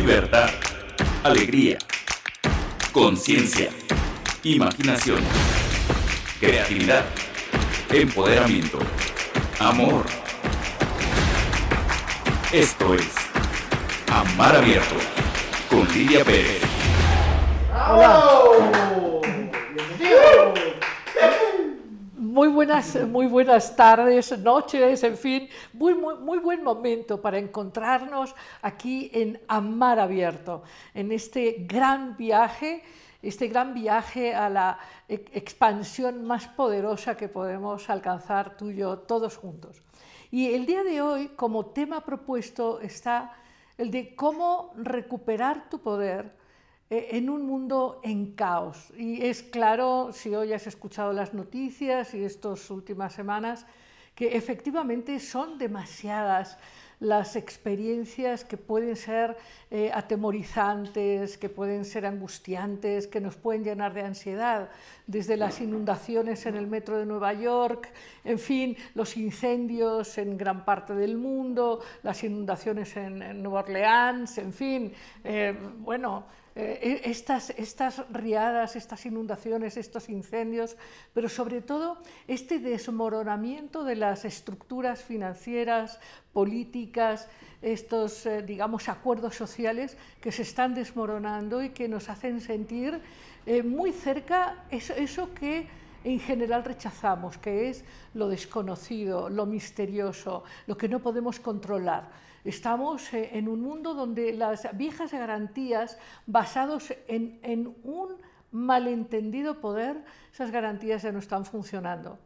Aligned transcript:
libertad, 0.00 0.48
alegría, 1.24 1.76
conciencia, 2.90 3.68
imaginación, 4.42 5.20
creatividad, 6.40 7.04
empoderamiento, 7.92 8.78
amor. 9.58 10.06
Esto 12.50 12.94
es 12.94 13.10
Amar 14.10 14.56
Abierto 14.56 14.96
con 15.68 15.86
Lidia 15.92 16.24
Pérez. 16.24 16.62
Muy 22.40 22.48
buenas, 22.48 22.98
muy 23.06 23.26
buenas 23.26 23.76
tardes, 23.76 24.38
noches, 24.38 25.04
en 25.04 25.18
fin, 25.18 25.46
muy, 25.74 25.92
muy, 25.92 26.14
muy, 26.14 26.38
buen 26.38 26.64
momento 26.64 27.20
para 27.20 27.36
encontrarnos 27.36 28.34
aquí 28.62 29.10
en 29.12 29.38
Amar 29.46 30.00
Abierto, 30.00 30.62
en 30.94 31.12
este 31.12 31.66
gran 31.68 32.16
viaje, 32.16 32.82
este 33.20 33.48
gran 33.48 33.74
viaje 33.74 34.34
a 34.34 34.48
la 34.48 34.78
e- 35.06 35.22
expansión 35.34 36.24
más 36.24 36.48
poderosa 36.48 37.14
que 37.14 37.28
podemos 37.28 37.90
alcanzar 37.90 38.56
tú 38.56 38.70
y 38.70 38.76
yo 38.76 39.00
todos 39.00 39.36
juntos. 39.36 39.82
Y 40.30 40.54
el 40.54 40.64
día 40.64 40.82
de 40.82 41.02
hoy, 41.02 41.28
como 41.36 41.66
tema 41.66 42.02
propuesto, 42.02 42.80
está 42.80 43.34
el 43.76 43.90
de 43.90 44.14
cómo 44.16 44.72
recuperar 44.78 45.68
tu 45.68 45.78
poder 45.80 46.39
en 46.90 47.30
un 47.30 47.46
mundo 47.46 48.00
en 48.02 48.32
caos. 48.32 48.92
Y 48.98 49.24
es 49.24 49.42
claro, 49.42 50.10
si 50.12 50.34
hoy 50.34 50.52
has 50.52 50.66
escuchado 50.66 51.12
las 51.12 51.32
noticias 51.32 52.12
y 52.14 52.24
estas 52.24 52.68
últimas 52.70 53.12
semanas, 53.12 53.64
que 54.14 54.36
efectivamente 54.36 55.20
son 55.20 55.56
demasiadas 55.56 56.58
las 56.98 57.34
experiencias 57.34 58.44
que 58.44 58.58
pueden 58.58 58.94
ser 58.94 59.36
eh, 59.70 59.90
atemorizantes, 59.94 61.38
que 61.38 61.48
pueden 61.48 61.86
ser 61.86 62.04
angustiantes, 62.04 63.06
que 63.06 63.22
nos 63.22 63.36
pueden 63.36 63.64
llenar 63.64 63.94
de 63.94 64.02
ansiedad, 64.02 64.68
desde 65.06 65.38
las 65.38 65.62
inundaciones 65.62 66.44
en 66.44 66.56
el 66.56 66.66
metro 66.66 66.98
de 66.98 67.06
Nueva 67.06 67.32
York, 67.32 67.90
en 68.22 68.38
fin, 68.38 68.76
los 68.94 69.16
incendios 69.16 70.18
en 70.18 70.36
gran 70.36 70.66
parte 70.66 70.94
del 70.94 71.16
mundo, 71.16 71.80
las 72.02 72.22
inundaciones 72.22 72.94
en, 72.98 73.22
en 73.22 73.42
Nueva 73.42 73.60
Orleans, 73.60 74.36
en 74.36 74.52
fin, 74.52 74.92
eh, 75.24 75.56
bueno, 75.78 76.26
eh, 76.60 77.00
estas, 77.04 77.50
estas 77.50 78.04
riadas, 78.10 78.76
estas 78.76 79.06
inundaciones, 79.06 79.76
estos 79.76 80.08
incendios, 80.08 80.76
pero 81.14 81.28
sobre 81.28 81.62
todo 81.62 81.98
este 82.28 82.58
desmoronamiento 82.58 83.84
de 83.84 83.96
las 83.96 84.24
estructuras 84.24 85.02
financieras, 85.02 85.98
políticas, 86.32 87.28
estos, 87.62 88.26
eh, 88.26 88.42
digamos, 88.42 88.88
acuerdos 88.88 89.36
sociales 89.36 89.96
que 90.20 90.32
se 90.32 90.42
están 90.42 90.74
desmoronando 90.74 91.62
y 91.62 91.70
que 91.70 91.88
nos 91.88 92.08
hacen 92.08 92.40
sentir 92.40 93.00
eh, 93.46 93.62
muy 93.62 93.92
cerca 93.92 94.64
eso, 94.70 94.94
eso 94.94 95.32
que 95.34 95.68
en 96.04 96.20
general 96.20 96.64
rechazamos, 96.64 97.38
que 97.38 97.70
es 97.70 97.84
lo 98.14 98.28
desconocido, 98.28 99.28
lo 99.28 99.46
misterioso, 99.46 100.44
lo 100.66 100.76
que 100.76 100.88
no 100.88 101.00
podemos 101.00 101.40
controlar. 101.40 102.29
Estamos 102.44 103.12
eh, 103.12 103.30
en 103.32 103.48
un 103.48 103.60
mundo 103.60 103.94
donde 103.94 104.32
las 104.32 104.66
viejas 104.76 105.12
garantías 105.12 105.98
basados 106.26 106.92
en, 107.06 107.74
un 107.82 108.16
malentendido 108.50 109.60
poder, 109.60 110.02
esas 110.32 110.50
garantías 110.50 111.02
ya 111.02 111.12
no 111.12 111.18
están 111.18 111.44
funcionando. 111.44 112.18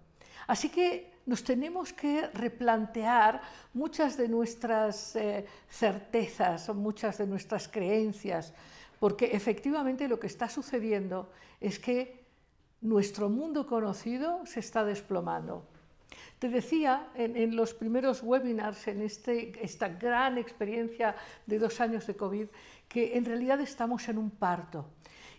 Así 0.46 0.68
que 0.68 1.12
nos 1.26 1.42
tenemos 1.42 1.92
que 1.92 2.28
replantear 2.28 3.42
muchas 3.72 4.16
de 4.16 4.28
nuestras 4.28 5.16
eh, 5.16 5.46
certezas, 5.68 6.68
muchas 6.74 7.18
de 7.18 7.26
nuestras 7.26 7.66
creencias, 7.68 8.54
porque 9.00 9.26
efectivamente 9.32 10.08
lo 10.08 10.20
que 10.20 10.26
está 10.26 10.48
sucediendo 10.48 11.30
es 11.60 11.78
que 11.78 12.24
nuestro 12.80 13.28
mundo 13.28 13.66
conocido 13.66 14.44
se 14.46 14.60
está 14.60 14.84
desplomando. 14.84 15.66
Te 16.38 16.48
decía 16.48 17.08
en, 17.14 17.56
los 17.56 17.74
primeros 17.74 18.22
webinars, 18.22 18.88
en 18.88 19.02
este, 19.02 19.52
esta 19.64 19.88
gran 19.88 20.38
experiencia 20.38 21.14
de 21.46 21.58
dos 21.58 21.80
años 21.80 22.06
de 22.06 22.16
COVID, 22.16 22.46
que 22.88 23.16
en 23.16 23.24
realidad 23.24 23.60
estamos 23.60 24.08
en 24.08 24.18
un 24.18 24.30
parto. 24.30 24.86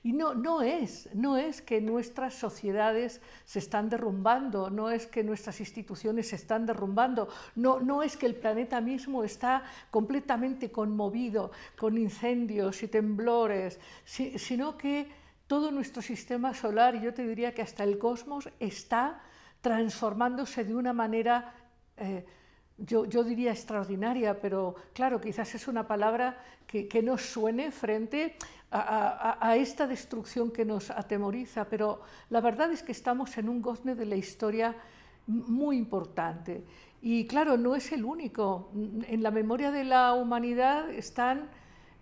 Y 0.05 0.13
no, 0.13 0.35
no, 0.35 0.61
es, 0.61 1.09
no 1.15 1.35
es 1.35 1.63
que 1.63 1.81
nuestras 1.81 2.35
sociedades 2.35 3.21
se 3.43 3.57
están 3.57 3.89
derrumbando, 3.89 4.69
no 4.69 4.91
es 4.91 5.07
que 5.07 5.23
nuestras 5.23 5.59
instituciones 5.59 6.29
se 6.29 6.35
están 6.35 6.67
derrumbando, 6.67 7.27
no, 7.55 7.79
no 7.79 8.03
es 8.03 8.15
que 8.15 8.27
el 8.27 8.35
planeta 8.35 8.79
mismo 8.81 9.23
está 9.23 9.63
completamente 9.89 10.71
conmovido 10.71 11.51
con 11.75 11.97
incendios 11.97 12.83
y 12.83 12.87
temblores, 12.87 13.79
si, 14.03 14.37
sino 14.37 14.77
que 14.77 15.07
todo 15.47 15.71
nuestro 15.71 16.03
sistema 16.03 16.53
solar, 16.53 17.01
yo 17.01 17.11
te 17.11 17.25
diría 17.27 17.55
que 17.55 17.63
hasta 17.63 17.83
el 17.83 17.97
cosmos, 17.97 18.49
está 18.59 19.23
transformándose 19.65 20.63
de 20.63 20.75
una 20.75 20.93
manera... 20.93 21.51
Eh, 21.97 22.23
yo, 22.77 23.05
yo, 23.05 23.23
diría 23.23 23.51
extraordinaria, 23.51 24.39
pero 24.39 24.75
claro, 24.93 25.19
quizás 25.19 25.55
es 25.55 25.67
una 25.67 25.87
palabra 25.87 26.37
que, 26.67 26.87
que 26.87 27.01
no 27.01 27.17
suene 27.17 27.71
frente 27.71 28.35
a, 28.69 28.81
a, 28.81 29.49
a, 29.49 29.55
esta 29.55 29.87
destrucción 29.87 30.51
que 30.51 30.65
nos 30.65 30.91
atemoriza, 30.91 31.69
pero 31.69 32.01
la 32.29 32.41
verdad 32.41 32.69
es 32.73 32.83
que 32.83 32.91
estamos 32.91 33.37
en 33.37 33.47
un 33.47 33.61
gozne 33.61 33.95
de 33.95 34.05
la 34.05 34.17
historia 34.17 34.75
muy 35.25 35.77
importante. 35.77 36.65
Y 37.01 37.25
claro, 37.25 37.57
no 37.57 37.75
es 37.75 37.91
el 37.91 38.03
único. 38.03 38.69
En 39.07 39.23
la 39.23 39.31
memoria 39.31 39.71
de 39.71 39.85
la 39.85 40.13
humanidad 40.13 40.91
están 40.91 41.49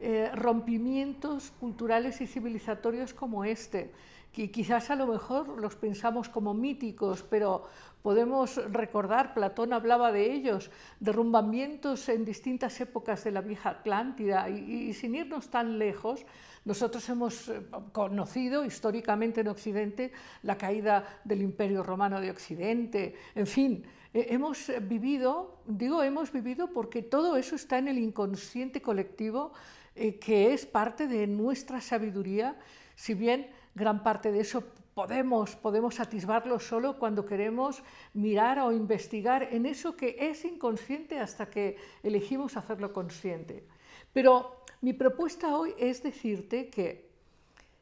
eh, 0.01 0.31
rompimientos 0.34 1.51
culturales 1.59 2.19
y 2.19 2.28
civilizatorios 2.28 3.13
como 3.13 3.45
este, 3.45 3.91
que 4.33 4.49
quizás 4.49 4.89
a 4.89 4.95
lo 4.95 5.05
mejor 5.05 5.61
los 5.61 5.75
pensamos 5.75 6.27
como 6.27 6.55
míticos, 6.55 7.23
pero 7.29 7.67
podemos 8.01 8.57
recordar, 8.73 9.33
Platón 9.33 9.73
hablaba 9.73 10.11
de 10.11 10.33
ellos, 10.33 10.71
derrumbamientos 10.99 12.09
en 12.09 12.25
distintas 12.25 12.81
épocas 12.81 13.23
de 13.23 13.31
la 13.31 13.41
vieja 13.41 13.69
Atlántida, 13.69 14.49
y, 14.49 14.91
sin 14.94 15.13
irnos 15.13 15.49
tan 15.49 15.77
lejos, 15.77 16.25
nosotros 16.66 17.07
hemos 17.09 17.51
conocido 17.91 18.66
históricamente 18.66 19.41
en 19.41 19.49
Occidente 19.49 20.11
la 20.41 20.57
caída 20.57 21.21
del 21.23 21.44
Imperio 21.44 21.83
Romano 21.83 22.19
de 22.19 22.31
Occidente, 22.31 23.15
en 23.35 23.47
fin, 23.47 23.83
hemos 24.13 24.71
vivido, 24.81 25.59
digo 25.67 26.01
hemos 26.01 26.31
vivido 26.31 26.73
porque 26.73 27.03
todo 27.03 27.38
eso 27.38 27.55
está 27.55 27.77
en 27.77 27.88
el 27.88 28.00
inconsciente 28.00 28.81
colectivo 28.81 29.53
eh, 29.95 30.17
que 30.17 30.53
es 30.53 30.65
parte 30.65 31.07
de 31.07 31.27
nuestra 31.27 31.79
sabiduría, 31.81 32.57
si 32.95 33.13
bien 33.13 33.47
gran 33.75 34.03
parte 34.03 34.31
de 34.31 34.41
eso 34.41 34.63
podemos, 34.94 35.56
podemos 35.56 36.00
atisbarlo 36.00 36.59
solo 36.59 37.00
cuando 37.00 37.25
queremos 37.25 37.84
mirar 38.13 38.59
o 38.59 38.72
investigar 38.72 39.50
en 39.51 39.66
eso 39.66 39.95
que 39.95 40.16
es 40.19 40.45
inconsciente 40.45 41.19
hasta 41.19 41.50
que 41.50 41.78
elegimos 42.03 42.57
hacerlo 42.57 42.94
consciente. 42.94 43.67
Pero 44.12 44.63
mi 44.81 44.94
propuesta 44.94 45.57
hoy 45.57 45.73
es 45.78 46.03
decirte 46.03 46.69
que 46.69 47.09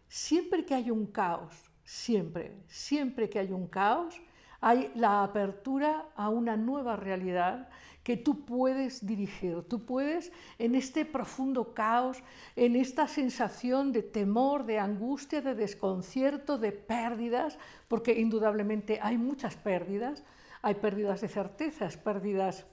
siempre 0.08 0.66
que 0.66 0.76
hay 0.76 0.92
un 0.92 1.08
caos, 1.08 1.54
siempre, 1.84 2.56
siempre 2.68 3.30
que 3.30 3.40
hay 3.40 3.52
un 3.52 3.68
caos, 3.68 4.22
hay 4.62 4.92
la 4.96 5.24
apertura 5.24 6.06
a 6.16 6.30
una 6.30 6.56
nueva 6.56 6.96
realidad 6.96 7.68
que 8.04 8.18
tú 8.18 8.46
puedes 8.46 9.06
dirigir. 9.06 9.62
Tú 9.64 9.86
puedes, 9.86 10.32
en 10.58 10.76
este 10.76 11.06
profundo 11.06 11.74
caos, 11.74 12.24
en 12.56 12.76
esta 12.76 13.08
sensación 13.08 13.92
de 13.92 14.02
temor, 14.04 14.66
de 14.66 14.80
angustia, 14.80 15.42
de 15.42 15.56
desconcierto, 15.56 16.58
de 16.58 16.72
pérdidas, 16.72 17.60
porque 17.88 18.20
indudablemente 18.20 19.00
hay 19.02 19.18
muchas 19.18 19.56
pérdidas, 19.56 20.24
hay 20.62 20.76
pérdidas 20.76 21.22
de 21.22 21.28
certezas, 21.28 21.98
pérdidas 21.98 22.66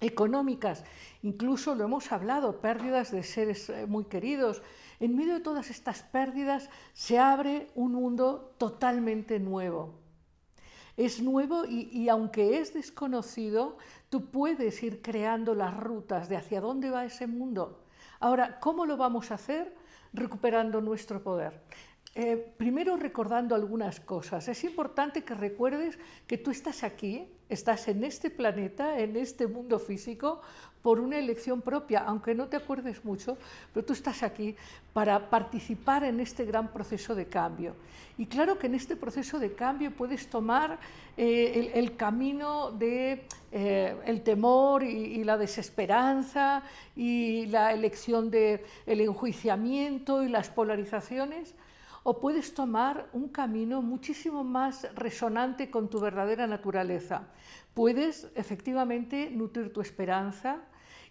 económicas, 0.00 0.84
incluso 1.22 1.74
lo 1.74 1.84
hemos 1.84 2.12
hablado, 2.12 2.60
pérdidas 2.60 3.10
de 3.10 3.22
seres 3.22 3.68
eh, 3.68 3.86
muy 3.86 4.04
queridos. 4.04 4.62
En 5.00 5.16
medio 5.16 5.34
de 5.34 5.40
todas 5.40 5.70
estas 5.70 6.02
pérdidas 6.02 6.70
se 6.92 7.18
abre 7.18 7.68
un 7.74 7.92
mundo 7.92 8.54
totalmente 8.58 9.38
nuevo. 9.38 9.97
Es 10.98 11.22
nuevo 11.22 11.64
y, 11.64 12.08
aunque 12.08 12.58
es 12.58 12.74
desconocido, 12.74 13.78
tú 14.10 14.32
puedes 14.32 14.82
ir 14.82 15.00
creando 15.00 15.54
las 15.54 15.74
rutas 15.76 16.28
de 16.28 16.36
hacia 16.36 16.60
dónde 16.60 16.90
va 16.90 17.04
ese 17.04 17.28
mundo. 17.28 17.84
Ahora, 18.18 18.58
¿cómo 18.58 18.84
lo 18.84 18.96
vamos 18.96 19.30
a 19.30 19.34
hacer? 19.34 19.76
Recuperando 20.12 20.80
nuestro 20.80 21.22
poder. 21.22 21.62
Eh, 22.16 22.36
primero 22.56 22.96
recordando 22.96 23.54
algunas 23.54 24.00
cosas. 24.00 24.48
Es 24.48 24.64
importante 24.64 25.22
que 25.22 25.34
recuerdes 25.34 25.96
que 26.26 26.36
tú 26.36 26.50
estás 26.50 26.82
aquí, 26.82 27.28
estás 27.48 27.86
en 27.86 28.02
este 28.02 28.28
planeta, 28.28 28.98
en 28.98 29.14
este 29.14 29.46
mundo 29.46 29.78
físico, 29.78 30.40
por 30.82 31.00
una 31.00 31.18
elección 31.18 31.60
propia, 31.60 32.00
aunque 32.00 32.34
no 32.34 32.46
te 32.46 32.56
acuerdes 32.56 33.04
mucho, 33.04 33.36
pero 33.72 33.84
tú 33.84 33.92
estás 33.92 34.22
aquí 34.22 34.54
para 34.92 35.30
participar 35.30 36.04
en 36.04 36.20
este 36.20 36.44
gran 36.44 36.68
proceso 36.68 37.14
de 37.14 37.26
cambio. 37.26 37.74
Y 38.16 38.26
claro 38.26 38.58
que 38.58 38.66
en 38.66 38.74
este 38.74 38.96
proceso 38.96 39.38
de 39.38 39.52
cambio 39.52 39.92
puedes 39.92 40.28
tomar 40.28 40.78
eh, 41.16 41.70
el, 41.74 41.96
camino 41.96 42.72
de 42.72 43.24
eh, 43.52 44.22
temor 44.24 44.82
y, 44.82 45.22
la 45.22 45.36
desesperanza 45.36 46.62
y 46.96 47.46
la 47.46 47.72
elección 47.72 48.30
del 48.30 48.60
el 48.86 49.00
enjuiciamiento 49.00 50.24
y 50.24 50.28
las 50.28 50.50
polarizaciones, 50.50 51.54
o 52.08 52.20
puedes 52.20 52.54
tomar 52.54 53.10
un 53.12 53.28
camino 53.28 53.82
muchísimo 53.82 54.42
más 54.42 54.88
resonante 54.94 55.70
con 55.70 55.90
tu 55.90 56.00
verdadera 56.00 56.46
naturaleza. 56.46 57.28
Puedes 57.74 58.30
efectivamente 58.34 59.30
nutrir 59.30 59.74
tu 59.74 59.82
esperanza, 59.82 60.62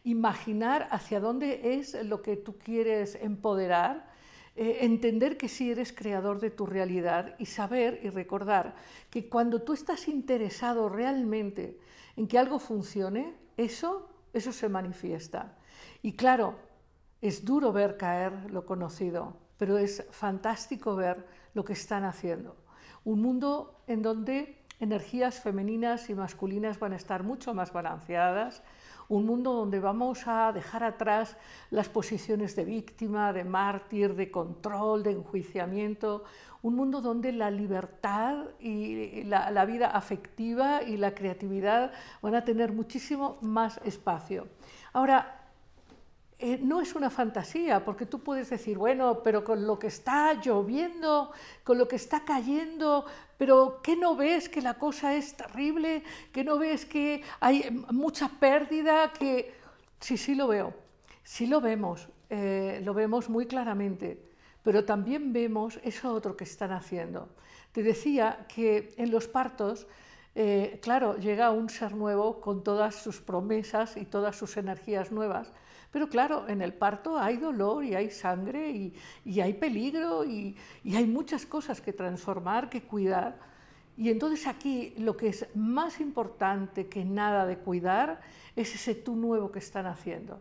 imaginar 0.04 0.88
hacia 0.90 1.20
dónde 1.20 1.78
es 1.78 1.94
lo 2.04 2.24
que 2.24 2.36
tú 2.36 2.58
quieres 2.58 3.14
empoderar, 3.14 4.10
eh, 4.56 4.80
entender 4.82 5.38
que 5.38 5.50
sí 5.50 5.70
eres 5.70 5.94
creador 5.94 6.40
de 6.40 6.50
tu 6.50 6.66
realidad 6.66 7.36
y 7.38 7.46
saber 7.46 8.00
y 8.02 8.10
recordar 8.10 8.74
que 9.12 9.30
cuando 9.30 9.62
tú 9.62 9.74
estás 9.74 10.08
interesado 10.08 10.90
realmente 10.90 11.78
en 12.16 12.28
que 12.28 12.40
algo 12.40 12.58
funcione, 12.58 13.36
eso, 13.56 14.10
eso 14.34 14.52
se 14.52 14.68
manifiesta. 14.68 15.60
Y 16.02 16.14
claro, 16.14 16.56
es 17.22 17.46
duro 17.46 17.72
ver 17.72 17.98
caer 17.98 18.50
lo 18.50 18.66
conocido, 18.66 19.46
pero 19.58 19.78
es 19.78 20.06
fantástico 20.12 20.96
ver 20.96 21.26
lo 21.54 21.64
que 21.66 21.74
están 21.74 22.04
haciendo. 22.04 22.56
Un 23.04 23.22
mundo 23.22 23.82
en 23.88 24.02
donde 24.02 24.58
energías 24.80 25.40
femeninas 25.40 26.10
y 26.10 26.16
masculinas 26.16 26.80
van 26.80 26.94
a 26.94 26.98
estar 26.98 27.24
mucho 27.24 27.54
más 27.54 27.74
balanceadas, 27.74 28.62
un 29.10 29.26
mundo 29.26 29.54
donde 29.54 29.80
vamos 29.80 30.28
a 30.28 30.52
dejar 30.52 30.84
atrás 30.84 31.38
las 31.72 31.88
posiciones 31.88 32.56
de 32.56 32.66
víctima, 32.66 33.32
de 33.32 33.46
mártir, 33.46 34.16
de 34.16 34.30
control, 34.30 35.04
de 35.04 35.12
enjuiciamiento, 35.12 36.26
un 36.62 36.76
mundo 36.76 37.02
donde 37.02 37.32
la 37.32 37.50
libertad 37.50 38.46
y 38.60 39.24
la, 39.24 39.66
vida 39.66 39.88
afectiva 39.88 40.84
y 40.84 40.98
la 40.98 41.14
creatividad 41.16 41.94
van 42.22 42.36
a 42.36 42.44
tener 42.44 42.74
muchísimo 42.74 43.38
más 43.42 43.80
espacio. 43.86 44.48
Ahora, 44.92 45.47
eh, 46.40 46.60
no 46.62 46.82
es 46.82 46.94
una 46.94 47.10
fantasía, 47.10 47.84
porque 47.84 48.06
tú 48.06 48.20
puedes 48.20 48.50
decir, 48.52 48.78
bueno, 48.78 49.24
pero 49.24 49.44
con 49.44 49.66
lo 49.66 49.80
que 49.80 49.88
está 49.88 50.36
lloviendo, 50.36 51.32
con 51.64 51.80
lo 51.80 51.88
que 51.88 51.96
está 51.96 52.24
cayendo, 52.26 53.06
pero 53.38 53.80
¿qué 53.82 53.96
no 53.96 54.16
ves 54.16 54.48
que 54.48 54.62
la 54.62 54.76
cosa 54.76 55.16
es 55.16 55.36
terrible? 55.36 56.04
¿Que 56.32 56.44
no 56.44 56.60
ves 56.60 56.86
que 56.86 57.24
hay 57.40 57.84
mucha 57.92 58.30
pérdida? 58.30 59.12
Que 59.14 59.56
sí, 60.00 60.16
sí 60.16 60.36
lo 60.36 60.48
veo, 60.48 60.76
sí 61.24 61.48
lo 61.48 61.60
vemos, 61.60 62.08
eh, 62.30 62.82
lo 62.84 62.94
vemos 62.94 63.30
muy 63.30 63.48
claramente, 63.48 64.22
pero 64.62 64.86
también 64.86 65.34
vemos 65.34 65.80
eso 65.84 66.14
otro 66.14 66.38
que 66.38 66.44
están 66.44 66.72
haciendo. 66.72 67.30
Te 67.72 67.82
decía 67.82 68.46
que 68.48 68.94
en 68.98 69.10
los 69.10 69.28
partos, 69.28 69.88
eh, 70.36 70.80
claro, 70.84 71.18
llega 71.18 71.50
un 71.50 71.70
ser 71.70 71.96
nuevo 71.96 72.42
con 72.42 72.64
todas 72.64 72.94
sus 72.94 73.22
promesas 73.22 73.98
y 73.98 74.06
todas 74.06 74.36
sus 74.36 74.56
energías 74.58 75.12
nuevas, 75.12 75.52
pero 75.98 76.10
claro, 76.10 76.48
en 76.48 76.62
el 76.62 76.76
parto 76.76 77.18
hay 77.18 77.38
dolor 77.38 77.84
y 77.84 77.96
hay 77.96 78.12
sangre 78.12 78.70
y, 79.26 79.42
hay 79.42 79.54
peligro 79.56 80.24
y, 80.24 80.56
hay 80.86 81.08
muchas 81.08 81.44
cosas 81.48 81.82
que 81.82 81.92
transformar, 81.92 82.70
que 82.70 82.84
cuidar. 82.84 83.40
Y 83.98 84.12
entonces 84.12 84.46
aquí 84.46 84.94
lo 85.00 85.18
que 85.18 85.30
es 85.30 85.48
más 85.56 86.00
importante 86.00 86.86
que 86.86 87.04
nada 87.04 87.48
de 87.48 87.58
cuidar 87.58 88.22
es 88.56 88.76
ese 88.76 88.94
tú 88.94 89.16
nuevo 89.16 89.52
que 89.52 89.58
están 89.58 89.88
haciendo. 89.88 90.40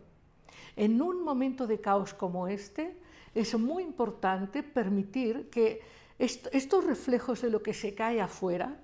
En 0.75 1.01
un 1.01 1.23
momento 1.23 1.65
de 1.65 1.81
caos 1.81 2.13
como 2.13 2.47
este, 2.47 2.95
es 3.33 3.57
muy 3.57 3.81
importante 3.81 4.61
permitir 4.61 5.49
que 5.49 5.81
estos 6.19 6.85
reflejos 6.85 7.41
de 7.41 7.49
lo 7.49 7.63
que 7.63 7.73
se 7.73 7.95
cae 7.95 8.21
afuera, 8.21 8.77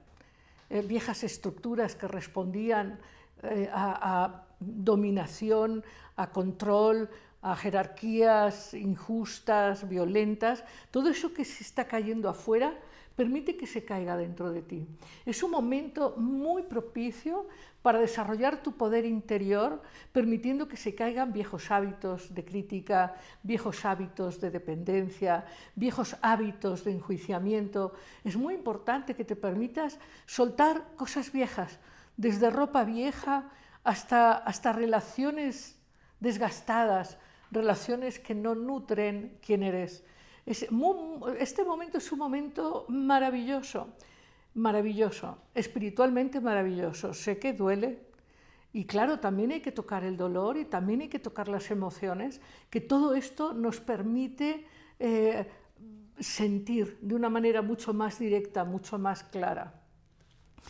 eh, 0.71 0.81
viejas 0.81 1.23
estructuras 1.23 1.93
que 1.93 2.07
respondían 2.07 2.99
eh, 3.43 3.69
a 3.71 4.47
dominación, 4.65 5.83
a 6.15 6.31
control, 6.31 7.09
a 7.41 7.55
jerarquías 7.55 8.73
injustas, 8.73 9.87
violentas, 9.89 10.63
todo 10.91 11.09
eso 11.09 11.33
que 11.33 11.43
se 11.43 11.63
está 11.63 11.85
cayendo 11.85 12.29
afuera 12.29 12.73
permite 13.15 13.55
que 13.55 13.67
se 13.67 13.85
caiga 13.85 14.17
dentro 14.17 14.51
de 14.51 14.61
ti. 14.61 14.87
Es 15.25 15.43
un 15.43 15.51
momento 15.51 16.15
muy 16.17 16.63
propicio 16.63 17.47
para 17.81 17.99
desarrollar 17.99 18.63
tu 18.63 18.71
poder 18.71 19.05
interior, 19.05 19.81
permitiendo 20.11 20.67
que 20.67 20.77
se 20.77 20.95
caigan 20.95 21.33
viejos 21.33 21.69
hábitos 21.69 22.33
de 22.33 22.45
crítica, 22.45 23.15
viejos 23.43 23.85
hábitos 23.85 24.39
de 24.39 24.49
dependencia, 24.49 25.45
viejos 25.75 26.15
hábitos 26.21 26.85
de 26.85 26.91
enjuiciamiento. 26.91 27.93
Es 28.23 28.37
muy 28.37 28.55
importante 28.55 29.15
que 29.15 29.25
te 29.25 29.35
permitas 29.35 29.99
soltar 30.25 30.95
cosas 30.95 31.31
viejas, 31.31 31.77
desde 32.15 32.49
ropa 32.49 32.83
vieja 32.83 33.51
hasta, 33.83 34.33
hasta 34.33 34.73
relaciones 34.73 35.79
desgastadas, 36.19 37.17
relaciones 37.51 38.19
que 38.19 38.33
no 38.33 38.55
nutren 38.55 39.37
quién 39.45 39.63
eres. 39.63 40.03
este 40.45 41.63
momento 41.63 41.97
es 41.97 42.11
un 42.11 42.19
momento 42.19 42.85
maravilloso, 42.87 43.87
maravilloso, 44.55 45.37
espiritualmente 45.53 46.39
maravilloso. 46.39 47.13
Sé 47.13 47.39
que 47.39 47.53
duele 47.53 48.13
y 48.71 48.85
claro, 48.85 49.19
también 49.19 49.51
hay 49.51 49.61
que 49.61 49.71
tocar 49.71 50.03
el 50.03 50.17
dolor 50.17 50.57
y 50.57 50.65
también 50.65 51.01
hay 51.01 51.07
que 51.07 51.19
tocar 51.19 51.47
las 51.47 51.69
emociones, 51.69 52.41
que 52.71 52.81
todo 52.81 53.13
esto 53.13 53.53
nos 53.53 53.79
permite 53.79 54.65
eh, 54.97 55.45
sentir 56.19 56.97
de 57.01 57.13
una 57.13 57.29
manera 57.29 57.61
mucho 57.61 57.93
más 57.93 58.17
directa, 58.17 58.63
mucho 58.63 58.97
más 58.97 59.23
clara. 59.23 59.82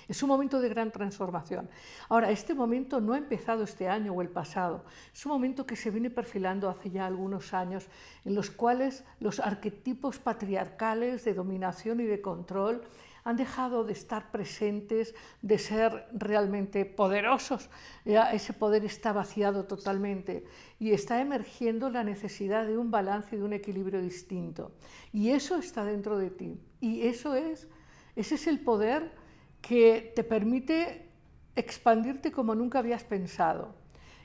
Es 0.07 0.21
un 0.23 0.29
momento 0.29 0.59
de 0.59 0.69
gran 0.69 0.91
transformación. 0.91 1.69
Ahora, 2.09 2.31
este 2.31 2.53
momento 2.53 2.99
no 2.99 3.13
ha 3.13 3.17
empezado 3.17 3.63
este 3.63 3.87
año 3.87 4.13
o 4.13 4.21
el 4.21 4.29
pasado, 4.29 4.83
es 5.13 5.25
un 5.25 5.31
momento 5.31 5.65
que 5.65 5.75
se 5.75 5.91
viene 5.91 6.09
perfilando 6.09 6.69
hace 6.69 6.91
ya 6.91 7.05
algunos 7.05 7.53
años, 7.53 7.87
en 8.25 8.35
los 8.35 8.49
cuales 8.49 9.03
los 9.19 9.39
arquetipos 9.39 10.19
patriarcales 10.19 11.25
de 11.25 11.33
dominación 11.33 11.99
y 11.99 12.05
de 12.05 12.21
control 12.21 12.83
han 13.23 13.37
dejado 13.37 13.83
de 13.83 13.93
estar 13.93 14.31
presentes, 14.31 15.15
de 15.41 15.57
ser 15.57 16.07
realmente 16.11 16.85
poderosos. 16.85 17.69
Ya 18.05 18.33
ese 18.33 18.53
poder 18.53 18.83
está 18.83 19.13
vaciado 19.13 19.65
totalmente 19.65 20.43
y 20.79 20.91
está 20.91 21.21
emergiendo 21.21 21.89
la 21.89 22.03
necesidad 22.03 22.65
de 22.65 22.77
un 22.77 22.91
balance 22.91 23.35
y 23.35 23.39
de 23.39 23.45
un 23.45 23.53
equilibrio 23.53 24.01
distinto. 24.01 24.73
Y 25.13 25.29
eso 25.29 25.57
está 25.57 25.85
dentro 25.85 26.17
de 26.17 26.29
ti. 26.31 26.59
Y 26.81 27.07
eso 27.07 27.35
es, 27.35 27.67
ese 28.15 28.35
es 28.35 28.47
el 28.47 28.59
poder 28.59 29.22
que 29.63 30.11
te 30.13 30.23
permite 30.23 31.07
expandirte 31.55 32.31
como 32.31 32.53
nunca 32.53 32.79
habías 32.79 33.03
pensado. 33.03 33.73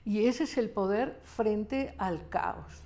Y 0.05 0.27
ese 0.27 0.45
es 0.45 0.59
el 0.59 0.69
poder 0.69 1.21
frente 1.23 1.95
al 1.97 2.29
caos. 2.29 2.83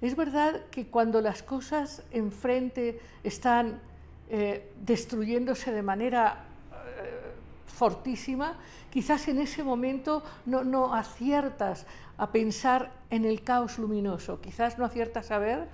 Es 0.00 0.14
verdad 0.14 0.66
que 0.70 0.88
cuando 0.88 1.22
las 1.22 1.42
cosas 1.42 2.02
enfrente 2.10 3.00
están 3.24 3.80
eh, 4.28 4.70
destruyéndose 4.84 5.72
de 5.72 5.82
manera 5.82 6.44
eh, 6.72 7.32
fortísima, 7.66 8.58
quizás 8.90 9.26
en 9.28 9.38
ese 9.38 9.64
momento 9.64 10.22
no, 10.44 10.64
no 10.64 10.94
aciertas 10.94 11.86
a 12.18 12.30
pensar 12.30 12.92
en 13.08 13.24
el 13.24 13.42
caos 13.42 13.78
luminoso, 13.78 14.40
quizás 14.40 14.78
no 14.78 14.84
aciertas 14.84 15.30
a 15.30 15.38
ver 15.38 15.68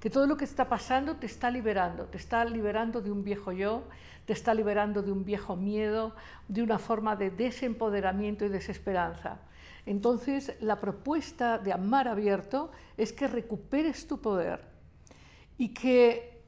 que 0.00 0.08
todo 0.08 0.26
lo 0.26 0.36
que 0.36 0.44
está 0.44 0.68
pasando 0.68 1.16
te 1.16 1.26
está 1.26 1.50
liberando, 1.50 2.04
te 2.04 2.16
está 2.16 2.44
liberando 2.44 3.02
de 3.02 3.10
un 3.10 3.24
viejo 3.24 3.52
yo, 3.52 3.82
te 4.26 4.32
está 4.32 4.52
liberando 4.52 5.02
de 5.02 5.12
un 5.12 5.24
viejo 5.24 5.56
miedo, 5.56 6.14
de 6.48 6.62
una 6.62 6.78
forma 6.78 7.16
de 7.16 7.30
desempoderamiento 7.30 8.44
y 8.44 8.48
desesperanza. 8.48 9.38
Entonces, 9.86 10.56
la 10.60 10.80
propuesta 10.80 11.58
de 11.58 11.72
Amar 11.72 12.08
Abierto 12.08 12.72
es 12.96 13.12
que 13.12 13.28
recuperes 13.28 14.06
tu 14.08 14.20
poder 14.20 14.60
y 15.56 15.72
que 15.72 16.42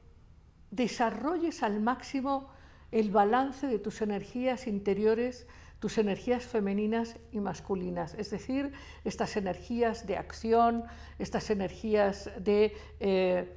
desarrolles 0.71 1.63
al 1.63 1.79
máximo 1.79 2.49
el 2.91 3.11
balance 3.11 3.67
de 3.67 3.79
tus 3.79 4.01
energías 4.01 4.67
interiores, 4.67 5.47
tus 5.79 5.97
energías 5.97 6.43
femeninas 6.43 7.15
y 7.31 7.39
masculinas, 7.39 8.13
es 8.15 8.29
decir, 8.29 8.73
estas 9.05 9.37
energías 9.37 10.05
de 10.05 10.17
acción, 10.17 10.83
estas 11.17 11.49
energías 11.49 12.29
de 12.39 12.75
eh, 12.99 13.55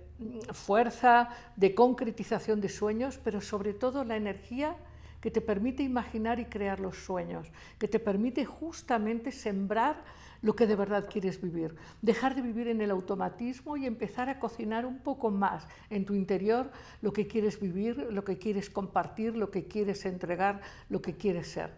fuerza, 0.53 1.29
de 1.57 1.75
concretización 1.75 2.61
de 2.61 2.69
sueños, 2.69 3.19
pero 3.23 3.41
sobre 3.41 3.75
todo 3.75 4.05
la 4.05 4.17
energía 4.17 4.77
que 5.23 5.31
te 5.31 5.41
permite 5.41 5.85
imaginar 5.85 6.41
y 6.41 6.47
crear 6.47 6.81
los 6.81 6.97
sueños, 6.97 7.47
que 7.79 7.87
te 7.87 8.01
permite 8.01 8.45
justamente 8.45 9.31
sembrar 9.31 10.03
lo 10.43 10.57
que 10.57 10.67
de 10.67 10.75
verdad 10.75 11.09
quieres 11.09 11.41
vivir, 11.41 11.77
dejar 12.03 12.35
de 12.35 12.43
vivir 12.43 12.67
en 12.67 12.81
el 12.81 12.91
automatismo 12.91 13.77
y 13.77 13.87
empezar 13.87 14.29
a 14.29 14.41
cocinar 14.41 14.85
un 14.85 14.99
poco 14.99 15.31
más 15.31 15.69
en 15.91 16.05
tu 16.05 16.15
interior 16.15 16.73
lo 17.01 17.13
que 17.13 17.29
quieres 17.29 17.61
vivir, 17.61 17.97
lo 18.11 18.25
que 18.25 18.37
quieres 18.37 18.69
compartir, 18.69 19.37
lo 19.37 19.53
que 19.53 19.69
quieres 19.69 20.05
entregar, 20.05 20.61
lo 20.89 21.01
que 21.01 21.17
quieres 21.17 21.47
ser. 21.53 21.71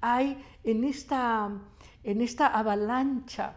hay 0.00 0.38
en 0.62 0.84
esta, 0.84 1.50
en 2.04 2.20
esta 2.20 2.46
avalancha, 2.46 3.56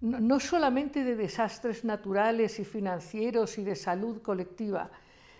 no, 0.00 0.38
solamente 0.38 1.02
de 1.02 1.16
desastres 1.16 1.84
naturales 1.84 2.58
y 2.60 2.64
financieros 2.64 3.58
y 3.58 3.64
de 3.64 3.74
salud 3.74 4.22
colectiva, 4.22 4.90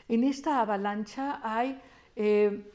en 0.08 0.24
esta 0.24 0.60
avalancha 0.60 1.40
hay 1.42 1.80
eh, 2.16 2.72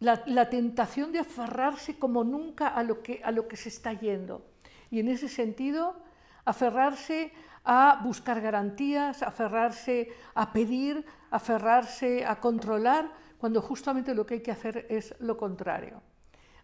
la, 0.00 0.50
tentación 0.50 1.12
de 1.12 1.20
aferrarse 1.20 1.98
como 1.98 2.24
nunca 2.24 2.68
a 2.68 2.82
lo, 2.82 3.02
que, 3.02 3.20
a 3.24 3.30
lo 3.30 3.46
que 3.46 3.56
se 3.56 3.68
está 3.68 3.92
yendo. 3.92 4.44
Y 4.90 5.00
en 5.00 5.08
ese 5.08 5.28
sentido, 5.28 5.96
aferrarse 6.44 7.32
a 7.64 8.00
buscar 8.02 8.40
garantías, 8.40 9.22
aferrarse 9.22 10.08
a 10.34 10.52
pedir, 10.52 11.04
aferrarse 11.30 12.24
a 12.24 12.40
controlar, 12.40 13.12
cuando 13.38 13.60
justamente 13.60 14.14
lo 14.14 14.24
que 14.24 14.34
hay 14.34 14.40
que 14.40 14.52
hacer 14.52 14.86
es 14.88 15.14
lo 15.20 15.36
contrario. 15.36 16.00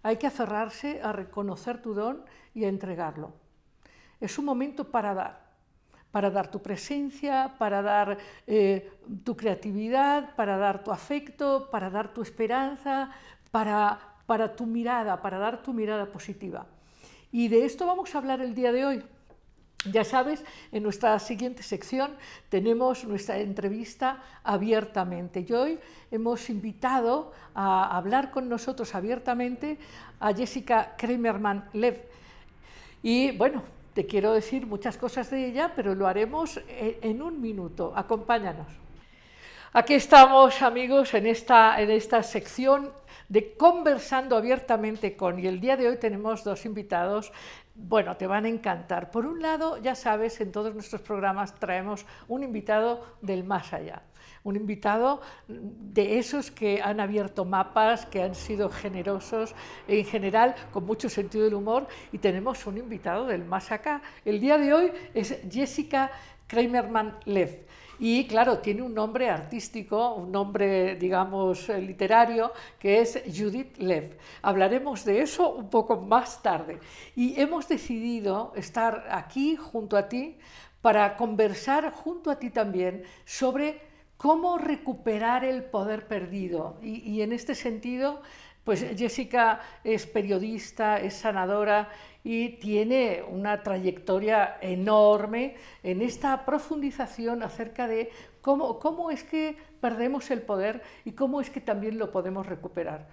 Hay 0.02 0.16
que 0.16 0.26
aferrarse 0.26 1.00
a 1.02 1.12
reconocer 1.12 1.82
tu 1.82 1.94
don 1.94 2.24
y 2.54 2.64
a 2.64 2.68
entregarlo. 2.68 3.41
Es 4.22 4.38
un 4.38 4.44
momento 4.44 4.84
para 4.84 5.14
dar, 5.14 5.40
para 6.12 6.30
dar 6.30 6.48
tu 6.48 6.62
presencia, 6.62 7.56
para 7.58 7.82
dar 7.82 8.16
eh, 8.46 8.88
tu 9.24 9.36
creatividad, 9.36 10.36
para 10.36 10.56
dar 10.56 10.84
tu 10.84 10.92
afecto, 10.92 11.68
para 11.72 11.90
dar 11.90 12.14
tu 12.14 12.22
esperanza, 12.22 13.10
para, 13.50 13.98
para 14.24 14.54
tu 14.54 14.64
mirada, 14.64 15.20
para 15.20 15.38
dar 15.38 15.60
tu 15.60 15.72
mirada 15.72 16.06
positiva. 16.06 16.66
Y 17.32 17.48
de 17.48 17.64
esto 17.64 17.84
vamos 17.84 18.14
a 18.14 18.18
hablar 18.18 18.40
el 18.40 18.54
día 18.54 18.70
de 18.70 18.86
hoy. 18.86 19.02
Ya 19.90 20.04
sabes, 20.04 20.44
en 20.70 20.84
nuestra 20.84 21.18
siguiente 21.18 21.64
sección 21.64 22.12
tenemos 22.48 23.02
nuestra 23.04 23.38
entrevista 23.38 24.22
abiertamente 24.44 25.44
y 25.48 25.52
hoy 25.52 25.80
hemos 26.12 26.48
invitado 26.48 27.32
a 27.56 27.96
hablar 27.96 28.30
con 28.30 28.48
nosotros 28.48 28.94
abiertamente 28.94 29.78
a 30.20 30.32
Jessica 30.32 30.94
Kramerman 30.96 31.68
Lev. 31.72 32.04
Y 33.02 33.36
bueno, 33.36 33.64
te 33.94 34.06
quiero 34.06 34.32
decir 34.32 34.66
muchas 34.66 34.96
cosas 34.96 35.30
de 35.30 35.46
ella, 35.46 35.72
pero 35.74 35.94
lo 35.94 36.06
haremos 36.06 36.60
en 36.68 37.22
un 37.22 37.40
minuto. 37.40 37.92
Acompáñanos. 37.94 38.68
Aquí 39.74 39.94
estamos, 39.94 40.60
amigos, 40.60 41.14
en 41.14 41.26
esta, 41.26 41.80
en 41.80 41.90
esta 41.90 42.22
sección 42.22 42.92
de 43.28 43.54
conversando 43.54 44.36
abiertamente 44.36 45.16
con, 45.16 45.38
y 45.38 45.46
el 45.46 45.60
día 45.60 45.78
de 45.78 45.88
hoy 45.88 45.96
tenemos 45.96 46.44
dos 46.44 46.66
invitados 46.66 47.32
bueno, 47.74 48.16
te 48.16 48.26
van 48.26 48.44
a 48.44 48.48
encantar. 48.48 49.10
Por 49.10 49.26
un 49.26 49.40
lado, 49.40 49.78
ya 49.78 49.94
sabes, 49.94 50.40
en 50.40 50.52
todos 50.52 50.74
nuestros 50.74 51.00
programas 51.00 51.54
traemos 51.54 52.04
un 52.28 52.42
invitado 52.42 53.04
del 53.22 53.44
más 53.44 53.72
allá, 53.72 54.02
un 54.44 54.56
invitado 54.56 55.20
de 55.48 56.18
esos 56.18 56.50
que 56.50 56.82
han 56.82 57.00
abierto 57.00 57.44
mapas, 57.44 58.06
que 58.06 58.22
han 58.22 58.34
sido 58.34 58.68
generosos, 58.68 59.54
en 59.88 60.04
general 60.04 60.54
con 60.72 60.84
mucho 60.84 61.08
sentido 61.08 61.44
del 61.44 61.54
humor, 61.54 61.86
y 62.12 62.18
tenemos 62.18 62.66
un 62.66 62.78
invitado 62.78 63.26
del 63.26 63.44
más 63.44 63.70
acá. 63.70 64.02
El 64.24 64.40
día 64.40 64.58
de 64.58 64.74
hoy 64.74 64.92
es 65.14 65.38
Jessica 65.50 66.10
Kramerman 66.46 67.18
Lev. 67.24 67.66
Y 67.98 68.26
claro, 68.26 68.58
tiene 68.58 68.82
un 68.82 68.94
nombre 68.94 69.30
artístico, 69.30 70.14
un 70.14 70.32
nombre, 70.32 70.96
digamos, 70.96 71.68
literario, 71.68 72.52
que 72.80 73.00
es 73.00 73.22
Judith 73.26 73.76
Lev. 73.78 74.18
Hablaremos 74.42 75.04
de 75.04 75.20
eso 75.20 75.54
un 75.54 75.70
poco 75.70 76.00
más 76.00 76.42
tarde. 76.42 76.80
Y 77.14 77.40
hemos 77.40 77.68
decidido 77.68 78.52
estar 78.56 79.06
aquí 79.08 79.54
junto 79.54 79.96
a 79.96 80.08
ti 80.08 80.36
para 80.80 81.16
conversar 81.16 81.92
junto 81.92 82.30
a 82.30 82.40
ti 82.40 82.50
también 82.50 83.04
sobre 83.24 83.91
cómo 84.22 84.56
recuperar 84.56 85.44
el 85.44 85.64
poder 85.64 86.06
perdido. 86.06 86.78
Y, 86.80 86.98
y 87.10 87.22
en 87.22 87.32
este 87.32 87.56
sentido, 87.56 88.22
pues 88.62 88.86
Jessica 88.96 89.60
es 89.82 90.06
periodista, 90.06 91.00
es 91.00 91.14
sanadora 91.14 91.88
y 92.22 92.50
tiene 92.50 93.24
una 93.28 93.64
trayectoria 93.64 94.58
enorme 94.60 95.56
en 95.82 96.02
esta 96.02 96.44
profundización 96.46 97.42
acerca 97.42 97.88
de 97.88 98.12
cómo, 98.40 98.78
cómo 98.78 99.10
es 99.10 99.24
que 99.24 99.56
perdemos 99.80 100.30
el 100.30 100.42
poder 100.42 100.82
y 101.04 101.12
cómo 101.12 101.40
es 101.40 101.50
que 101.50 101.60
también 101.60 101.98
lo 101.98 102.12
podemos 102.12 102.46
recuperar. 102.46 103.08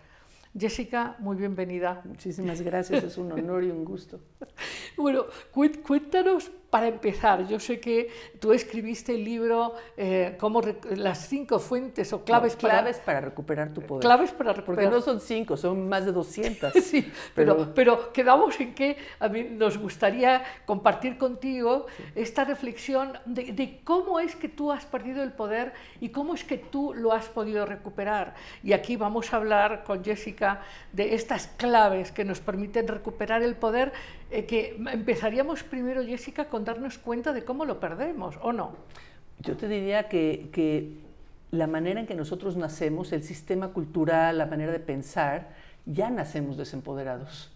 Jessica, 0.58 1.16
muy 1.20 1.38
bienvenida. 1.38 2.02
Muchísimas 2.06 2.62
gracias, 2.62 3.04
es 3.04 3.18
un 3.18 3.32
honor 3.32 3.64
y 3.64 3.72
un 3.72 3.86
gusto. 3.86 4.20
bueno, 4.98 5.26
cuéntanos 5.52 6.52
para 6.70 6.88
empezar, 6.88 7.48
yo 7.48 7.60
sé 7.60 7.80
que 7.80 8.10
tú 8.40 8.54
escribiste 8.54 9.16
el 9.16 9.24
libro 9.24 9.74
eh, 9.98 10.36
como 10.40 10.62
las 10.92 11.28
cinco 11.28 11.58
fuentes 11.58 12.14
o 12.14 12.24
claves, 12.24 12.56
claves 12.56 12.98
para, 13.00 13.22
recuperar 13.22 13.74
tu 13.74 13.82
poder. 13.82 14.02
Claves 14.02 14.32
para 14.32 14.54
recuperar. 14.54 14.84
Porque 14.86 14.96
no 14.96 15.02
son 15.02 15.20
cinco, 15.20 15.58
son 15.58 15.90
más 15.90 16.06
de 16.06 16.12
200. 16.12 16.74
sí, 16.84 17.12
pero, 17.34 17.74
pero, 17.74 18.14
quedamos 18.14 18.60
en 18.60 18.76
que 18.76 18.98
a 19.20 19.28
mí 19.30 19.44
nos 19.44 19.80
gustaría 19.80 20.44
compartir 20.66 21.18
contigo 21.18 21.88
esta 22.14 22.44
reflexión 22.44 23.14
de, 23.26 23.52
de, 23.52 23.82
cómo 23.84 24.20
es 24.20 24.36
que 24.36 24.48
tú 24.48 24.72
has 24.72 24.86
perdido 24.86 25.24
el 25.24 25.32
poder 25.32 25.74
y 26.00 26.10
cómo 26.10 26.36
es 26.36 26.44
que 26.44 26.58
tú 26.58 26.94
lo 26.94 27.14
has 27.14 27.28
podido 27.30 27.66
recuperar. 27.66 28.36
Y 28.64 28.74
aquí 28.74 28.96
vamos 28.96 29.34
a 29.34 29.38
hablar 29.38 29.84
con 29.84 30.04
Jessica 30.04 30.62
de 30.94 31.16
estas 31.16 31.48
claves 31.48 32.12
que 32.12 32.26
nos 32.26 32.40
permiten 32.40 32.88
recuperar 32.88 33.42
el 33.42 33.56
poder 33.56 33.92
eh, 34.32 34.46
que 34.46 34.76
empezaríamos 34.92 35.64
primero, 35.64 36.04
Jessica, 36.04 36.50
con 36.50 36.66
darnos 36.66 36.98
cuenta 36.98 37.34
de 37.34 37.44
cómo 37.44 37.66
lo 37.66 37.80
perdemos, 37.80 38.36
¿o 38.42 38.54
no? 38.54 38.74
Yo 39.40 39.56
te 39.58 39.68
diría 39.68 40.08
que, 40.10 40.50
que 40.52 40.98
la 41.52 41.68
manera 41.68 42.00
en 42.00 42.06
que 42.06 42.16
nosotros 42.16 42.56
nacemos, 42.58 43.12
el 43.12 43.24
sistema 43.24 43.70
cultural, 43.70 44.38
la 44.38 44.46
manera 44.46 44.72
de 44.72 44.80
pensar, 44.80 45.50
ya 45.86 46.10
nacemos 46.10 46.58
desempoderados. 46.58 47.52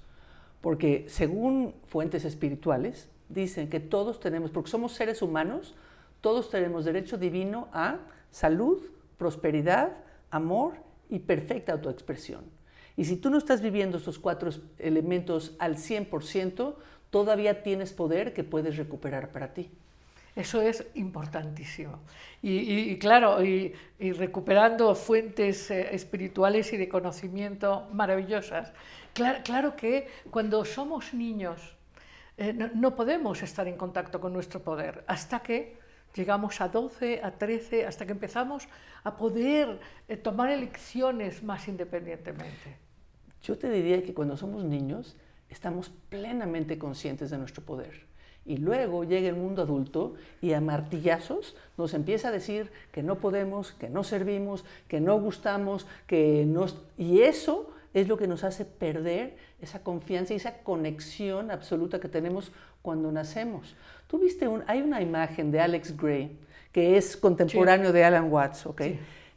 Porque 0.62 1.06
según 1.08 1.76
fuentes 1.88 2.26
espirituales, 2.26 3.10
dicen 3.30 3.70
que 3.70 3.80
todos 3.80 4.20
tenemos, 4.20 4.52
porque 4.52 4.72
somos 4.72 4.94
seres 4.94 5.22
humanos, 5.22 5.76
todos 6.22 6.50
tenemos 6.50 6.86
derecho 6.86 7.18
divino 7.18 7.68
a 7.74 8.00
salud, 8.32 8.82
prosperidad, 9.18 9.92
amor 10.32 10.74
y 11.10 11.20
perfecta 11.20 11.74
autoexpresión. 11.74 12.46
Y 12.96 13.06
si 13.06 13.18
tú 13.18 13.30
no 13.30 13.38
estás 13.38 13.62
viviendo 13.62 13.98
estos 13.98 14.20
cuatro 14.20 14.52
elementos 14.78 15.54
al 15.60 15.78
100%, 15.78 16.76
todavía 17.10 17.64
tienes 17.64 17.94
poder 17.94 18.34
que 18.34 18.44
puedes 18.44 18.78
recuperar 18.78 19.32
para 19.32 19.54
ti. 19.54 19.72
Eso 20.36 20.62
es 20.62 20.84
importantísimo. 20.96 22.00
Y, 22.42 22.98
claro, 22.98 23.44
y, 23.44 23.74
recuperando 24.00 24.96
fuentes 24.96 25.70
eh, 25.70 25.94
espirituales 25.94 26.74
y 26.74 26.78
de 26.78 26.90
conocimiento 26.90 27.88
maravillosas. 27.94 28.74
Claro, 29.14 29.76
que 29.76 30.08
cuando 30.32 30.66
somos 30.66 31.14
niños 31.14 31.76
eh, 32.38 32.52
no, 32.52 32.96
podemos 32.96 33.44
estar 33.44 33.68
en 33.68 33.78
contacto 33.78 34.20
con 34.20 34.34
nuestro 34.34 34.60
poder 34.64 35.04
hasta 35.06 35.42
que 35.42 35.78
llegamos 36.16 36.62
a 36.62 36.68
12, 36.68 37.22
a 37.24 37.32
13, 37.32 37.86
hasta 37.86 38.08
que 38.08 38.12
empezamos 38.12 38.68
a 39.04 39.16
poder 39.16 39.80
eh, 40.08 40.18
tomar 40.18 40.50
elecciones 40.50 41.44
más 41.44 41.68
independientemente. 41.68 42.83
Yo 43.44 43.58
te 43.58 43.70
diría 43.70 44.02
que 44.04 44.14
cuando 44.14 44.38
somos 44.38 44.64
niños 44.64 45.16
estamos 45.50 45.92
plenamente 46.10 46.78
conscientes 46.78 47.30
de 47.30 47.38
nuestro 47.38 47.64
poder. 47.64 48.06
Y 48.46 48.58
luego 48.58 49.04
llega 49.04 49.30
el 49.30 49.36
mundo 49.36 49.62
adulto 49.62 50.16
y 50.42 50.54
a 50.54 50.62
martillazos 50.62 51.56
nos 51.78 51.94
empieza 51.94 52.30
a 52.30 52.32
decir 52.32 52.72
que 52.92 53.04
no 53.04 53.20
podemos, 53.20 53.72
que 53.74 53.90
no 53.90 54.04
servimos, 54.04 54.66
que 54.88 55.00
no 55.00 55.20
gustamos, 55.20 55.88
que 56.08 56.46
no... 56.46 56.66
Y 56.98 57.22
eso 57.22 57.70
es 57.94 58.08
lo 58.08 58.18
que 58.18 58.28
nos 58.28 58.44
hace 58.44 58.66
perder 58.66 59.38
esa 59.62 59.84
confianza 59.84 60.34
y 60.34 60.38
esa 60.38 60.64
conexión 60.64 61.52
absoluta 61.52 62.00
que 62.00 62.10
tenemos 62.10 62.52
cuando 62.82 63.12
nacemos. 63.12 63.76
Tú 64.08 64.20
viste, 64.20 64.48
un, 64.48 64.64
hay 64.68 64.82
una 64.82 65.02
imagen 65.02 65.52
de 65.52 65.62
Alex 65.62 65.96
Gray, 65.96 66.38
que 66.72 66.98
es 66.98 67.16
contemporáneo 67.16 67.94
de 67.94 68.04
Alan 68.04 68.32
Watts, 68.32 68.66
¿ok? 68.66 68.82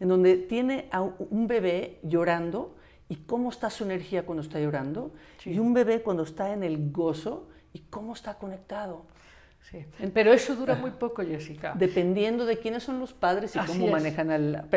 En 0.01 0.09
donde 0.09 0.37
tiene 0.37 0.89
a 0.91 1.03
un 1.03 1.47
bebé 1.47 1.99
llorando 2.03 2.76
y 3.09 3.17
cómo 3.17 3.51
está 3.51 3.71
su 3.71 3.85
energía 3.85 4.25
cuando 4.27 4.43
está 4.43 4.59
llorando, 4.59 5.13
y 5.45 5.59
un 5.59 5.75
bebé 5.75 6.03
cuando 6.03 6.25
está 6.25 6.53
en 6.53 6.63
el 6.63 6.91
gozo 6.91 7.49
y 7.73 7.81
cómo 7.81 8.15
está 8.15 8.35
conectado. 8.35 9.05
Sí. 9.71 9.85
Pero 10.15 10.33
eso 10.33 10.55
dura 10.55 10.77
muy 10.77 10.93
poco, 10.93 11.23
Jessica. 11.23 11.75
Dependiendo 11.77 12.47
de 12.47 12.59
quiénes 12.59 12.85
son 12.85 13.01
los 13.01 13.13
padres 13.13 13.57
y 13.57 13.59
cómo 13.59 13.89
manejan 13.89 14.31
al... 14.31 14.69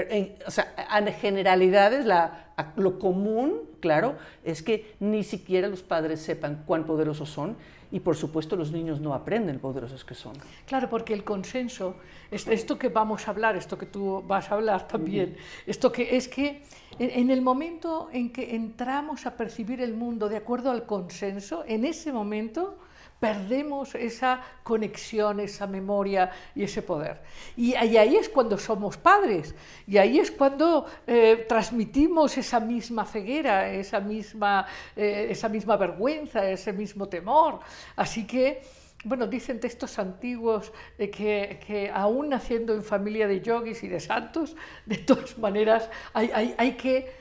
o 0.47 0.51
sea, 0.51 0.73
en 0.97 1.13
generalidades, 1.13 2.05
la, 2.05 2.53
lo 2.75 2.97
común, 2.97 3.69
claro, 3.81 4.15
es 4.43 4.63
que 4.63 4.95
ni 4.99 5.23
siquiera 5.23 5.67
los 5.67 5.83
padres 5.83 6.21
sepan 6.21 6.63
cuán 6.65 6.85
poderosos 6.85 7.29
son 7.29 7.55
y 7.91 7.99
por 7.99 8.15
supuesto 8.15 8.55
los 8.55 8.71
niños 8.71 8.99
no 8.99 9.13
aprenden 9.13 9.59
poderosos 9.59 10.05
que 10.05 10.13
son. 10.13 10.33
Claro, 10.65 10.89
porque 10.89 11.13
el 11.13 11.23
consenso, 11.23 11.95
esto 12.31 12.77
que 12.77 12.89
vamos 12.89 13.27
a 13.27 13.31
hablar, 13.31 13.55
esto 13.55 13.77
que 13.77 13.85
tú 13.85 14.23
vas 14.27 14.51
a 14.51 14.55
hablar 14.55 14.87
también, 14.87 15.35
esto 15.65 15.91
que 15.91 16.15
es 16.15 16.27
que 16.27 16.63
en 16.99 17.29
el 17.29 17.41
momento 17.41 18.09
en 18.11 18.31
que 18.31 18.55
entramos 18.55 19.25
a 19.25 19.35
percibir 19.35 19.81
el 19.81 19.93
mundo 19.93 20.29
de 20.29 20.37
acuerdo 20.37 20.71
al 20.71 20.85
consenso, 20.85 21.63
en 21.67 21.85
ese 21.85 22.11
momento 22.11 22.77
perdemos 23.19 23.95
esa 23.95 24.41
conexión, 24.63 25.39
esa 25.39 25.67
memoria 25.67 26.31
y 26.55 26.63
ese 26.63 26.81
poder. 26.81 27.21
Y, 27.57 27.75
ahí 27.75 28.15
es 28.15 28.29
cuando 28.29 28.57
somos 28.57 28.97
padres, 28.97 29.53
y 29.85 29.97
ahí 29.97 30.19
es 30.19 30.31
cuando 30.31 30.85
eh, 31.05 31.45
transmitimos 31.47 32.37
esa 32.37 32.59
misma 32.59 33.05
ceguera, 33.05 33.69
esa 33.69 33.99
misma, 33.99 34.65
eh, 34.95 35.27
esa 35.29 35.49
misma 35.49 35.75
vergüenza, 35.77 36.49
ese 36.49 36.71
mismo 36.73 37.07
temor. 37.07 37.59
Así 37.95 38.25
que 38.25 38.61
bueno, 39.05 39.27
dicen 39.27 39.61
textos 39.61 39.97
antiguos 39.97 40.73
eh, 40.97 41.09
que, 41.09 41.57
que, 41.65 41.89
aún 41.89 42.29
naciendo 42.29 42.73
en 42.73 42.83
familia 42.83 43.29
de 43.29 43.39
yogis 43.39 43.81
y 43.83 43.87
de 43.87 44.01
santos, 44.01 44.57
de 44.85 44.97
todas 44.97 45.37
maneras 45.37 45.89
hay, 46.13 46.29
hay, 46.33 46.53
hay 46.57 46.73
que 46.73 47.18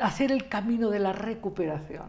hacer 0.00 0.32
el 0.32 0.48
camino 0.48 0.90
de 0.90 0.98
la 0.98 1.12
recuperación. 1.12 2.06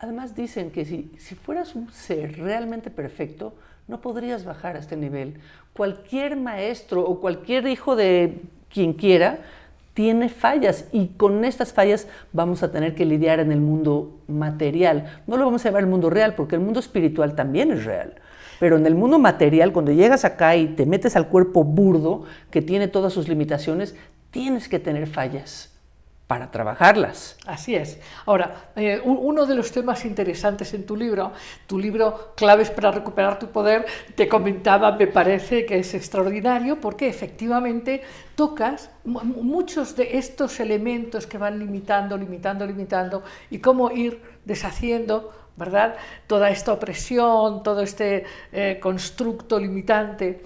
Además 0.00 0.34
dicen 0.34 0.70
que 0.70 0.84
si, 0.84 1.12
si 1.18 1.34
fueras 1.34 1.74
un 1.74 1.90
ser 1.90 2.38
realmente 2.38 2.90
perfecto, 2.90 3.54
no 3.88 4.00
podrías 4.00 4.44
bajar 4.44 4.76
a 4.76 4.78
este 4.78 4.96
nivel. 4.96 5.34
Cualquier 5.74 6.36
maestro 6.36 7.02
o 7.02 7.20
cualquier 7.20 7.66
hijo 7.66 7.96
de 7.96 8.40
quien 8.72 8.94
quiera 8.94 9.40
tiene 9.92 10.28
fallas 10.28 10.86
y 10.92 11.08
con 11.08 11.44
estas 11.44 11.72
fallas 11.72 12.08
vamos 12.32 12.62
a 12.62 12.72
tener 12.72 12.94
que 12.94 13.04
lidiar 13.04 13.40
en 13.40 13.52
el 13.52 13.60
mundo 13.60 14.20
material. 14.26 15.22
No 15.26 15.36
lo 15.36 15.44
vamos 15.44 15.64
a 15.64 15.68
llevar 15.68 15.84
al 15.84 15.90
mundo 15.90 16.10
real 16.10 16.34
porque 16.34 16.56
el 16.56 16.62
mundo 16.62 16.80
espiritual 16.80 17.36
también 17.36 17.70
es 17.70 17.84
real. 17.84 18.14
Pero 18.58 18.76
en 18.76 18.86
el 18.86 18.94
mundo 18.94 19.18
material, 19.18 19.72
cuando 19.72 19.92
llegas 19.92 20.24
acá 20.24 20.56
y 20.56 20.68
te 20.68 20.86
metes 20.86 21.16
al 21.16 21.28
cuerpo 21.28 21.64
burdo, 21.64 22.24
que 22.50 22.62
tiene 22.62 22.88
todas 22.88 23.12
sus 23.12 23.28
limitaciones, 23.28 23.94
tienes 24.30 24.68
que 24.68 24.78
tener 24.78 25.06
fallas 25.06 25.73
para 26.26 26.50
trabajarlas. 26.50 27.36
Así 27.46 27.74
es. 27.74 27.98
Ahora, 28.24 28.70
eh, 28.76 29.00
uno 29.04 29.44
de 29.44 29.54
los 29.54 29.70
temas 29.72 30.04
interesantes 30.04 30.72
en 30.72 30.86
tu 30.86 30.96
libro, 30.96 31.32
tu 31.66 31.78
libro 31.78 32.32
Claves 32.34 32.70
para 32.70 32.90
recuperar 32.90 33.38
tu 33.38 33.48
poder, 33.48 33.84
te 34.14 34.26
comentaba, 34.26 34.92
me 34.92 35.06
parece 35.06 35.66
que 35.66 35.78
es 35.78 35.92
extraordinario 35.92 36.80
porque 36.80 37.08
efectivamente 37.08 38.02
tocas 38.34 38.90
muchos 39.04 39.96
de 39.96 40.16
estos 40.16 40.60
elementos 40.60 41.26
que 41.26 41.36
van 41.36 41.58
limitando, 41.58 42.16
limitando, 42.16 42.66
limitando 42.66 43.22
y 43.50 43.58
cómo 43.58 43.90
ir 43.90 44.20
deshaciendo 44.44 45.32
¿verdad? 45.56 45.94
Toda 46.26 46.50
esta 46.50 46.72
opresión, 46.72 47.62
todo 47.62 47.82
este 47.82 48.24
eh, 48.52 48.78
constructo 48.82 49.60
limitante. 49.60 50.42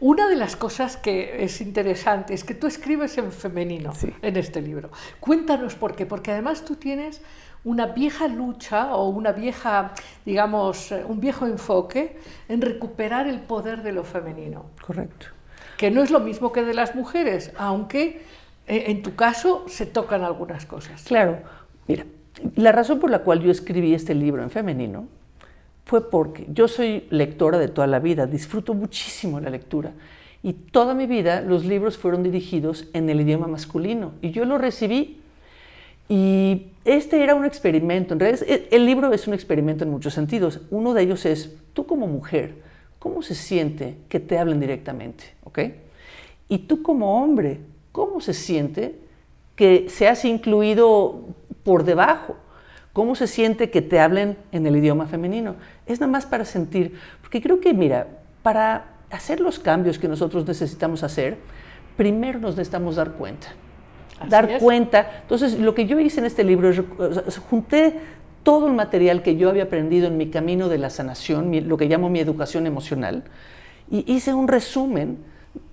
Una 0.00 0.28
de 0.28 0.36
las 0.36 0.56
cosas 0.56 0.96
que 0.96 1.44
es 1.44 1.60
interesante 1.60 2.32
es 2.32 2.42
que 2.42 2.54
tú 2.54 2.66
escribes 2.66 3.18
en 3.18 3.30
femenino 3.30 3.92
en 4.22 4.36
este 4.38 4.62
libro. 4.62 4.90
Cuéntanos 5.20 5.74
por 5.74 5.94
qué, 5.94 6.06
porque 6.06 6.30
además 6.32 6.64
tú 6.64 6.76
tienes 6.76 7.20
una 7.64 7.84
vieja 7.86 8.26
lucha 8.26 8.94
o 8.94 9.10
una 9.10 9.32
vieja, 9.32 9.92
digamos, 10.24 10.90
eh, 10.92 11.04
un 11.06 11.20
viejo 11.20 11.46
enfoque 11.46 12.16
en 12.48 12.62
recuperar 12.62 13.28
el 13.28 13.40
poder 13.40 13.82
de 13.82 13.92
lo 13.92 14.02
femenino. 14.02 14.70
Correcto. 14.80 15.26
Que 15.76 15.90
no 15.90 16.02
es 16.02 16.10
lo 16.10 16.20
mismo 16.20 16.50
que 16.50 16.62
de 16.62 16.72
las 16.72 16.94
mujeres, 16.94 17.52
aunque 17.58 18.22
eh, 18.66 18.84
en 18.86 19.02
tu 19.02 19.14
caso 19.14 19.64
se 19.68 19.84
tocan 19.84 20.24
algunas 20.24 20.64
cosas. 20.64 21.02
Claro, 21.02 21.40
mira, 21.86 22.06
la 22.56 22.72
razón 22.72 23.00
por 23.00 23.10
la 23.10 23.18
cual 23.18 23.42
yo 23.42 23.50
escribí 23.50 23.92
este 23.92 24.14
libro 24.14 24.42
en 24.42 24.50
femenino 24.50 25.08
fue 25.90 26.08
porque 26.08 26.46
yo 26.48 26.68
soy 26.68 27.02
lectora 27.10 27.58
de 27.58 27.66
toda 27.66 27.88
la 27.88 27.98
vida, 27.98 28.28
disfruto 28.28 28.74
muchísimo 28.74 29.40
la 29.40 29.50
lectura 29.50 29.92
y 30.40 30.52
toda 30.52 30.94
mi 30.94 31.08
vida 31.08 31.40
los 31.40 31.64
libros 31.64 31.98
fueron 31.98 32.22
dirigidos 32.22 32.86
en 32.92 33.10
el 33.10 33.20
idioma 33.20 33.48
masculino 33.48 34.12
y 34.22 34.30
yo 34.30 34.44
lo 34.44 34.56
recibí 34.56 35.20
y 36.08 36.68
este 36.84 37.24
era 37.24 37.34
un 37.34 37.44
experimento, 37.44 38.14
en 38.14 38.20
realidad 38.20 38.46
el 38.70 38.86
libro 38.86 39.12
es 39.12 39.26
un 39.26 39.34
experimento 39.34 39.82
en 39.82 39.90
muchos 39.90 40.14
sentidos. 40.14 40.60
Uno 40.70 40.94
de 40.94 41.02
ellos 41.02 41.26
es, 41.26 41.56
tú 41.72 41.86
como 41.86 42.06
mujer, 42.06 42.54
¿cómo 43.00 43.20
se 43.20 43.34
siente 43.34 43.96
que 44.08 44.20
te 44.20 44.38
hablen 44.38 44.60
directamente? 44.60 45.24
¿ok? 45.42 45.58
Y 46.48 46.58
tú 46.58 46.82
como 46.82 47.20
hombre, 47.20 47.58
¿cómo 47.90 48.20
se 48.20 48.32
siente 48.32 48.94
que 49.56 49.88
seas 49.88 50.24
incluido 50.24 51.24
por 51.64 51.84
debajo. 51.84 52.36
¿Cómo 52.92 53.14
se 53.14 53.26
siente 53.26 53.70
que 53.70 53.82
te 53.82 54.00
hablen 54.00 54.36
en 54.50 54.66
el 54.66 54.76
idioma 54.76 55.06
femenino? 55.06 55.54
Es 55.86 56.00
nada 56.00 56.10
más 56.10 56.26
para 56.26 56.44
sentir, 56.44 56.98
porque 57.20 57.40
creo 57.40 57.60
que, 57.60 57.72
mira, 57.72 58.08
para 58.42 58.86
hacer 59.10 59.40
los 59.40 59.58
cambios 59.58 59.98
que 59.98 60.08
nosotros 60.08 60.46
necesitamos 60.46 61.02
hacer, 61.02 61.38
primero 61.96 62.40
nos 62.40 62.56
necesitamos 62.56 62.96
dar 62.96 63.12
cuenta. 63.12 63.48
dar 64.28 64.58
cuenta. 64.58 65.20
Entonces, 65.22 65.58
lo 65.58 65.74
que 65.74 65.86
yo 65.86 66.00
hice 66.00 66.20
en 66.20 66.26
este 66.26 66.44
libro 66.44 66.70
es, 66.70 67.38
junté 67.38 68.00
todo 68.42 68.66
el 68.66 68.74
material 68.74 69.22
que 69.22 69.36
yo 69.36 69.48
había 69.50 69.64
aprendido 69.64 70.08
en 70.08 70.16
mi 70.16 70.30
camino 70.30 70.68
de 70.68 70.78
la 70.78 70.90
sanación, 70.90 71.52
lo 71.68 71.76
que 71.76 71.86
llamo 71.86 72.08
mi 72.08 72.20
educación 72.20 72.66
emocional, 72.66 73.24
y 73.90 74.10
hice 74.12 74.34
un 74.34 74.48
resumen 74.48 75.18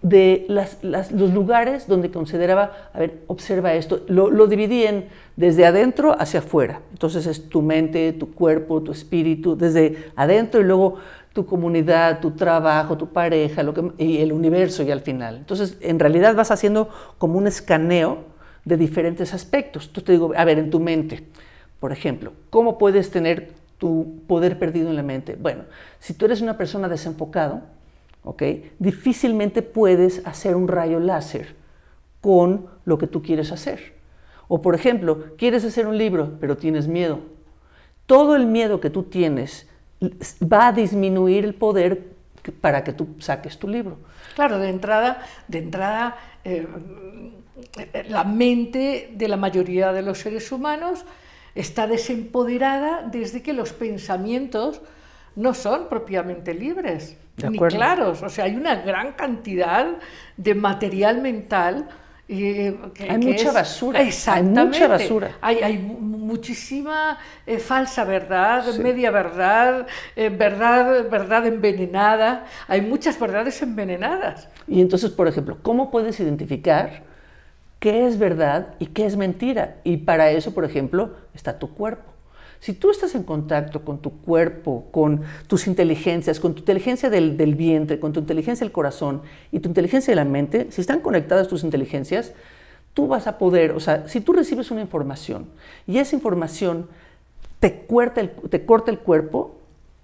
de 0.02 0.46
los 0.48 1.34
lugares 1.34 1.88
donde 1.88 2.10
consideraba, 2.12 2.90
a 2.94 3.00
ver, 3.00 3.24
observa 3.28 3.74
esto, 3.74 4.02
lo, 4.08 4.48
dividí 4.48 4.84
en 4.84 5.08
desde 5.36 5.66
adentro 5.66 6.16
hacia 6.18 6.40
afuera. 6.40 6.82
Entonces 6.92 7.26
es 7.26 7.50
tu 7.50 7.62
mente, 7.62 8.14
tu 8.14 8.34
cuerpo, 8.34 8.82
tu 8.82 8.92
espíritu, 8.92 9.58
desde 9.58 10.12
adentro 10.16 10.62
y 10.62 10.64
luego 10.64 10.96
tu 11.34 11.46
comunidad, 11.46 12.20
tu 12.20 12.32
trabajo, 12.32 12.98
tu 12.98 13.10
pareja, 13.10 13.64
lo 13.64 13.74
que, 13.74 13.92
y 13.98 14.20
el 14.20 14.32
universo 14.32 14.82
y 14.84 14.92
al 14.92 15.02
final. 15.02 15.38
Entonces, 15.38 15.78
en 15.82 16.00
realidad 16.00 16.36
vas 16.36 16.50
haciendo 16.50 16.90
como 17.18 17.38
un 17.38 17.46
escaneo 17.46 18.24
de 18.66 18.78
diferentes 18.78 19.34
aspectos. 19.34 19.88
Entonces 19.88 20.06
te 20.06 20.12
digo, 20.14 20.32
a 20.36 20.46
ver, 20.46 20.58
en 20.58 20.70
tu 20.70 20.80
mente, 20.80 21.28
por 21.80 21.92
ejemplo, 21.92 22.34
¿cómo 22.50 22.78
puedes 22.78 23.12
tener 23.12 23.52
tu 23.78 24.22
poder 24.28 24.58
perdido 24.58 24.90
en 24.90 24.96
la 24.96 25.04
mente? 25.04 25.38
Bueno, 25.40 25.66
si 26.00 26.14
tú 26.14 26.26
eres 26.26 26.42
una 26.42 26.58
persona 26.58 26.90
desenfocado, 26.90 27.62
Difícilmente 28.80 29.62
puedes 29.62 30.26
hacer 30.26 30.56
un 30.56 30.68
rayo 30.68 31.00
láser 31.00 31.56
con 32.22 32.68
lo 32.86 32.98
que 32.98 33.08
tú 33.08 33.22
quieres 33.22 33.52
hacer. 33.52 33.94
O 34.48 34.62
por 34.62 34.76
ejemplo, 34.76 35.36
quieres 35.38 35.64
hacer 35.66 35.88
un 35.88 35.98
libro, 35.98 36.38
pero 36.40 36.58
tienes 36.58 36.88
miedo. 36.88 37.20
Todo 38.06 38.36
el 38.36 38.46
miedo 38.46 38.80
que 38.80 38.90
tú 38.90 39.04
tienes 39.04 39.68
va 40.02 40.68
a 40.68 40.72
disminuir 40.72 41.46
el 41.46 41.56
poder 41.56 42.16
para 42.62 42.84
que 42.84 42.94
tú 42.94 43.08
saques 43.20 43.58
tu 43.58 43.68
libro. 43.68 43.98
Claro, 44.36 44.60
de 44.60 44.70
entrada, 44.70 45.26
de 45.48 45.58
entrada 45.60 46.18
eh, 46.44 46.68
la 48.08 48.24
mente 48.24 49.12
de 49.14 49.28
la 49.28 49.38
mayoría 49.38 49.92
de 49.92 50.02
los 50.02 50.20
seres 50.20 50.52
humanos 50.52 51.06
está 51.56 51.88
desempoderada 51.88 53.04
desde 53.04 53.42
que 53.42 53.54
los 53.54 53.74
pensamientos 53.74 54.82
no 55.36 55.54
son 55.54 55.90
propiamente 55.90 56.54
libres 56.54 57.18
ni 57.38 57.58
claros. 57.60 58.24
O 58.24 58.30
sea, 58.30 58.46
hay 58.46 58.56
una 58.56 58.76
gran 58.76 59.14
cantidad 59.14 59.86
de 60.36 60.56
material 60.56 61.22
mental. 61.22 61.88
Eh, 62.28 62.76
hay 63.08 63.18
mucha 63.20 63.52
basura. 63.52 64.02
Exactamente. 64.02 64.60
Hay 64.60 64.66
mucha 64.68 64.88
basura. 64.88 65.38
Hay, 65.42 65.78
muchísima 65.78 67.18
eh, 67.46 67.58
falsa 67.58 68.04
verdad, 68.04 68.66
media 68.80 69.12
verdad, 69.12 69.88
eh, 70.16 70.30
verdad, 70.30 71.10
verdad 71.10 71.48
envenenada. 71.48 72.46
Hay 72.68 72.82
muchas 72.82 73.18
verdades 73.18 73.62
envenenadas. 73.62 74.50
Y 74.68 74.82
entonces, 74.82 75.12
por 75.12 75.28
ejemplo, 75.28 75.58
¿cómo 75.62 75.90
puedes 75.90 76.20
identificar 76.20 77.04
qué 77.80 78.08
es 78.08 78.20
verdad 78.20 78.74
y 78.80 78.88
qué 78.88 79.06
es 79.06 79.16
mentira? 79.16 79.78
Y 79.86 79.98
para 79.98 80.32
eso, 80.32 80.54
por 80.54 80.66
ejemplo, 80.66 81.16
está 81.34 81.60
tu 81.60 81.74
cuerpo. 81.74 82.17
Si 82.60 82.74
tú 82.74 82.90
estás 82.90 83.16
en 83.16 83.24
contacto 83.24 83.86
con 83.86 84.00
tu 84.00 84.22
cuerpo, 84.22 84.88
con 84.92 85.22
tus 85.48 85.68
inteligencias, 85.68 86.40
con 86.40 86.54
tu 86.54 86.60
inteligencia 86.60 87.10
del, 87.10 87.56
vientre, 87.56 88.00
con 88.00 88.14
tu 88.14 88.20
inteligencia 88.20 88.66
del 88.66 88.72
corazón 88.72 89.22
y 89.52 89.60
tu 89.60 89.70
inteligencia 89.70 90.12
de 90.12 90.16
la 90.16 90.26
mente, 90.26 90.68
si 90.72 90.82
están 90.82 91.02
conectadas 91.02 91.48
tus 91.48 91.64
inteligencias, 91.64 92.34
tú 92.94 93.08
vas 93.08 93.28
a 93.28 93.38
poder, 93.38 93.72
o 93.72 93.80
sea, 93.80 94.08
si 94.08 94.22
tú 94.22 94.34
recibes 94.34 94.72
una 94.72 94.82
información 94.82 95.46
y 95.86 96.00
esa 96.00 96.16
información 96.16 96.88
te 97.60 97.86
el, 98.16 98.30
te 98.50 98.66
corta 98.66 98.92
el 98.92 99.00
cuerpo, 99.00 99.56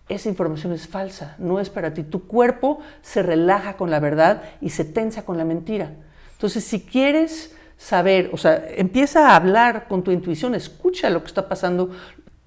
esa 0.10 0.30
información 0.30 0.74
es 0.74 0.88
falsa, 0.88 1.36
no 1.40 1.60
es 1.60 1.70
para 1.70 1.94
ti. 1.94 2.04
Tu 2.04 2.28
cuerpo 2.28 2.80
se 3.02 3.24
relaja 3.24 3.78
con 3.78 3.90
la 3.90 4.00
verdad 4.00 4.44
y 4.62 4.70
se 4.70 4.86
tensa 4.86 5.24
con 5.24 5.38
la 5.38 5.46
mentira. 5.46 5.94
Entonces, 6.34 6.64
si 6.64 6.82
quieres 6.82 7.56
saber, 7.78 8.30
o 8.34 8.38
sea, 8.38 8.66
empieza 8.76 9.30
a 9.30 9.36
hablar 9.36 9.88
con 9.88 10.04
tu 10.04 10.12
intuición, 10.12 10.56
escucha 10.56 11.10
lo 11.10 11.22
que 11.22 11.28
está 11.28 11.48
pasando, 11.48 11.92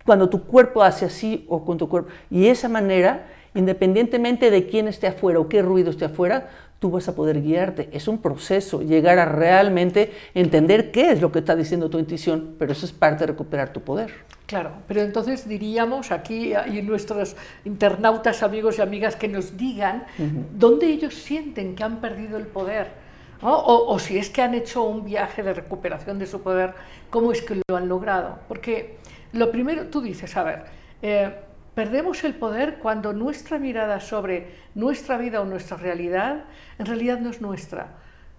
cuando 0.06 0.30
tu 0.30 0.44
cuerpo 0.44 0.82
hace 0.82 1.04
así 1.04 1.44
o 1.48 1.64
con 1.64 1.76
tu 1.76 1.88
cuerpo. 1.88 2.10
Y 2.30 2.46
esa 2.46 2.68
manera, 2.68 3.26
independientemente 3.54 4.50
de 4.50 4.66
quién 4.66 4.88
esté 4.88 5.08
afuera 5.08 5.40
o 5.40 5.48
qué 5.48 5.60
ruido 5.60 5.90
esté 5.90 6.06
afuera, 6.06 6.48
tú 6.78 6.90
vas 6.90 7.08
a 7.08 7.14
poder 7.14 7.42
guiarte. 7.42 7.88
Es 7.92 8.08
un 8.08 8.18
proceso, 8.18 8.82
llegar 8.82 9.18
a 9.18 9.24
realmente 9.24 10.12
entender 10.34 10.90
qué 10.92 11.10
es 11.10 11.20
lo 11.20 11.32
que 11.32 11.40
está 11.40 11.56
diciendo 11.56 11.90
tu 11.90 11.98
intuición, 11.98 12.54
pero 12.58 12.72
eso 12.72 12.86
es 12.86 12.92
parte 12.92 13.20
de 13.20 13.32
recuperar 13.32 13.72
tu 13.72 13.80
poder. 13.80 14.12
Claro, 14.46 14.70
pero 14.86 15.00
entonces 15.00 15.48
diríamos 15.48 16.12
aquí 16.12 16.52
y 16.54 16.82
nuestros 16.82 17.34
internautas, 17.64 18.44
amigos 18.44 18.78
y 18.78 18.82
amigas 18.82 19.16
que 19.16 19.26
nos 19.26 19.56
digan 19.56 20.04
dónde 20.52 20.86
ellos 20.86 21.14
sienten 21.14 21.74
que 21.74 21.82
han 21.82 22.00
perdido 22.00 22.38
el 22.38 22.46
poder. 22.46 23.06
O, 23.42 23.50
o, 23.88 23.98
si 23.98 24.16
es 24.16 24.30
que 24.30 24.40
han 24.40 24.54
hecho 24.54 24.84
un 24.84 25.04
viaje 25.04 25.42
de 25.42 25.52
recuperación 25.52 26.18
de 26.18 26.26
su 26.26 26.40
poder, 26.40 26.72
¿cómo 27.10 27.32
es 27.32 27.42
que 27.42 27.60
lo 27.68 27.76
han 27.76 27.86
logrado? 27.86 28.38
Porque 28.48 28.96
lo 29.32 29.50
primero, 29.50 29.86
tú 29.86 30.00
dices, 30.00 30.36
a 30.36 30.42
ver, 30.42 30.64
eh, 31.02 31.34
perdemos 31.74 32.24
el 32.24 32.34
poder 32.34 32.78
cuando 32.78 33.12
nuestra 33.12 33.58
mirada 33.58 34.00
sobre 34.00 34.48
nuestra 34.74 35.18
vida 35.18 35.40
o 35.40 35.44
nuestra 35.44 35.76
realidad 35.76 36.44
en 36.78 36.86
realidad 36.86 37.18
no 37.20 37.30
es 37.30 37.40
nuestra. 37.40 37.96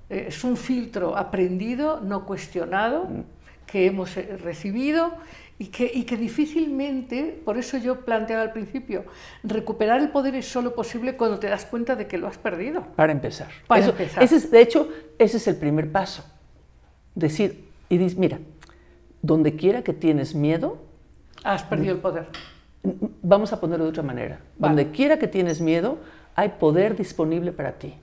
Eh, 0.09 0.25
es 0.29 0.43
un 0.43 0.57
filtro 0.57 1.17
aprendido, 1.17 1.99
no 2.01 2.25
cuestionado, 2.25 3.05
Mm. 3.05 3.23
que 3.67 3.85
hemos 3.85 4.15
eh, 4.17 4.37
recibido 4.41 5.13
y 5.59 5.65
que, 5.67 5.91
y 5.93 6.03
que 6.03 6.15
difícilmente, 6.17 7.41
por 7.43 7.57
eso 7.57 7.77
yo 7.77 8.05
planteaba 8.05 8.43
al 8.43 8.53
principio, 8.53 9.05
recuperar 9.43 9.99
el 9.99 10.09
poder 10.09 10.35
es 10.35 10.47
solo 10.47 10.73
posible 10.73 11.17
cuando 11.17 11.37
te 11.39 11.47
das 11.47 11.65
cuenta 11.65 11.95
de 11.95 12.07
que 12.07 12.17
lo 12.17 12.27
has 12.27 12.37
perdido. 12.37 12.83
Para 12.95 13.11
empezar. 13.11 13.49
Para 13.67 13.81
Eso- 13.81 13.89
empezar. 13.91 14.23
ese 14.23 14.35
es- 14.37 14.49
de 14.51 14.61
hecho, 14.61 14.87
ese 15.19 15.37
es 15.37 15.47
el 15.47 15.57
primer 15.57 15.91
paso. 15.91 16.23
Decir, 17.15 17.65
y 17.89 17.97
dices, 17.97 18.17
mira, 18.17 18.39
donde 19.21 19.55
quiera 19.55 19.83
que 19.83 19.93
tienes 19.93 20.35
miedo, 20.35 20.77
Has 21.43 21.63
perdido 21.63 21.93
el 21.93 22.01
poder. 22.01 22.27
vamos 23.21 23.53
a 23.53 23.59
ponerlo 23.59 23.85
de 23.85 23.91
otra 23.91 24.03
manera. 24.03 24.39
Vale. 24.57 24.75
Donde 24.75 24.95
quiera 24.95 25.19
que 25.19 25.27
tienes 25.27 25.61
miedo, 25.61 25.97
hay 26.35 26.49
poder 26.59 26.95
disponible 26.95 27.51
para 27.51 27.73
ti. 27.73 27.93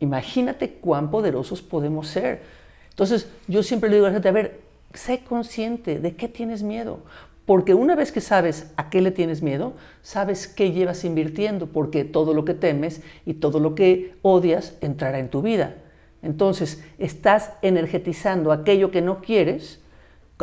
Imagínate 0.00 0.74
cuán 0.74 1.10
poderosos 1.10 1.62
podemos 1.62 2.08
ser. 2.08 2.42
Entonces, 2.90 3.28
yo 3.48 3.62
siempre 3.62 3.90
le 3.90 3.96
digo 3.96 4.06
a 4.06 4.10
la 4.10 4.14
gente, 4.14 4.28
a 4.28 4.32
ver, 4.32 4.60
sé 4.92 5.24
consciente 5.24 5.98
de 5.98 6.14
qué 6.14 6.28
tienes 6.28 6.62
miedo. 6.62 7.00
Porque 7.46 7.74
una 7.74 7.94
vez 7.94 8.10
que 8.10 8.20
sabes 8.20 8.72
a 8.76 8.88
qué 8.88 9.02
le 9.02 9.10
tienes 9.10 9.42
miedo, 9.42 9.74
sabes 10.02 10.48
qué 10.48 10.72
llevas 10.72 11.04
invirtiendo, 11.04 11.66
porque 11.66 12.04
todo 12.04 12.32
lo 12.32 12.44
que 12.44 12.54
temes 12.54 13.02
y 13.26 13.34
todo 13.34 13.60
lo 13.60 13.74
que 13.74 14.14
odias 14.22 14.76
entrará 14.80 15.18
en 15.18 15.28
tu 15.28 15.42
vida. 15.42 15.74
Entonces, 16.22 16.82
estás 16.98 17.52
energetizando 17.60 18.50
aquello 18.50 18.90
que 18.90 19.02
no 19.02 19.20
quieres, 19.20 19.80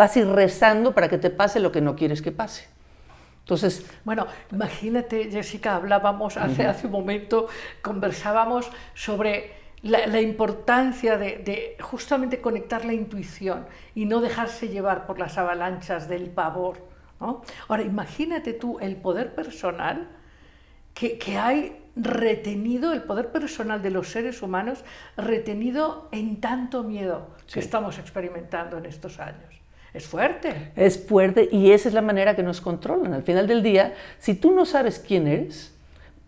casi 0.02 0.24
rezando 0.24 0.94
para 0.96 1.08
que 1.10 1.20
te 1.20 1.30
pase 1.30 1.60
lo 1.60 1.72
que 1.72 1.80
no 1.82 1.96
quieres 1.96 2.24
que 2.24 2.32
pase. 2.32 2.68
Entonces, 3.42 3.86
Bueno, 4.04 4.26
imagínate, 4.52 5.30
Jessica, 5.30 5.76
hablábamos 5.76 6.38
hace, 6.38 6.66
hace 6.66 6.88
un 6.88 6.94
momento, 6.94 7.48
conversábamos 7.84 8.72
sobre 8.96 9.54
la, 9.84 10.08
la 10.08 10.20
importancia 10.20 11.18
de, 11.18 11.38
de 11.38 11.78
justamente 11.82 12.42
conectar 12.42 12.84
la 12.84 12.94
intuición 12.94 13.68
y 13.94 14.06
no 14.06 14.22
dejarse 14.22 14.70
llevar 14.70 15.06
por 15.06 15.20
las 15.20 15.38
avalanchas 15.38 16.08
del 16.10 16.30
pavor. 16.32 16.78
¿no? 17.20 17.44
Ahora, 17.68 17.84
imagínate 17.84 18.54
tú 18.54 18.80
el 18.80 18.96
poder 18.96 19.36
personal 19.36 20.08
que, 20.96 21.20
que 21.20 21.38
hay 21.38 21.78
retenido, 21.96 22.92
el 22.94 23.04
poder 23.04 23.32
personal 23.32 23.82
de 23.84 23.92
los 23.92 24.08
seres 24.08 24.42
humanos, 24.42 24.84
retenido 25.18 26.08
en 26.12 26.40
tanto 26.42 26.84
miedo 26.84 27.28
Sí. 27.46 27.54
que 27.56 27.60
estamos 27.60 28.00
experimentando 28.00 28.78
en 28.80 28.86
estos 28.86 29.20
años. 29.20 29.51
Es 29.94 30.08
fuerte. 30.08 30.72
Es 30.76 31.06
fuerte 31.06 31.50
y 31.52 31.72
esa 31.72 31.90
es 31.90 31.94
la 31.94 32.02
manera 32.02 32.36
que 32.36 32.44
nos 32.44 32.62
controlan. 32.62 33.14
Al 33.14 33.24
final 33.24 33.48
del 33.48 33.62
día, 33.62 33.94
si 34.20 34.36
tú 34.36 34.52
no 34.52 34.66
sabes 34.66 35.00
quién 35.06 35.28
eres, 35.28 35.74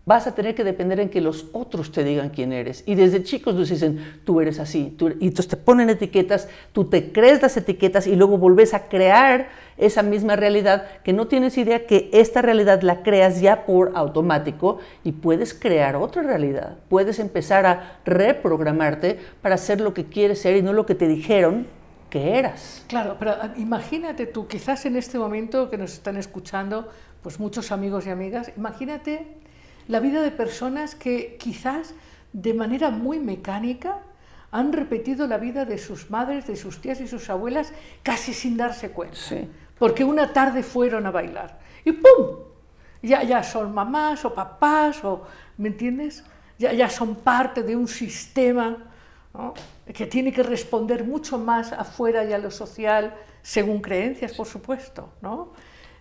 vas 0.06 0.26
a 0.26 0.34
tener 0.34 0.54
que 0.54 0.64
depender 0.64 1.00
en 1.00 1.08
que 1.08 1.22
los 1.22 1.46
otros 1.52 1.90
te 1.90 2.04
digan 2.04 2.28
quién 2.28 2.52
eres. 2.52 2.82
Y 2.86 2.94
desde 2.94 3.22
chicos 3.22 3.54
nos 3.54 3.70
dicen, 3.70 4.20
tú 4.24 4.40
eres 4.40 4.58
así. 4.58 4.94
tú 4.98 5.06
eres-". 5.06 5.18
Y 5.22 5.28
entonces 5.28 5.48
te 5.48 5.56
ponen 5.56 5.88
etiquetas, 5.88 6.48
tú 6.72 6.84
te 6.84 7.10
crees 7.10 7.40
las 7.40 7.56
etiquetas 7.56 8.06
y 8.06 8.16
luego 8.16 8.36
volvés 8.36 8.74
a 8.74 8.88
crear 8.88 9.48
esa 9.78 10.02
misma 10.02 10.36
realidad 10.36 10.86
que 11.02 11.12
no 11.12 11.26
tienes 11.26 11.56
idea 11.58 11.86
que 11.86 12.10
esta 12.12 12.42
realidad 12.42 12.82
la 12.82 13.02
creas 13.02 13.40
ya 13.40 13.64
por 13.64 13.92
automático 13.94 14.78
y 15.02 15.12
puedes 15.12 15.54
crear 15.54 15.96
otra 15.96 16.22
realidad. 16.22 16.76
Puedes 16.88 17.18
empezar 17.18 17.64
a 17.64 17.98
reprogramarte 18.04 19.18
para 19.40 19.56
ser 19.56 19.80
lo 19.80 19.94
que 19.94 20.04
quieres 20.04 20.40
ser 20.40 20.56
y 20.56 20.62
no 20.62 20.74
lo 20.74 20.84
que 20.84 20.94
te 20.94 21.08
dijeron 21.08 21.66
que 22.14 22.38
eras. 22.38 22.84
Claro, 22.86 23.16
pero 23.18 23.32
ah, 23.32 23.54
imagínate 23.56 24.26
tú, 24.26 24.46
quizás 24.46 24.86
en 24.86 24.94
este 24.94 25.18
momento 25.18 25.68
que 25.68 25.76
nos 25.76 25.94
están 25.94 26.16
escuchando, 26.16 26.88
pues 27.24 27.40
muchos 27.40 27.72
amigos 27.72 28.06
y 28.06 28.10
amigas, 28.10 28.52
imagínate 28.56 29.26
la 29.88 29.98
vida 29.98 30.22
de 30.22 30.30
personas 30.30 30.94
que 30.94 31.36
quizás 31.40 31.92
de 32.32 32.54
manera 32.54 32.90
muy 32.90 33.18
mecánica 33.18 33.98
han 34.52 34.72
repetido 34.72 35.26
la 35.26 35.38
vida 35.38 35.64
de 35.64 35.76
sus 35.76 36.08
madres, 36.08 36.46
de 36.46 36.54
sus 36.54 36.80
tías 36.80 37.00
y 37.00 37.08
sus 37.08 37.28
abuelas 37.30 37.72
casi 38.04 38.32
sin 38.32 38.56
darse 38.56 38.92
cuenta. 38.92 39.16
Sí. 39.16 39.50
Porque 39.76 40.04
una 40.04 40.32
tarde 40.32 40.62
fueron 40.62 41.06
a 41.06 41.10
bailar 41.10 41.58
y 41.84 41.90
¡pum! 41.90 42.44
Ya, 43.02 43.24
ya 43.24 43.42
son 43.42 43.74
mamás 43.74 44.24
o 44.24 44.32
papás, 44.32 45.02
o, 45.02 45.24
¿me 45.58 45.66
entiendes? 45.66 46.22
Ya, 46.60 46.72
ya 46.72 46.88
son 46.88 47.16
parte 47.16 47.64
de 47.64 47.74
un 47.74 47.88
sistema 47.88 48.78
¿no? 49.34 49.52
Que 49.92 50.06
tiene 50.06 50.32
que 50.32 50.42
responder 50.42 51.04
mucho 51.04 51.38
más 51.38 51.72
afuera 51.72 52.24
y 52.24 52.32
a 52.32 52.38
lo 52.38 52.50
social, 52.50 53.14
según 53.42 53.80
creencias, 53.80 54.32
por 54.32 54.46
supuesto. 54.46 55.10
¿no? 55.20 55.52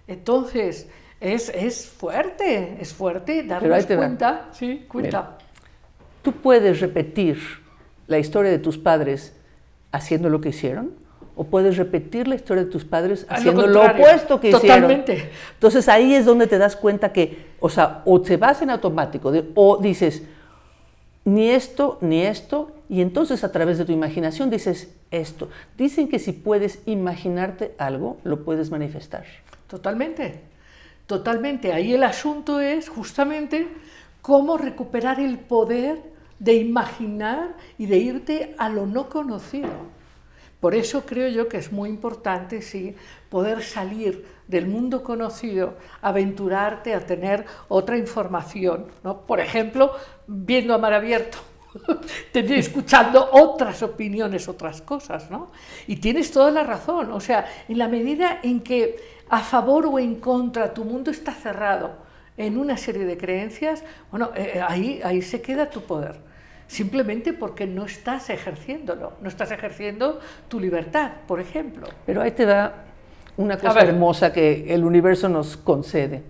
Entonces, 0.07 0.87
es, 1.19 1.49
es 1.49 1.87
fuerte, 1.87 2.77
es 2.79 2.93
fuerte 2.93 3.43
darnos 3.43 3.85
cuenta. 3.85 4.49
Sí, 4.51 4.85
cuenta. 4.87 5.37
¿Tú 6.21 6.31
puedes 6.31 6.79
repetir 6.79 7.37
la 8.07 8.19
historia 8.19 8.51
de 8.51 8.59
tus 8.59 8.77
padres 8.77 9.33
haciendo 9.91 10.29
lo 10.29 10.39
que 10.41 10.49
hicieron? 10.49 10.91
¿O 11.35 11.45
puedes 11.45 11.77
repetir 11.77 12.27
la 12.27 12.35
historia 12.35 12.63
de 12.63 12.69
tus 12.69 12.85
padres 12.85 13.25
lo 13.27 13.35
haciendo 13.35 13.67
lo, 13.67 13.83
opuesto 13.83 14.39
que 14.39 14.51
totalmente. 14.51 15.13
hicieron? 15.13 15.33
Entonces 15.55 15.89
ahí 15.89 16.13
es 16.13 16.25
donde 16.25 16.45
te 16.47 16.57
das 16.57 16.75
cuenta 16.75 17.11
que, 17.11 17.47
o 17.59 17.69
sea, 17.69 18.01
o 18.05 18.21
te 18.21 18.37
vas 18.37 18.61
en 18.61 18.69
automático, 18.69 19.31
de- 19.31 19.49
o 19.55 19.77
dices, 19.77 20.23
ni 21.25 21.49
esto, 21.49 21.97
ni 22.01 22.21
esto, 22.21 22.71
y 22.93 23.01
entonces 23.01 23.43
a 23.43 23.51
través 23.51 23.79
de 23.79 23.85
tu 23.85 23.91
imaginación 23.91 24.51
dices 24.51 24.95
esto. 25.09 25.49
Dicen 25.75 26.07
que 26.07 26.19
si 26.19 26.31
puedes 26.31 26.79
imaginarte 26.85 27.73
algo, 27.79 28.19
lo 28.23 28.45
puedes 28.45 28.69
manifestar. 28.69 29.25
Totalmente, 29.65 30.41
totalmente. 31.07 31.73
Ahí 31.73 31.95
el 31.95 32.03
asunto 32.03 32.59
es 32.59 32.89
justamente 32.89 33.67
cómo 34.21 34.59
recuperar 34.59 35.19
el 35.19 35.39
poder 35.39 36.03
de 36.37 36.53
imaginar 36.53 37.57
y 37.79 37.87
de 37.87 37.97
irte 37.97 38.53
a 38.59 38.69
lo 38.69 38.85
no 38.85 39.09
conocido. 39.09 39.71
Por 40.59 40.75
eso 40.75 41.03
creo 41.03 41.29
yo 41.29 41.47
que 41.47 41.57
es 41.57 41.71
muy 41.71 41.89
importante, 41.89 42.61
sí, 42.61 42.95
poder 43.27 43.63
salir 43.63 44.23
del 44.47 44.67
mundo 44.67 45.01
conocido, 45.01 45.77
aventurarte 45.99 46.93
a 46.93 47.03
tener 47.03 47.43
otra 47.69 47.97
información, 47.97 48.85
¿no? 49.03 49.21
Por 49.25 49.39
ejemplo, 49.39 49.93
viendo 50.27 50.75
a 50.75 50.77
mar 50.77 50.93
abierto, 50.93 51.39
tener- 52.31 52.59
escuchando 52.59 53.29
otras 53.31 53.83
opiniones, 53.83 54.47
otras 54.47 54.81
cosas, 54.81 55.29
¿no? 55.31 55.51
Y 55.87 55.97
tienes 55.97 56.31
toda 56.31 56.51
la 56.51 56.63
razón, 56.63 57.11
o 57.11 57.19
sea, 57.19 57.45
en 57.67 57.77
la 57.77 57.87
medida 57.87 58.39
en 58.43 58.61
que 58.61 58.97
a 59.29 59.39
favor 59.39 59.85
o 59.85 59.99
en 59.99 60.15
contra 60.15 60.73
tu 60.73 60.85
mundo 60.85 61.11
está 61.11 61.33
cerrado 61.33 61.91
en 62.37 62.57
una 62.57 62.77
serie 62.77 63.05
de 63.05 63.17
creencias, 63.17 63.83
bueno, 64.11 64.31
eh, 64.35 64.61
ahí, 64.67 65.01
ahí 65.03 65.21
se 65.21 65.41
queda 65.41 65.69
tu 65.69 65.81
poder 65.81 66.15
simplemente 66.67 67.33
porque 67.33 67.67
no 67.67 67.85
estás 67.85 68.29
ejerciéndolo, 68.31 69.13
no 69.21 69.29
estás 69.29 69.51
ejerciendo 69.51 70.19
tu 70.47 70.59
libertad, 70.59 71.11
por 71.27 71.39
ejemplo. 71.39 71.87
Pero 72.05 72.21
ahí 72.21 72.31
te 72.31 72.45
da 72.45 72.85
una 73.37 73.57
cosa 73.57 73.81
hermosa 73.81 74.33
que 74.33 74.73
el 74.73 74.83
universo 74.83 75.29
nos 75.29 75.55
concede. 75.55 76.23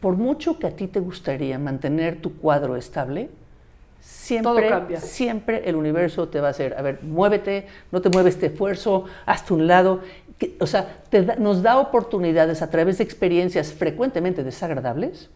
Por 0.00 0.16
mucho 0.16 0.58
que 0.58 0.66
a 0.66 0.70
ti 0.70 0.88
te 0.88 0.98
gustaría 0.98 1.58
mantener 1.58 2.20
tu 2.20 2.36
cuadro 2.36 2.76
estable, 2.76 3.30
siempre, 4.06 4.68
cambia. 4.68 5.00
siempre 5.00 5.62
el 5.68 5.74
universo 5.76 6.28
te 6.28 6.40
va 6.40 6.48
a 6.48 6.50
hacer, 6.52 6.74
a 6.78 6.82
ver, 6.82 7.00
muévete, 7.02 7.66
no 7.90 8.00
te 8.00 8.08
mueves, 8.08 8.38
te 8.38 8.46
esfuerzo, 8.46 9.04
hazte 9.26 9.52
un 9.52 9.66
lado. 9.66 10.00
Que- 10.38 10.54
o 10.60 10.66
sea, 10.66 11.02
te 11.08 11.22
da- 11.24 11.36
nos 11.36 11.62
da 11.62 11.78
oportunidades 11.78 12.62
a 12.62 12.70
través 12.70 12.98
de 12.98 13.04
experiencias 13.04 13.72
frecuentemente 13.72 14.44
desagradables, 14.44 15.30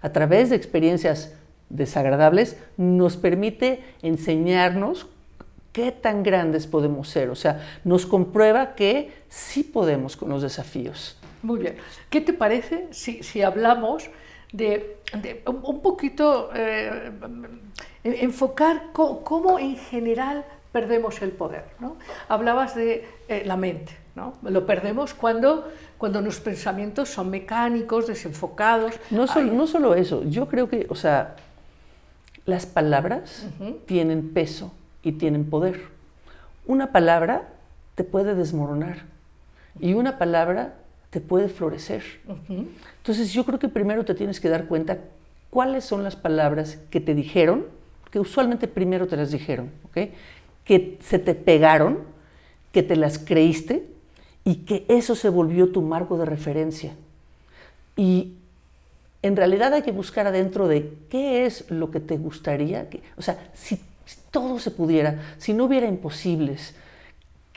a 0.00 0.12
través 0.12 0.50
de 0.50 0.56
experiencias 0.56 1.34
desagradables, 1.68 2.56
nos 2.76 3.16
permite 3.16 3.82
enseñarnos 4.02 5.06
qué 5.72 5.92
tan 5.92 6.22
grandes 6.22 6.66
podemos 6.66 7.08
ser. 7.08 7.28
O 7.30 7.34
sea, 7.36 7.60
nos 7.84 8.06
comprueba 8.06 8.74
que 8.74 9.12
sí 9.28 9.62
podemos 9.64 10.16
con 10.16 10.28
los 10.30 10.42
desafíos. 10.42 11.16
Muy 11.42 11.58
bien. 11.60 11.76
¿Qué 12.10 12.20
te 12.20 12.32
parece 12.32 12.86
si, 12.90 13.22
si 13.22 13.42
hablamos 13.42 14.08
de, 14.52 14.96
de 15.20 15.42
un 15.46 15.80
poquito 15.80 16.50
eh, 16.54 17.10
en- 18.04 18.14
enfocar 18.24 18.84
cómo 18.92 19.58
en 19.58 19.76
general 19.76 20.44
perdemos 20.72 21.20
el 21.22 21.30
poder? 21.30 21.64
¿no? 21.80 21.96
Hablabas 22.28 22.74
de 22.74 23.06
eh, 23.28 23.42
la 23.44 23.56
mente. 23.56 23.96
¿no? 24.14 24.34
Lo 24.42 24.66
perdemos 24.66 25.14
cuando, 25.14 25.70
cuando 25.96 26.20
los 26.20 26.40
pensamientos 26.40 27.08
son 27.08 27.30
mecánicos, 27.30 28.06
desenfocados. 28.06 28.94
No 29.10 29.26
solo, 29.28 29.52
no 29.52 29.66
solo 29.66 29.94
eso, 29.94 30.24
yo 30.24 30.48
creo 30.48 30.68
que, 30.68 30.86
o 30.90 30.94
sea, 30.96 31.36
las 32.46 32.66
palabras 32.66 33.46
tienen 33.86 34.30
peso 34.32 34.72
y 35.02 35.12
tienen 35.12 35.48
poder. 35.48 35.82
Una 36.66 36.90
palabra 36.92 37.48
te 37.94 38.02
puede 38.04 38.34
desmoronar 38.34 39.02
y 39.78 39.94
una 39.94 40.18
palabra 40.18 40.74
te 41.10 41.20
puede 41.20 41.48
florecer. 41.48 42.02
Entonces 43.08 43.32
yo 43.32 43.46
creo 43.46 43.58
que 43.58 43.70
primero 43.70 44.04
te 44.04 44.14
tienes 44.14 44.38
que 44.38 44.50
dar 44.50 44.66
cuenta 44.66 44.98
cuáles 45.48 45.86
son 45.86 46.04
las 46.04 46.14
palabras 46.14 46.76
que 46.90 47.00
te 47.00 47.14
dijeron, 47.14 47.64
que 48.10 48.20
usualmente 48.20 48.68
primero 48.68 49.06
te 49.06 49.16
las 49.16 49.30
dijeron, 49.30 49.70
¿ok? 49.84 50.10
que 50.62 50.98
se 51.00 51.18
te 51.18 51.34
pegaron, 51.34 52.00
que 52.70 52.82
te 52.82 52.96
las 52.96 53.18
creíste 53.18 53.86
y 54.44 54.56
que 54.56 54.84
eso 54.88 55.14
se 55.14 55.30
volvió 55.30 55.72
tu 55.72 55.80
marco 55.80 56.18
de 56.18 56.26
referencia. 56.26 56.96
Y 57.96 58.34
en 59.22 59.36
realidad 59.36 59.72
hay 59.72 59.80
que 59.80 59.92
buscar 59.92 60.26
adentro 60.26 60.68
de 60.68 60.92
qué 61.08 61.46
es 61.46 61.70
lo 61.70 61.90
que 61.90 62.00
te 62.00 62.18
gustaría, 62.18 62.90
que, 62.90 63.00
o 63.16 63.22
sea, 63.22 63.38
si, 63.54 63.76
si 64.04 64.20
todo 64.30 64.58
se 64.58 64.70
pudiera, 64.70 65.34
si 65.38 65.54
no 65.54 65.64
hubiera 65.64 65.86
imposibles, 65.86 66.74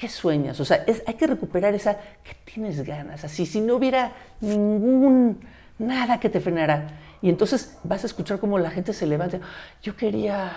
¿qué 0.02 0.10
sueñas? 0.10 0.60
O 0.60 0.66
sea, 0.66 0.78
es- 0.88 1.04
hay 1.06 1.14
que 1.14 1.28
recuperar 1.28 1.76
esa, 1.76 1.96
¿qué 2.24 2.36
tienes 2.44 2.84
ganas? 2.84 3.24
Así, 3.24 3.46
si 3.46 3.62
no 3.62 3.76
hubiera 3.76 4.14
ningún, 4.42 5.40
nada 5.78 6.20
que 6.20 6.28
te 6.28 6.40
frenara. 6.40 6.88
Y 7.22 7.30
entonces 7.30 7.78
vas 7.84 8.04
a 8.04 8.08
escuchar 8.08 8.40
cómo 8.40 8.58
la 8.58 8.72
gente 8.72 8.94
se 8.94 9.06
levanta, 9.06 9.40
yo 9.84 9.96
quería, 9.96 10.52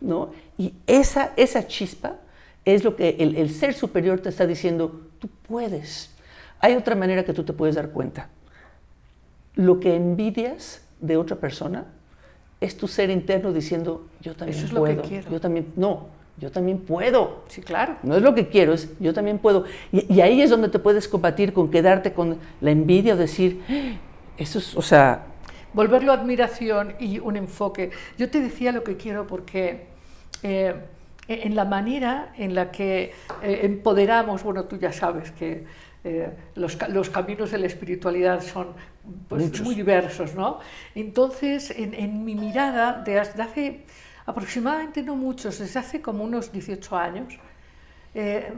¿no? 0.00 0.32
Y 0.58 0.74
esa, 0.88 1.30
esa 1.36 1.64
chispa 1.68 2.16
es 2.64 2.82
lo 2.82 2.96
que 2.96 3.10
el, 3.20 3.36
el 3.36 3.50
ser 3.50 3.72
superior 3.72 4.18
te 4.18 4.30
está 4.30 4.48
diciendo, 4.48 5.08
tú 5.20 5.28
puedes. 5.46 6.10
Hay 6.58 6.74
otra 6.74 6.96
manera 6.96 7.22
que 7.24 7.32
tú 7.32 7.44
te 7.44 7.52
puedes 7.52 7.76
dar 7.76 7.90
cuenta. 7.90 8.30
Lo 9.54 9.78
que 9.78 9.94
envidias 9.94 10.82
de 11.00 11.16
otra 11.16 11.36
persona 11.36 11.84
es 12.60 12.76
tu 12.76 12.88
ser 12.88 13.10
interno 13.10 13.52
diciendo, 13.52 14.08
yo 14.20 14.34
también 14.34 14.56
Eso 14.58 14.66
es 14.66 14.72
lo 14.72 14.82
que 14.82 14.94
puedo. 14.94 15.08
quiero. 15.08 15.30
Yo 15.30 15.40
también, 15.40 15.72
no, 15.76 16.08
yo 16.38 16.50
también 16.50 16.78
puedo. 16.78 17.44
Sí, 17.48 17.60
claro. 17.62 17.96
No 18.02 18.16
es 18.16 18.22
lo 18.22 18.34
que 18.34 18.48
quiero, 18.48 18.72
es 18.72 18.88
yo 19.00 19.12
también 19.14 19.38
puedo. 19.38 19.64
Y, 19.92 20.12
y 20.12 20.20
ahí 20.20 20.40
es 20.42 20.50
donde 20.50 20.68
te 20.68 20.78
puedes 20.78 21.06
combatir 21.08 21.52
con 21.52 21.70
quedarte 21.70 22.12
con 22.12 22.38
la 22.60 22.70
envidia 22.70 23.14
o 23.14 23.16
decir, 23.16 23.60
"Ah, 23.68 23.72
eso 24.38 24.58
es, 24.58 24.74
o 24.76 24.82
sea, 24.82 25.26
volverlo 25.72 26.12
admiración 26.12 26.94
y 26.98 27.18
un 27.18 27.36
enfoque. 27.36 27.90
Yo 28.18 28.30
te 28.30 28.40
decía 28.40 28.72
lo 28.72 28.82
que 28.82 28.96
quiero 28.96 29.26
porque 29.26 29.86
eh, 30.42 30.74
en 31.28 31.54
la 31.54 31.64
manera 31.64 32.32
en 32.36 32.54
la 32.54 32.70
que 32.70 33.12
eh, 33.42 33.60
empoderamos, 33.62 34.42
bueno, 34.42 34.64
tú 34.64 34.76
ya 34.78 34.92
sabes 34.92 35.30
que 35.32 35.64
eh, 36.04 36.30
los, 36.56 36.76
ca- 36.76 36.88
los 36.88 37.10
caminos 37.10 37.52
de 37.52 37.58
la 37.58 37.66
espiritualidad 37.66 38.42
son 38.42 38.68
pues, 39.28 39.60
muy 39.62 39.74
diversos, 39.74 40.34
¿no? 40.34 40.58
Entonces, 40.96 41.70
en, 41.70 41.94
en 41.94 42.24
mi 42.24 42.34
mirada, 42.34 43.02
de 43.04 43.20
hace 43.20 43.84
aproximadamente 44.26 45.02
no 45.02 45.16
muchos, 45.16 45.58
desde 45.58 45.78
hace 45.80 46.00
como 46.00 46.24
unos 46.24 46.52
18 46.52 46.96
años, 46.96 47.38
eh, 48.14 48.52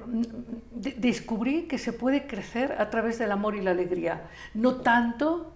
de- 0.72 0.92
descubrí 0.98 1.62
que 1.62 1.78
se 1.78 1.92
puede 1.92 2.26
crecer 2.26 2.74
a 2.78 2.90
través 2.90 3.18
del 3.18 3.30
amor 3.32 3.54
y 3.56 3.60
la 3.62 3.70
alegría, 3.70 4.22
no 4.52 4.76
tanto, 4.76 5.52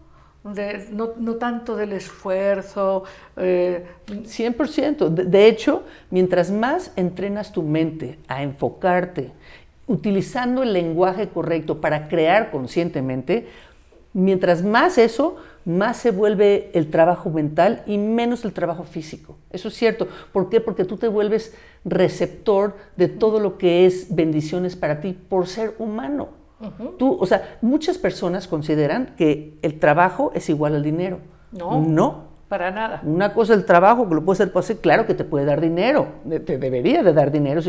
no, 0.92 1.10
no 1.18 1.34
tanto 1.34 1.76
del 1.76 1.92
esfuerzo, 1.92 3.04
eh, 3.36 3.84
100%. 4.24 5.10
De, 5.10 5.24
de 5.24 5.46
hecho, 5.48 5.84
mientras 6.10 6.50
más 6.50 6.92
entrenas 6.96 7.52
tu 7.52 7.62
mente 7.62 8.18
a 8.28 8.42
enfocarte, 8.42 9.32
utilizando 9.88 10.62
el 10.62 10.72
lenguaje 10.72 11.28
correcto 11.28 11.80
para 11.80 12.08
crear 12.08 12.50
conscientemente, 12.50 13.48
mientras 14.12 14.62
más 14.62 14.96
eso, 14.96 15.36
más 15.64 15.98
se 15.98 16.10
vuelve 16.10 16.70
el 16.74 16.90
trabajo 16.90 17.30
mental 17.30 17.82
y 17.86 17.98
menos 17.98 18.44
el 18.44 18.52
trabajo 18.52 18.84
físico. 18.84 19.36
Eso 19.50 19.68
es 19.68 19.74
cierto. 19.74 20.08
¿Por 20.32 20.48
qué? 20.48 20.60
Porque 20.60 20.84
tú 20.84 20.96
te 20.96 21.08
vuelves 21.08 21.54
receptor 21.84 22.76
de 22.96 23.08
todo 23.08 23.40
lo 23.40 23.58
que 23.58 23.86
es 23.86 24.14
bendiciones 24.14 24.76
para 24.76 25.00
ti 25.00 25.12
por 25.12 25.46
ser 25.46 25.74
humano. 25.78 26.28
Tú, 26.98 27.16
o 27.20 27.26
sea, 27.26 27.58
muchas 27.60 27.98
personas 27.98 28.48
consideran 28.48 29.14
que 29.16 29.58
el 29.62 29.78
trabajo 29.78 30.32
es 30.34 30.48
igual 30.48 30.74
al 30.74 30.82
dinero. 30.82 31.20
No. 31.52 31.80
No, 31.80 32.24
para 32.48 32.70
nada. 32.70 33.00
una 33.04 33.32
cosa 33.32 33.54
el 33.54 33.64
trabajo, 33.64 34.08
que 34.08 34.14
lo 34.14 34.24
puede 34.24 34.36
hacer, 34.36 34.52
puede 34.52 34.64
hacer, 34.64 34.78
claro 34.78 35.06
que 35.06 35.14
te 35.14 35.24
puede 35.24 35.44
dar 35.44 35.60
dinero, 35.60 36.08
te 36.44 36.58
debería 36.58 37.02
de 37.02 37.12
dar 37.12 37.30
dinero, 37.30 37.60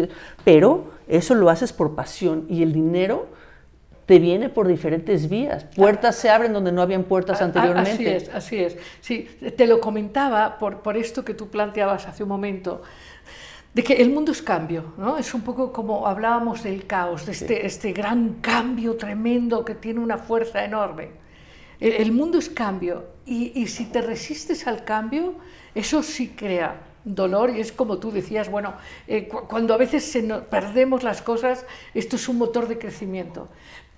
pero 0.44 0.86
eso 1.08 1.36
lo 1.36 1.50
haces 1.50 1.72
por 1.72 1.96
pasión 1.96 2.46
y 2.50 2.64
el 2.64 2.74
dinero 2.74 3.28
te 4.10 4.18
viene 4.18 4.50
por 4.50 4.68
diferentes 4.68 5.30
vías. 5.30 5.66
Puertas 5.76 6.16
se 6.16 6.32
abren 6.32 6.52
donde 6.52 6.72
no 6.72 6.82
habían 6.82 7.04
puertas 7.04 7.44
anteriormente. 7.44 7.92
Así 7.92 8.08
es, 8.08 8.30
así 8.34 8.58
es. 8.58 8.76
Sí, 9.02 9.30
te 9.56 9.68
lo 9.68 9.80
comentaba 9.80 10.58
por, 10.58 10.80
por 10.82 10.98
esto 10.98 11.24
que 11.24 11.36
tú 11.36 11.50
planteabas 11.50 12.08
hace 12.08 12.24
un 12.24 12.30
momento, 12.30 12.82
de 13.72 13.84
que 13.84 13.94
el 14.02 14.10
mundo 14.10 14.32
es 14.32 14.42
cambio, 14.42 14.94
¿no? 14.98 15.20
Es 15.20 15.36
un 15.36 15.42
poco 15.42 15.72
como 15.72 16.08
hablábamos 16.08 16.64
del 16.64 16.88
caos, 16.88 17.28
de 17.28 17.34
este, 17.34 17.68
este 17.68 17.94
gran 17.94 18.38
cambio 18.42 18.98
tremendo 18.98 19.64
que 19.64 19.76
tiene 19.76 20.00
una 20.00 20.18
fuerza 20.18 20.66
enorme. 20.66 21.10
El, 21.80 21.92
el 21.94 22.12
mundo 22.12 22.40
es 22.40 22.50
cambio 22.50 23.06
y, 23.28 23.52
y 23.62 23.68
si 23.68 23.86
te 23.86 24.02
resistes 24.02 24.66
al 24.66 24.84
cambio, 24.86 25.36
eso 25.76 26.02
sí 26.02 26.30
crea 26.36 26.82
dolor 27.04 27.52
y 27.56 27.60
es 27.62 27.72
como 27.72 28.00
tú 28.00 28.12
decías, 28.12 28.50
bueno, 28.50 28.74
eh, 29.08 29.28
cu- 29.28 29.48
cuando 29.48 29.76
a 29.76 29.78
veces 29.78 30.04
se 30.04 30.24
nos- 30.24 30.42
perdemos 30.46 31.04
las 31.04 31.22
cosas, 31.22 31.64
esto 31.94 32.16
es 32.16 32.28
un 32.28 32.40
motor 32.40 32.68
de 32.68 32.80
crecimiento. 32.80 33.50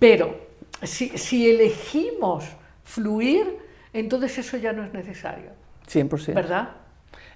Pero 0.01 0.35
si, 0.81 1.09
si 1.09 1.47
elegimos 1.47 2.45
fluir, 2.83 3.59
entonces 3.93 4.35
eso 4.39 4.57
ya 4.57 4.73
no 4.73 4.83
es 4.83 4.91
necesario, 4.91 5.51
100%. 5.87 6.33
¿verdad? 6.33 6.69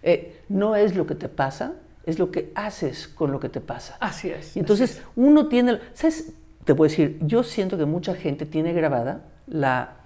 Eh, 0.01 0.41
no 0.49 0.75
es 0.75 0.95
lo 0.95 1.05
que 1.05 1.13
te 1.13 1.29
pasa, 1.29 1.73
es 2.07 2.17
lo 2.17 2.31
que 2.31 2.51
haces 2.55 3.07
con 3.07 3.31
lo 3.31 3.39
que 3.39 3.49
te 3.49 3.61
pasa. 3.61 3.97
Así 3.99 4.31
es. 4.31 4.55
Y 4.55 4.61
entonces 4.61 5.03
uno 5.15 5.47
tiene, 5.47 5.79
¿sabes? 5.93 6.33
Te 6.63 6.73
puedo 6.73 6.89
decir, 6.89 7.19
yo 7.21 7.43
siento 7.43 7.77
que 7.77 7.85
mucha 7.85 8.15
gente 8.15 8.47
tiene 8.47 8.73
grabada 8.73 9.21
la, 9.45 9.97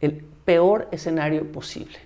el 0.00 0.24
peor 0.46 0.88
escenario 0.90 1.52
posible. 1.52 1.98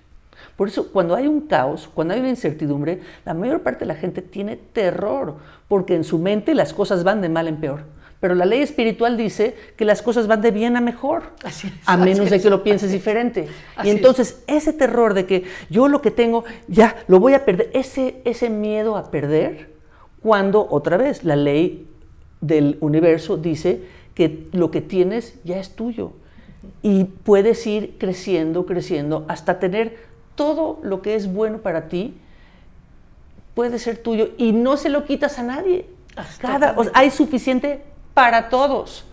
Por 0.57 0.67
eso, 0.67 0.91
cuando 0.91 1.15
hay 1.15 1.27
un 1.27 1.47
caos, 1.47 1.89
cuando 1.93 2.13
hay 2.13 2.19
una 2.19 2.29
incertidumbre, 2.29 2.99
la 3.23 3.33
mayor 3.33 3.61
parte 3.61 3.79
de 3.79 3.85
la 3.85 3.95
gente 3.95 4.21
tiene 4.21 4.57
terror, 4.57 5.37
porque 5.69 5.95
en 5.95 6.03
su 6.03 6.19
mente 6.19 6.53
las 6.55 6.73
cosas 6.73 7.05
van 7.05 7.21
de 7.21 7.29
mal 7.29 7.47
en 7.47 7.61
peor. 7.61 7.85
Pero 8.23 8.35
la 8.35 8.45
ley 8.45 8.61
espiritual 8.61 9.17
dice 9.17 9.53
que 9.75 9.83
las 9.83 10.01
cosas 10.01 10.27
van 10.27 10.39
de 10.39 10.51
bien 10.51 10.77
a 10.77 10.79
mejor, 10.79 11.23
Así 11.43 11.67
es, 11.67 11.73
a 11.85 11.95
así 11.95 12.03
menos 12.05 12.29
de 12.29 12.37
es, 12.37 12.41
que 12.41 12.49
lo 12.49 12.63
pienses 12.63 12.89
diferente. 12.89 13.49
Y 13.83 13.89
es. 13.89 13.95
entonces, 13.97 14.41
ese 14.47 14.71
terror 14.71 15.13
de 15.13 15.25
que 15.25 15.43
yo 15.69 15.89
lo 15.89 16.01
que 16.01 16.09
tengo, 16.09 16.45
ya 16.69 16.95
lo 17.09 17.19
voy 17.19 17.33
a 17.33 17.43
perder, 17.43 17.69
ese, 17.73 18.21
ese 18.23 18.49
miedo 18.49 18.95
a 18.95 19.11
perder, 19.11 19.71
cuando 20.21 20.65
otra 20.69 20.95
vez 20.95 21.25
la 21.25 21.35
ley 21.35 21.85
del 22.39 22.77
universo 22.79 23.35
dice 23.35 23.81
que 24.15 24.47
lo 24.53 24.71
que 24.71 24.79
tienes 24.79 25.37
ya 25.43 25.59
es 25.59 25.75
tuyo 25.75 26.13
y 26.81 27.03
puedes 27.03 27.67
ir 27.67 27.97
creciendo, 27.97 28.65
creciendo 28.65 29.25
hasta 29.27 29.59
tener 29.59 29.97
todo 30.35 30.79
lo 30.81 31.01
que 31.01 31.15
es 31.15 31.27
bueno 31.27 31.57
para 31.57 31.89
ti 31.89 32.13
puede 33.53 33.79
ser 33.79 33.97
tuyo 33.97 34.29
y 34.37 34.53
no 34.53 34.77
se 34.77 34.87
lo 34.87 35.03
quitas 35.03 35.39
a 35.39 35.43
nadie. 35.43 35.87
Cada, 36.39 36.75
o 36.77 36.85
sea, 36.85 36.93
hay 36.95 37.11
suficiente 37.11 37.91
para 38.13 38.49
todos. 38.49 39.05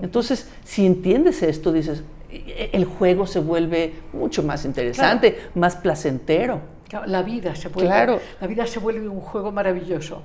Entonces, 0.00 0.48
si 0.64 0.86
entiendes 0.86 1.42
esto, 1.42 1.72
dices, 1.72 2.02
"E- 2.30 2.70
el 2.72 2.84
juego 2.84 3.26
se 3.26 3.40
vuelve 3.40 3.92
mucho 4.12 4.42
más 4.42 4.64
interesante, 4.64 5.38
más 5.54 5.76
placentero. 5.76 6.60
Claro, 6.88 7.06
La 7.06 7.22
vida 7.22 7.54
se 7.54 7.68
vuelve, 7.68 7.88
Claro. 7.88 8.20
la 8.40 8.46
vida 8.46 8.66
se 8.66 8.78
vuelve 8.78 9.08
un 9.08 9.20
juego 9.20 9.50
maravilloso, 9.50 10.22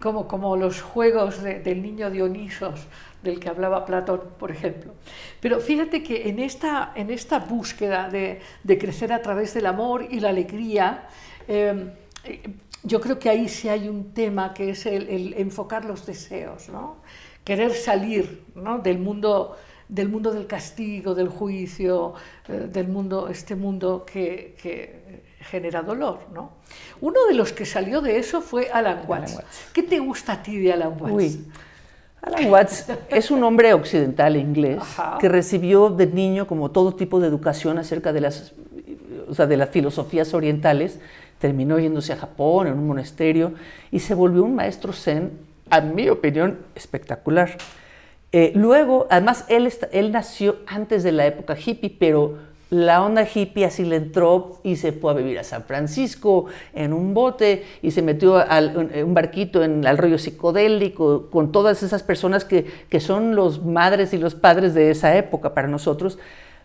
como, 0.00 0.26
como 0.26 0.56
los 0.56 0.80
juegos 0.82 1.42
de- 1.42 1.60
del 1.60 1.82
niño 1.82 2.10
Dionisos, 2.10 2.86
del 3.22 3.38
que 3.38 3.48
hablaba 3.50 3.84
Platón, 3.84 4.22
por 4.38 4.50
ejemplo. 4.50 4.92
Pero 5.40 5.60
fíjate 5.60 6.02
que 6.02 6.28
en 6.28 6.38
esta, 6.38 6.92
en 6.94 7.10
esta 7.10 7.38
búsqueda 7.40 8.08
de, 8.08 8.40
de 8.64 8.78
crecer 8.78 9.12
a 9.12 9.20
través 9.20 9.52
del 9.54 9.66
amor 9.66 10.06
y 10.10 10.20
la 10.20 10.30
alegría, 10.30 11.04
eh, 11.48 11.92
eh, 12.24 12.42
yo 12.82 13.00
creo 13.00 13.18
que 13.18 13.28
ahí 13.28 13.48
sí 13.48 13.68
hay 13.68 13.88
un 13.88 14.12
tema 14.12 14.54
que 14.54 14.70
es 14.70 14.86
el, 14.86 15.08
el 15.08 15.34
enfocar 15.34 15.84
los 15.84 16.06
deseos, 16.06 16.68
¿no? 16.70 16.96
Querer 17.46 17.72
salir 17.72 18.44
¿no? 18.54 18.78
del 18.80 18.98
mundo 18.98 19.56
del 19.88 20.08
mundo 20.08 20.32
del 20.32 20.48
castigo, 20.48 21.14
del 21.14 21.28
juicio, 21.28 22.14
eh, 22.48 22.68
del 22.72 22.88
mundo, 22.88 23.28
este 23.28 23.54
mundo 23.54 24.04
que, 24.04 24.56
que 24.60 25.22
genera 25.48 25.82
dolor. 25.82 26.18
¿no? 26.34 26.54
Uno 27.00 27.24
de 27.28 27.34
los 27.34 27.52
que 27.52 27.64
salió 27.64 28.00
de 28.00 28.18
eso 28.18 28.40
fue 28.40 28.68
Alan 28.72 29.04
Watts. 29.06 29.36
Watts. 29.36 29.68
¿Qué 29.72 29.84
te 29.84 30.00
gusta 30.00 30.32
a 30.32 30.42
ti 30.42 30.58
de 30.58 30.72
Alan 30.72 31.00
Watts? 31.00 31.14
Uy, 31.14 31.46
Alan 32.20 32.50
Watts 32.50 32.86
es 33.10 33.30
un 33.30 33.44
hombre 33.44 33.72
occidental 33.74 34.36
inglés 34.36 34.78
Ajá. 34.80 35.18
que 35.20 35.28
recibió 35.28 35.88
de 35.88 36.08
niño 36.08 36.48
como 36.48 36.72
todo 36.72 36.94
tipo 36.94 37.20
de 37.20 37.28
educación 37.28 37.78
acerca 37.78 38.12
de 38.12 38.22
las, 38.22 38.54
o 39.28 39.34
sea, 39.34 39.46
de 39.46 39.56
las 39.56 39.70
filosofías 39.70 40.34
orientales. 40.34 40.98
Terminó 41.38 41.78
yéndose 41.78 42.12
a 42.12 42.16
Japón 42.16 42.66
en 42.66 42.72
un 42.72 42.88
monasterio 42.88 43.52
y 43.92 44.00
se 44.00 44.14
volvió 44.14 44.42
un 44.42 44.56
maestro 44.56 44.92
zen, 44.92 45.30
a 45.70 45.80
mi 45.80 46.08
opinión, 46.08 46.58
espectacular. 46.74 47.56
Eh, 48.32 48.52
luego, 48.54 49.06
además, 49.10 49.44
él, 49.48 50.12
nació 50.12 50.56
antes 50.66 51.02
de 51.02 51.12
la 51.12 51.26
época 51.26 51.56
hippie, 51.56 51.96
pero 51.98 52.38
la 52.68 53.02
onda 53.02 53.22
hippie 53.22 53.64
así 53.64 53.84
le 53.84 53.96
entró 53.96 54.60
y 54.64 54.76
se 54.76 54.90
fue 54.90 55.12
a 55.12 55.14
vivir 55.14 55.38
a 55.38 55.44
San 55.44 55.62
Francisco 55.62 56.46
en 56.74 56.92
un 56.92 57.14
bote 57.14 57.64
y 57.80 57.92
se 57.92 58.02
metió 58.02 58.36
al 58.36 58.76
un, 58.76 59.04
un 59.04 59.14
barquito 59.14 59.62
en 59.62 59.86
al 59.86 59.96
rollo 59.96 60.18
psicodélico 60.18 61.30
con 61.30 61.52
todas 61.52 61.84
esas 61.84 62.02
personas 62.02 62.44
que, 62.44 62.66
que 62.88 62.98
son 62.98 63.36
los 63.36 63.64
madres 63.64 64.12
y 64.12 64.18
los 64.18 64.34
padres 64.34 64.74
de 64.74 64.90
esa 64.90 65.16
época 65.16 65.54
para 65.54 65.68
nosotros. 65.68 66.18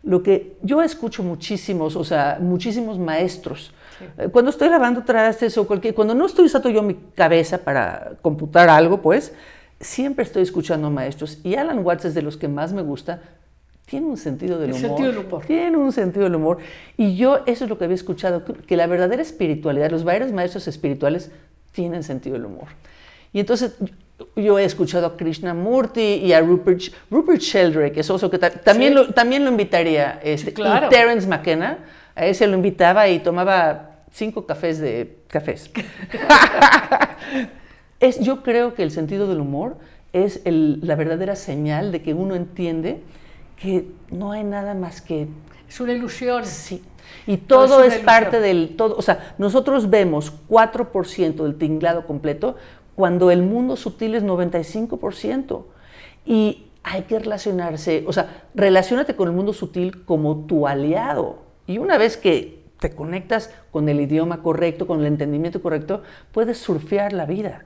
Lo 0.04 0.24
que 0.24 0.58
yo 0.64 0.82
escucho 0.82 1.22
muchísimos, 1.22 1.96
o 1.96 2.04
sea, 2.04 2.40
muchísimos 2.42 2.98
maestros. 2.98 3.72
Eh, 4.18 4.28
Cuando 4.30 4.52
estoy 4.52 4.70
lavando 4.70 5.04
trastes 5.04 5.58
o 5.58 5.68
cualquier, 5.68 5.94
cuando 5.94 6.14
no 6.16 6.26
estoy 6.26 6.46
usando 6.46 6.70
yo 6.70 6.82
mi 6.82 6.96
cabeza 7.16 7.58
para 7.60 8.14
computar 8.22 8.70
algo, 8.70 9.02
pues 9.02 9.34
siempre 9.80 10.24
estoy 10.24 10.44
escuchando 10.44 10.90
maestros. 10.90 11.40
Y 11.44 11.56
Alan 11.56 11.80
Watts 11.86 12.06
es 12.06 12.14
de 12.14 12.22
los 12.22 12.38
que 12.38 12.48
más 12.48 12.74
me 12.74 12.82
gusta 12.82 13.22
tiene 13.86 14.06
un 14.08 14.18
sentido 14.18 14.58
del 14.58 14.70
El 14.70 14.76
humor. 14.78 14.88
sentido 14.88 15.12
del 15.12 15.26
humor. 15.26 15.44
Tiene 15.46 15.78
un 15.78 15.92
sentido 15.92 16.24
del 16.24 16.36
humor. 16.36 16.58
Y 16.96 17.18
yo, 17.18 17.40
eso 17.46 17.66
es 17.66 17.70
lo 17.70 17.78
que 17.78 17.84
había 17.86 17.96
escuchado, 17.96 18.44
que- 18.46 18.78
la 18.78 18.88
verdadera 18.88 19.22
espiritualidad, 19.22 19.92
los 19.92 20.06
verdaderos 20.06 20.32
maestros 20.34 20.68
espirituales 20.70 21.30
tienen 21.74 22.04
sentido 22.04 22.36
del 22.38 22.46
humor. 22.46 22.68
Y 23.34 23.40
entonces 23.42 23.76
yo- 24.36 24.60
he 24.60 24.64
escuchado 24.64 25.08
a 25.08 25.18
Krishnamurti 25.18 26.02
y 26.02 26.32
a 26.32 26.40
Rupert, 26.42 26.82
Rupert 27.10 27.42
Sheldrake, 27.42 27.92
que 27.94 28.00
es 28.02 28.10
otro 28.10 28.30
que 28.32 28.38
ta- 28.38 28.50
también, 28.52 28.92
Sí. 28.92 28.96
lo, 28.96 29.14
también 29.14 29.44
lo 29.44 29.52
invitaría. 29.52 30.20
Este, 30.24 30.54
claro. 30.54 30.88
Y 30.88 30.90
Terence 30.90 31.28
McKenna, 31.28 31.80
a 32.16 32.26
ese 32.26 32.48
lo 32.48 32.56
invitaba 32.56 33.10
y 33.10 33.20
tomaba 33.20 33.90
cinco 34.12 34.45
cafés 34.45 34.80
de 34.80 35.17
cafés. 35.28 35.71
es, 38.00 38.19
yo 38.19 38.43
creo 38.43 38.74
que 38.74 38.84
el 38.84 38.91
sentido 38.91 39.28
del 39.28 39.39
humor 39.39 39.78
es 40.13 40.41
el- 40.45 40.80
la 40.86 40.95
verdadera 40.95 41.36
señal 41.36 41.91
de 41.91 42.02
que 42.02 42.13
uno 42.13 42.36
entiende 42.36 43.02
que 43.58 43.88
no 44.10 44.32
hay 44.32 44.43
nada 44.43 44.74
más 44.74 45.02
que 45.02 45.28
Es 45.69 45.80
una 45.80 45.93
ilusión. 45.93 46.45
sí. 46.45 46.84
Y 47.28 47.38
todo 47.38 47.80
es, 47.82 47.88
ilusión. 47.88 48.06
parte 48.06 48.39
del 48.39 48.76
todo. 48.78 48.95
O 48.97 49.02
sea, 49.02 49.36
nosotros 49.38 49.89
vemos 49.89 50.34
4% 50.50 51.43
del 51.43 51.58
tinglado 51.58 52.06
completo 52.08 52.56
cuando 52.95 53.32
el 53.32 53.41
mundo 53.43 53.76
sutil 53.76 54.15
es 54.15 54.24
95%. 54.24 55.63
Y 56.26 56.67
hay 56.84 57.04
que 57.04 57.19
relacionarse, 57.19 58.04
o 58.08 58.13
sea, 58.13 58.45
relacionate 58.56 59.15
con 59.15 59.28
el 59.28 59.36
mundo 59.36 59.54
sutil 59.54 60.04
como 60.06 60.45
tu 60.45 60.67
aliado. 60.67 61.39
Y 61.67 61.78
una 61.78 61.97
vez 61.97 62.17
que 62.17 62.61
te 62.82 62.96
conectas 62.96 63.52
con 63.70 63.88
el 63.89 64.02
idioma 64.02 64.41
correcto, 64.41 64.88
con 64.88 65.02
el 65.02 65.06
entendimiento 65.06 65.62
correcto, 65.62 66.02
puedes 66.32 66.58
surfear 66.58 67.13
la 67.13 67.28
vida. 67.28 67.63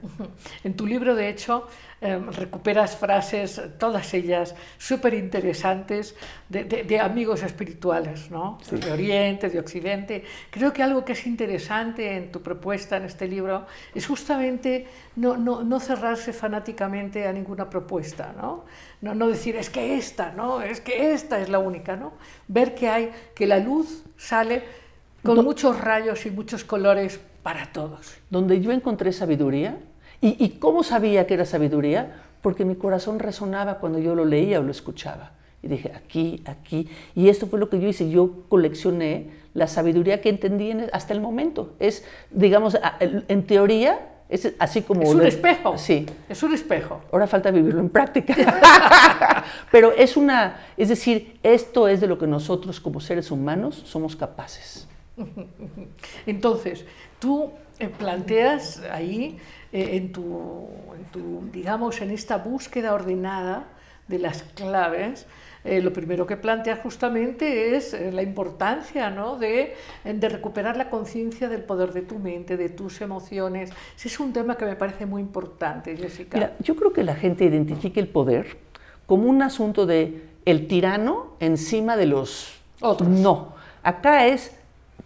En 0.62 0.74
tu 0.76 0.86
libro, 0.86 1.14
de 1.14 1.30
hecho, 1.30 1.66
eh, 2.02 2.18
recuperas 2.32 2.96
frases, 2.98 3.62
todas 3.78 4.12
ellas 4.12 4.54
súper 4.76 5.14
interesantes, 5.14 6.14
de, 6.50 6.64
de- 6.64 6.82
de 6.84 7.00
amigos 7.00 7.42
espirituales, 7.42 8.30
¿no? 8.30 8.58
De 8.70 8.92
Oriente, 8.92 9.48
de 9.48 9.58
Occidente. 9.58 10.22
Creo 10.50 10.74
que 10.74 10.82
algo 10.82 11.02
que 11.06 11.12
es 11.14 11.26
interesante 11.26 12.14
en 12.18 12.30
tu 12.30 12.42
propuesta, 12.42 12.98
en 12.98 13.04
este 13.04 13.26
libro, 13.26 13.64
es 13.94 14.06
justamente 14.06 14.86
no, 15.16 15.38
no- 15.38 15.64
no 15.64 15.80
cerrarse 15.80 16.34
fanáticamente 16.34 17.26
a 17.26 17.32
ninguna 17.32 17.70
propuesta, 17.70 18.34
¿no? 18.36 18.66
No, 19.00 19.14
no 19.14 19.28
decir, 19.28 19.56
es 19.56 19.70
que 19.70 19.96
esta, 19.96 20.32
¿no? 20.32 20.60
Es 20.60 20.82
que 20.82 21.14
esta 21.14 21.40
es 21.40 21.48
la 21.48 21.58
única, 21.58 21.96
¿no? 21.96 22.12
Ver 22.48 22.74
que 22.74 22.90
hay, 22.90 23.10
que 23.34 23.46
la 23.46 23.58
luz 23.58 24.04
sale 24.18 24.84
con 25.26 25.44
muchos 25.44 25.80
rayos 25.80 26.24
y 26.26 26.30
muchos 26.30 26.64
colores 26.64 27.20
para 27.42 27.72
todos. 27.72 28.14
donde 28.30 28.60
yo 28.60 28.72
encontré 28.72 29.12
sabiduría. 29.12 29.78
¿Y, 30.20 30.42
y 30.44 30.50
cómo 30.58 30.82
sabía 30.82 31.26
que 31.26 31.34
era 31.34 31.44
sabiduría? 31.44 32.22
Porque 32.42 32.64
mi 32.64 32.74
corazón 32.76 33.18
resonaba 33.18 33.78
cuando 33.78 33.98
yo 33.98 34.14
lo 34.14 34.24
leía 34.24 34.60
o 34.60 34.62
lo 34.62 34.70
escuchaba. 34.70 35.32
Y 35.62 35.68
dije, 35.68 35.92
aquí, 35.94 36.42
aquí. 36.46 36.88
Y 37.14 37.28
esto 37.28 37.46
fue 37.46 37.58
lo 37.58 37.68
que 37.68 37.80
yo 37.80 37.88
hice. 37.88 38.08
Yo 38.10 38.44
coleccioné 38.48 39.30
la 39.54 39.66
sabiduría 39.66 40.20
que 40.20 40.28
entendí 40.28 40.70
en- 40.70 40.90
hasta 40.92 41.12
el 41.12 41.20
momento. 41.20 41.74
Es, 41.80 42.04
digamos, 42.30 42.76
en 43.00 43.46
teoría, 43.46 43.98
es 44.28 44.52
así 44.58 44.82
como... 44.82 45.02
Es 45.02 45.08
un 45.14 45.26
espejo. 45.26 45.76
Sí. 45.78 46.06
Es 46.28 46.42
un 46.42 46.54
espejo. 46.54 47.00
Ahora 47.12 47.26
falta 47.26 47.50
vivirlo 47.50 47.80
en 47.80 47.88
práctica. 47.90 48.34
Pero 49.70 49.92
es 49.92 50.16
una, 50.16 50.60
es 50.76 50.88
decir, 50.88 51.38
esto 51.42 51.88
es 51.88 52.00
de 52.00 52.06
lo 52.06 52.18
que 52.18 52.26
nosotros 52.26 52.80
como 52.80 53.00
seres 53.00 53.30
humanos 53.30 53.82
somos 53.86 54.14
capaces. 54.16 54.86
Entonces, 56.26 56.84
tú 57.18 57.50
eh, 57.78 57.88
planteas 57.88 58.82
ahí, 58.90 59.38
eh, 59.72 59.96
en, 59.96 60.12
tu, 60.12 60.68
en 60.94 61.04
tu, 61.12 61.48
digamos, 61.52 62.00
en 62.00 62.10
esta 62.10 62.38
búsqueda 62.38 62.94
ordenada 62.94 63.68
de 64.08 64.18
las 64.18 64.42
claves, 64.42 65.26
eh, 65.66 65.82
lo 65.82 65.92
primero 65.92 66.28
que 66.28 66.36
planteas 66.36 66.78
justamente 66.78 67.74
es 67.74 67.92
eh, 67.92 68.12
la 68.12 68.22
importancia 68.22 69.10
¿no? 69.10 69.36
de, 69.36 69.74
de 70.04 70.28
recuperar 70.28 70.76
la 70.76 70.90
conciencia 70.90 71.48
del 71.48 71.62
poder 71.62 71.92
de 71.92 72.02
tu 72.02 72.20
mente, 72.20 72.56
de 72.56 72.68
tus 72.68 73.00
emociones. 73.00 73.70
Ese 73.96 74.06
es 74.06 74.20
un 74.20 74.32
tema 74.32 74.56
que 74.56 74.64
me 74.64 74.76
parece 74.76 75.06
muy 75.06 75.20
importante, 75.20 75.96
Jessica. 75.96 76.38
Mira, 76.38 76.56
yo 76.60 76.76
creo 76.76 76.92
que 76.92 77.02
la 77.02 77.16
gente 77.16 77.44
identifica 77.44 77.98
el 77.98 78.06
poder 78.06 78.58
como 79.06 79.28
un 79.28 79.42
asunto 79.42 79.86
de 79.86 80.22
el 80.44 80.68
tirano 80.68 81.34
encima 81.40 81.96
de 81.96 82.06
los 82.06 82.54
Otros. 82.80 83.08
No, 83.08 83.54
acá 83.82 84.28
es 84.28 84.55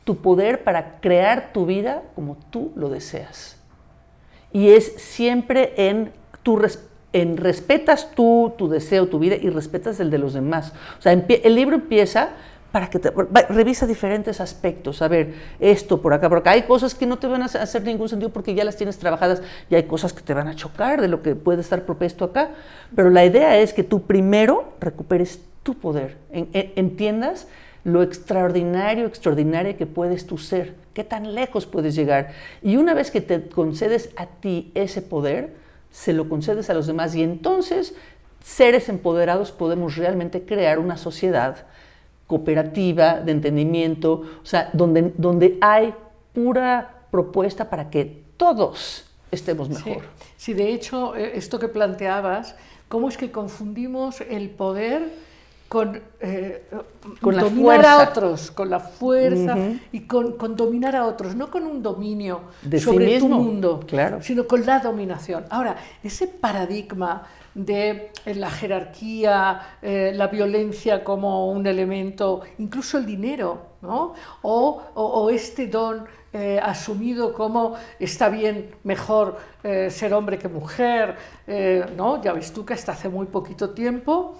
tu 0.04 0.16
poder 0.16 0.64
para 0.64 1.00
crear 1.00 1.52
tu 1.52 1.66
vida 1.66 2.02
como 2.14 2.36
tú 2.50 2.72
lo 2.74 2.88
deseas. 2.88 3.56
Y 4.52 4.70
es 4.70 4.92
siempre 4.96 5.74
en 5.76 6.12
tu 6.42 6.60
en 7.12 7.36
respetas 7.36 8.12
tú 8.14 8.52
tu 8.56 8.68
deseo, 8.68 9.08
tu 9.08 9.18
vida 9.18 9.36
y 9.36 9.50
respetas 9.50 9.98
el 10.00 10.10
de 10.10 10.18
los 10.18 10.32
demás. 10.32 10.72
O 10.98 11.02
sea, 11.02 11.12
el 11.12 11.54
libro 11.54 11.74
empieza 11.76 12.30
para 12.72 12.88
que 12.88 13.00
te 13.00 13.10
revisa 13.48 13.84
diferentes 13.86 14.40
aspectos. 14.40 15.02
A 15.02 15.08
ver, 15.08 15.34
esto 15.58 16.00
por 16.00 16.12
acá, 16.14 16.28
por 16.28 16.38
acá. 16.38 16.52
Hay 16.52 16.62
cosas 16.62 16.94
que 16.94 17.04
no 17.04 17.18
te 17.18 17.26
van 17.26 17.42
a 17.42 17.46
hacer 17.46 17.82
ningún 17.82 18.08
sentido 18.08 18.30
porque 18.30 18.54
ya 18.54 18.62
las 18.64 18.76
tienes 18.76 18.96
trabajadas 18.98 19.42
y 19.68 19.74
hay 19.74 19.84
cosas 19.84 20.12
que 20.12 20.22
te 20.22 20.34
van 20.34 20.46
a 20.46 20.54
chocar 20.54 21.00
de 21.00 21.08
lo 21.08 21.20
que 21.20 21.34
puede 21.34 21.60
estar 21.62 21.82
propuesto 21.84 22.24
acá. 22.24 22.50
Pero 22.94 23.10
la 23.10 23.24
idea 23.24 23.58
es 23.58 23.72
que 23.74 23.82
tú 23.82 24.02
primero 24.02 24.72
recuperes 24.80 25.40
tu 25.64 25.74
poder, 25.74 26.16
en- 26.30 26.48
en- 26.52 26.72
entiendas 26.76 27.48
lo 27.84 28.02
extraordinario, 28.02 29.06
extraordinaria 29.06 29.76
que 29.76 29.86
puedes 29.86 30.26
tú 30.26 30.38
ser, 30.38 30.74
qué 30.94 31.04
tan 31.04 31.34
lejos 31.34 31.66
puedes 31.66 31.94
llegar. 31.94 32.32
Y 32.62 32.76
una 32.76 32.94
vez 32.94 33.10
que 33.10 33.20
te 33.20 33.48
concedes 33.48 34.10
a 34.16 34.26
ti 34.26 34.70
ese 34.74 35.02
poder, 35.02 35.54
se 35.90 36.12
lo 36.12 36.28
concedes 36.28 36.70
a 36.70 36.74
los 36.74 36.86
demás 36.86 37.14
y 37.14 37.22
entonces 37.22 37.94
seres 38.44 38.88
empoderados 38.88 39.50
podemos 39.52 39.96
realmente 39.96 40.44
crear 40.44 40.78
una 40.78 40.96
sociedad 40.96 41.66
cooperativa, 42.26 43.20
de 43.20 43.32
entendimiento, 43.32 44.22
o 44.42 44.46
sea, 44.46 44.70
donde, 44.72 45.12
donde 45.16 45.58
hay 45.60 45.94
pura 46.32 47.02
propuesta 47.10 47.68
para 47.68 47.90
que 47.90 48.22
todos 48.36 49.04
estemos 49.32 49.68
Sí, 49.68 49.74
mejor. 49.74 50.04
sí, 50.36 50.54
de 50.54 50.72
hecho, 50.72 51.16
eh, 51.16 51.32
esto 51.34 51.58
que 51.58 51.68
planteabas, 51.68 52.54
¿cómo 52.88 53.08
es 53.08 53.16
que 53.16 53.32
confundimos 53.32 54.20
el 54.20 54.50
poder 54.50 55.10
con, 55.70 56.02
eh, 56.18 56.64
Con 57.20 57.36
la 57.36 57.42
dominar 57.44 57.78
a 57.86 57.94
fuerza. 57.94 58.10
otros, 58.10 58.50
con 58.50 58.68
la 58.70 58.80
fuerza 58.80 59.56
y 59.92 60.00
con, 60.00 60.32
con 60.32 60.56
dominar 60.56 60.96
a 60.96 61.06
otros, 61.06 61.36
no 61.36 61.48
con 61.48 61.62
un 61.64 61.80
dominio 61.80 62.40
De 62.60 62.78
sí 62.80 62.86
sobre 62.86 63.06
tu 63.20 63.28
mismo, 63.28 63.38
mundo, 63.40 63.80
claro. 63.86 64.20
sino 64.20 64.48
con 64.48 64.66
la 64.66 64.80
dominación. 64.80 65.44
Ahora, 65.48 65.76
ese 66.02 66.26
paradigma 66.26 67.22
de 67.54 68.10
eh, 68.26 68.34
la 68.34 68.50
jerarquía, 68.50 69.60
eh, 69.80 70.10
la 70.12 70.26
violencia 70.26 71.04
como 71.04 71.52
un 71.52 71.64
elemento, 71.68 72.40
incluso 72.58 72.98
el 72.98 73.06
dinero, 73.06 73.66
¿no? 73.80 74.14
o, 74.42 74.82
o- 74.94 75.04
o 75.22 75.30
este 75.30 75.68
don 75.68 76.04
eh, 76.32 76.58
asumido 76.60 77.32
como 77.32 77.74
está 78.00 78.28
bien, 78.28 78.70
mejor 78.82 79.36
ser 79.62 80.14
hombre 80.14 80.36
que 80.38 80.48
mujer, 80.48 81.14
¿no? 81.96 82.20
Ya 82.22 82.32
ves 82.32 82.52
tú 82.52 82.64
que 82.64 82.74
hasta 82.74 82.92
hace 82.92 83.08
muy 83.08 83.26
poquito 83.26 83.70
tiempo, 83.70 84.36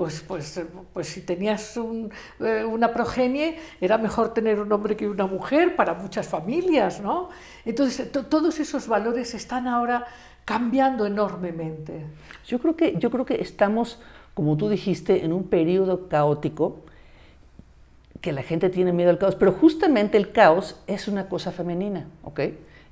pues, 0.00 0.24
pues, 0.26 0.58
pues 0.94 1.08
si 1.08 1.20
tenías 1.20 1.76
un, 1.76 2.10
eh, 2.40 2.64
una 2.64 2.90
progenie, 2.94 3.58
era 3.82 3.98
mejor 3.98 4.32
tener 4.32 4.58
un 4.58 4.72
hombre 4.72 4.96
que 4.96 5.06
una 5.06 5.26
mujer 5.26 5.76
para 5.76 5.92
muchas 5.92 6.26
familias, 6.26 7.02
¿no? 7.02 7.28
Entonces, 7.66 8.10
to- 8.10 8.24
todos 8.24 8.58
esos 8.60 8.88
valores 8.88 9.34
están 9.34 9.68
ahora 9.68 10.06
cambiando 10.46 11.04
enormemente. 11.04 12.06
Yo 12.46 12.58
creo 12.60 12.76
que, 12.76 12.96
yo 12.98 13.10
creo 13.10 13.26
que 13.26 13.42
estamos, 13.42 13.98
como 14.32 14.56
tú 14.56 14.70
dijiste, 14.70 15.22
en 15.22 15.34
un 15.34 15.44
periodo 15.44 16.08
caótico, 16.08 16.78
que 18.22 18.32
la 18.32 18.42
gente 18.42 18.70
tiene 18.70 18.94
miedo 18.94 19.10
al 19.10 19.18
caos, 19.18 19.34
pero 19.34 19.52
justamente 19.52 20.16
el 20.16 20.32
caos 20.32 20.76
es 20.86 21.08
una 21.08 21.28
cosa 21.28 21.52
femenina, 21.52 22.06
¿ok? 22.24 22.40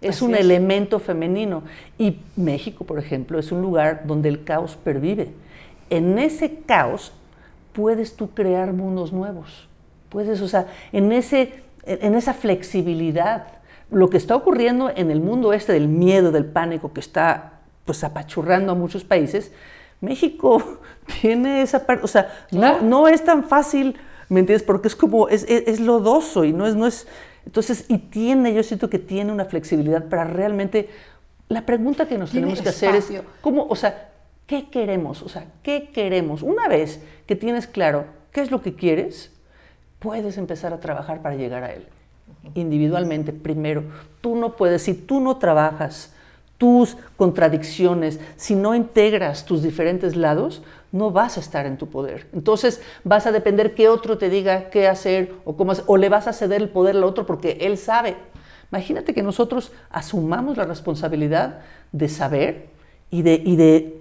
Es 0.02 0.16
Así 0.16 0.26
un 0.26 0.34
es. 0.34 0.40
elemento 0.42 0.98
femenino. 0.98 1.62
Y 1.98 2.18
México, 2.36 2.84
por 2.84 2.98
ejemplo, 2.98 3.38
es 3.38 3.50
un 3.50 3.62
lugar 3.62 4.02
donde 4.06 4.28
el 4.28 4.44
caos 4.44 4.76
pervive. 4.76 5.30
En 5.90 6.18
ese 6.18 6.60
caos 6.66 7.12
puedes 7.72 8.16
tú 8.16 8.30
crear 8.30 8.72
mundos 8.72 9.12
nuevos. 9.12 9.68
Puedes, 10.08 10.40
o 10.40 10.48
sea, 10.48 10.66
en, 10.92 11.12
ese, 11.12 11.62
en 11.84 12.14
esa 12.14 12.34
flexibilidad, 12.34 13.46
lo 13.90 14.10
que 14.10 14.16
está 14.16 14.34
ocurriendo 14.34 14.90
en 14.94 15.10
el 15.10 15.20
mundo 15.20 15.52
este 15.52 15.72
del 15.72 15.88
miedo, 15.88 16.32
del 16.32 16.44
pánico 16.44 16.92
que 16.92 17.00
está 17.00 17.60
pues 17.84 18.04
apachurrando 18.04 18.72
a 18.72 18.74
muchos 18.74 19.04
países, 19.04 19.52
México 20.00 20.80
tiene 21.20 21.62
esa 21.62 21.86
parte, 21.86 22.04
o 22.04 22.08
sea, 22.08 22.46
no, 22.50 22.80
no 22.82 23.08
es 23.08 23.24
tan 23.24 23.44
fácil, 23.44 23.96
¿me 24.28 24.40
entiendes? 24.40 24.62
Porque 24.62 24.88
es 24.88 24.96
como, 24.96 25.28
es, 25.28 25.44
es, 25.44 25.64
es 25.66 25.80
lodoso 25.80 26.44
y 26.44 26.52
no 26.52 26.66
es, 26.66 26.74
no 26.74 26.86
es, 26.86 27.06
entonces, 27.46 27.86
y 27.88 27.98
tiene, 27.98 28.52
yo 28.52 28.62
siento 28.62 28.90
que 28.90 28.98
tiene 28.98 29.32
una 29.32 29.46
flexibilidad 29.46 30.04
para 30.04 30.24
realmente, 30.24 30.90
la 31.48 31.64
pregunta 31.64 32.06
que 32.06 32.18
nos 32.18 32.30
tenemos 32.30 32.60
que 32.60 32.68
hacer 32.68 32.94
es. 32.94 33.10
¿cómo, 33.40 33.66
o 33.68 33.74
sea, 33.74 34.07
qué 34.48 34.68
queremos? 34.70 35.22
O 35.22 35.28
sea, 35.28 35.46
¿qué 35.62 35.90
queremos? 35.92 36.42
Una 36.42 36.66
vez 36.66 37.00
que 37.26 37.36
tienes 37.36 37.68
claro 37.68 38.06
qué 38.32 38.40
es 38.40 38.50
lo 38.50 38.60
que 38.62 38.74
quieres, 38.74 39.30
puedes 40.00 40.38
empezar 40.38 40.72
a 40.72 40.80
trabajar 40.80 41.22
para 41.22 41.36
llegar 41.36 41.62
a 41.62 41.72
él. 41.72 41.86
Individualmente, 42.54 43.32
primero. 43.32 43.84
Tú 44.20 44.34
no 44.34 44.56
puedes, 44.56 44.82
si 44.82 44.94
tú 44.94 45.20
no 45.20 45.36
trabajas 45.36 46.14
tus 46.56 46.96
contradicciones, 47.16 48.18
si 48.36 48.56
no 48.56 48.74
integras 48.74 49.44
tus 49.44 49.62
diferentes 49.62 50.16
lados, 50.16 50.62
no 50.92 51.10
vas 51.10 51.36
a 51.36 51.40
estar 51.40 51.66
en 51.66 51.76
tu 51.76 51.88
poder. 51.88 52.26
Entonces 52.32 52.80
vas 53.04 53.26
a 53.26 53.32
depender 53.32 53.74
que 53.74 53.88
otro 53.88 54.16
te 54.18 54.30
diga 54.30 54.70
qué 54.70 54.88
hacer 54.88 55.34
o 55.44 55.56
cómo 55.56 55.72
hacer, 55.72 55.84
o 55.86 55.98
le 55.98 56.08
vas 56.08 56.26
a 56.26 56.32
ceder 56.32 56.62
el 56.62 56.70
poder 56.70 56.96
al 56.96 57.04
otro 57.04 57.26
porque 57.26 57.58
él 57.60 57.76
sabe. 57.76 58.16
Imagínate 58.72 59.14
que 59.14 59.22
nosotros 59.22 59.72
asumamos 59.90 60.56
la 60.56 60.64
responsabilidad 60.64 61.60
de 61.92 62.08
saber 62.08 62.66
y 63.10 63.22
de, 63.22 63.34
y 63.44 63.56
de 63.56 63.97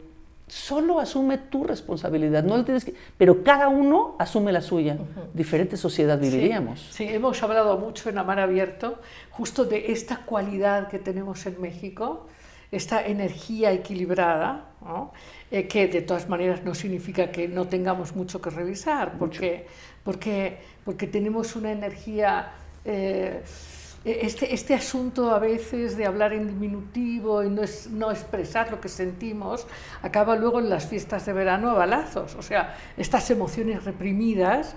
solo 0.47 0.99
asume 0.99 1.37
tu 1.37 1.63
responsabilidad, 1.65 2.43
no 2.43 2.63
tienes 2.63 2.85
que, 2.85 2.93
pero 3.17 3.43
cada 3.43 3.67
uno 3.67 4.15
asume 4.17 4.51
la 4.51 4.61
suya. 4.61 4.97
Diferente 5.33 5.75
sociedad 5.77 6.17
viviríamos. 6.17 6.79
Sí, 6.79 7.07
sí, 7.07 7.13
hemos 7.13 7.41
hablado 7.43 7.77
mucho 7.77 8.09
en 8.09 8.17
Amar 8.17 8.39
Abierto 8.39 8.99
justo 9.29 9.65
de 9.65 9.91
esta 9.91 10.17
cualidad 10.25 10.87
que 10.87 10.99
tenemos 10.99 11.45
en 11.45 11.61
México, 11.61 12.27
esta 12.71 13.05
energía 13.05 13.71
equilibrada, 13.71 14.71
eh, 15.51 15.67
que 15.67 15.87
de 15.87 16.01
todas 16.01 16.27
maneras 16.29 16.63
no 16.63 16.75
significa 16.75 17.31
que 17.31 17.47
no 17.47 17.67
tengamos 17.67 18.15
mucho 18.15 18.41
que 18.41 18.49
revisar, 18.49 19.17
porque, 19.17 19.67
porque, 20.03 20.59
porque 20.85 21.07
tenemos 21.07 21.55
una 21.55 21.71
energía... 21.71 22.51
Eh, 22.85 23.41
este, 24.07 24.53
este 24.53 24.73
asunto 24.73 25.31
a 25.31 25.39
veces 25.39 25.97
de 25.97 26.05
hablar 26.05 26.33
en 26.33 26.47
diminutivo 26.47 27.43
y 27.43 27.49
no, 27.49 27.63
es, 27.63 27.89
no 27.89 28.09
expresar 28.11 28.71
lo 28.71 28.79
que 28.79 28.89
sentimos 28.89 29.67
acaba 30.01 30.35
luego 30.35 30.59
en 30.59 30.69
las 30.69 30.87
fiestas 30.87 31.25
de 31.25 31.33
verano 31.33 31.69
a 31.69 31.73
balazos. 31.73 32.35
O 32.35 32.41
sea, 32.41 32.75
estas 32.95 33.29
emociones 33.31 33.83
reprimidas 33.83 34.75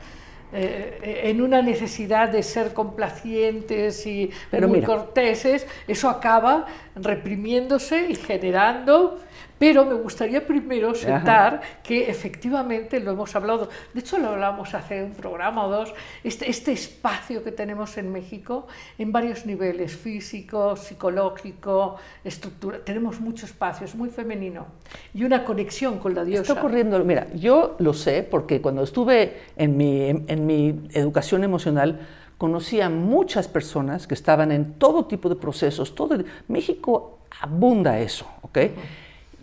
eh, 0.52 1.20
en 1.24 1.40
una 1.42 1.62
necesidad 1.62 2.28
de 2.28 2.42
ser 2.42 2.74
complacientes 2.74 4.04
y 4.04 4.30
muy 4.66 4.82
corteses, 4.82 5.64
eso 5.86 6.08
acaba 6.08 6.66
reprimiéndose 6.96 8.10
y 8.10 8.16
generando 8.16 9.20
pero 9.60 9.84
me 9.84 9.92
gustaría 9.92 10.46
primero 10.46 10.94
sentar 10.94 11.60
que 11.82 12.08
efectivamente 12.08 12.98
lo 12.98 13.10
hemos 13.10 13.36
hablado, 13.36 13.68
de 13.92 14.00
hecho 14.00 14.16
lo 14.16 14.30
hablamos 14.30 14.72
hace 14.72 15.04
un 15.04 15.12
programa 15.12 15.66
o 15.66 15.70
dos, 15.70 15.92
este, 16.24 16.48
este 16.48 16.72
espacio 16.72 17.44
que 17.44 17.52
tenemos 17.52 17.98
en 17.98 18.10
México 18.10 18.68
en 18.96 19.12
varios 19.12 19.44
niveles, 19.44 19.94
físico, 19.94 20.76
psicológico, 20.76 21.96
estructura, 22.24 22.78
tenemos 22.82 23.20
mucho 23.20 23.44
espacio, 23.44 23.84
es 23.84 23.94
muy 23.94 24.08
femenino 24.08 24.64
y 25.12 25.24
una 25.24 25.44
conexión 25.44 25.98
con 25.98 26.14
la 26.14 26.24
diosa. 26.24 26.40
Está 26.40 26.54
ocurriendo, 26.54 26.98
mira, 27.04 27.26
yo 27.34 27.76
lo 27.80 27.92
sé 27.92 28.22
porque 28.22 28.62
cuando 28.62 28.82
estuve 28.82 29.42
en 29.58 29.76
mi, 29.76 30.08
en, 30.08 30.46
mi 30.46 30.88
educación 30.94 31.44
emocional, 31.44 32.00
conocí 32.38 32.80
a 32.80 32.88
muchas 32.88 33.46
personas 33.46 34.06
que 34.06 34.14
estaban 34.14 34.52
en 34.52 34.72
todo 34.78 35.04
tipo 35.04 35.28
de 35.28 35.36
procesos. 35.36 35.94
Todo, 35.94 36.16
México 36.48 37.18
abunda 37.42 37.98
eso, 37.98 38.24
¿ok? 38.40 38.58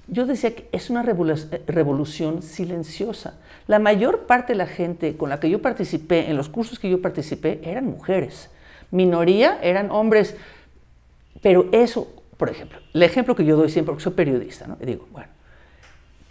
Yo 0.07 0.25
decía 0.25 0.55
que 0.55 0.69
es 0.71 0.89
una 0.89 1.03
revolución 1.03 2.41
silenciosa. 2.41 3.33
La 3.67 3.79
mayor 3.79 4.25
parte 4.25 4.53
de 4.53 4.57
la 4.57 4.67
gente 4.67 5.17
con 5.17 5.29
la 5.29 5.39
que 5.39 5.49
yo 5.49 5.61
participé, 5.61 6.29
en 6.29 6.37
los 6.37 6.47
cursos 6.47 6.79
que 6.79 6.89
yo 6.89 7.01
participé, 7.01 7.59
eran 7.63 7.85
mujeres. 7.85 8.49
Minoría 8.89 9.59
eran 9.61 9.91
hombres. 9.91 10.35
Pero 11.41 11.67
eso, 11.73 12.07
por 12.37 12.49
ejemplo, 12.49 12.79
el 12.93 13.03
ejemplo 13.03 13.35
que 13.35 13.43
yo 13.43 13.57
doy 13.57 13.69
siempre, 13.69 13.91
porque 13.91 14.03
soy 14.03 14.13
periodista, 14.13 14.65
¿no? 14.65 14.77
Y 14.79 14.85
digo, 14.85 15.07
bueno, 15.11 15.29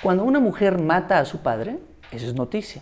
cuando 0.03 0.25
una 0.25 0.41
mujer 0.41 0.81
mata 0.81 1.19
a 1.19 1.27
su 1.27 1.43
padre, 1.43 1.79
eso 2.11 2.27
es 2.27 2.35
noticia. 2.35 2.81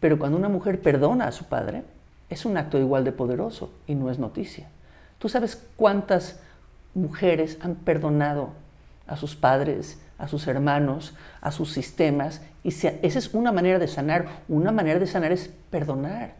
Pero 0.00 0.18
cuando 0.18 0.38
una 0.38 0.48
mujer 0.48 0.80
perdona 0.80 1.26
a 1.26 1.32
su 1.32 1.44
padre, 1.44 1.82
es 2.30 2.46
un 2.46 2.56
acto 2.56 2.78
igual 2.78 3.04
de 3.04 3.12
poderoso 3.12 3.70
y 3.86 3.94
no 3.94 4.10
es 4.10 4.18
noticia. 4.18 4.68
¿Tú 5.18 5.28
sabes 5.28 5.62
cuántas 5.76 6.40
mujeres 6.94 7.58
han 7.60 7.74
perdonado 7.74 8.50
a 9.06 9.16
sus 9.16 9.36
padres, 9.36 10.00
a 10.22 10.28
sus 10.28 10.46
hermanos, 10.46 11.14
a 11.40 11.50
sus 11.50 11.72
sistemas. 11.72 12.42
Y 12.62 12.68
esa 12.68 12.92
es 13.02 13.34
una 13.34 13.50
manera 13.50 13.80
de 13.80 13.88
sanar. 13.88 14.26
Una 14.48 14.70
manera 14.70 15.00
de 15.00 15.08
sanar 15.08 15.32
es 15.32 15.50
perdonar, 15.68 16.34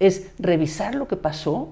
es 0.00 0.32
revisar 0.40 0.96
lo 0.96 1.06
que 1.06 1.14
pasó, 1.14 1.68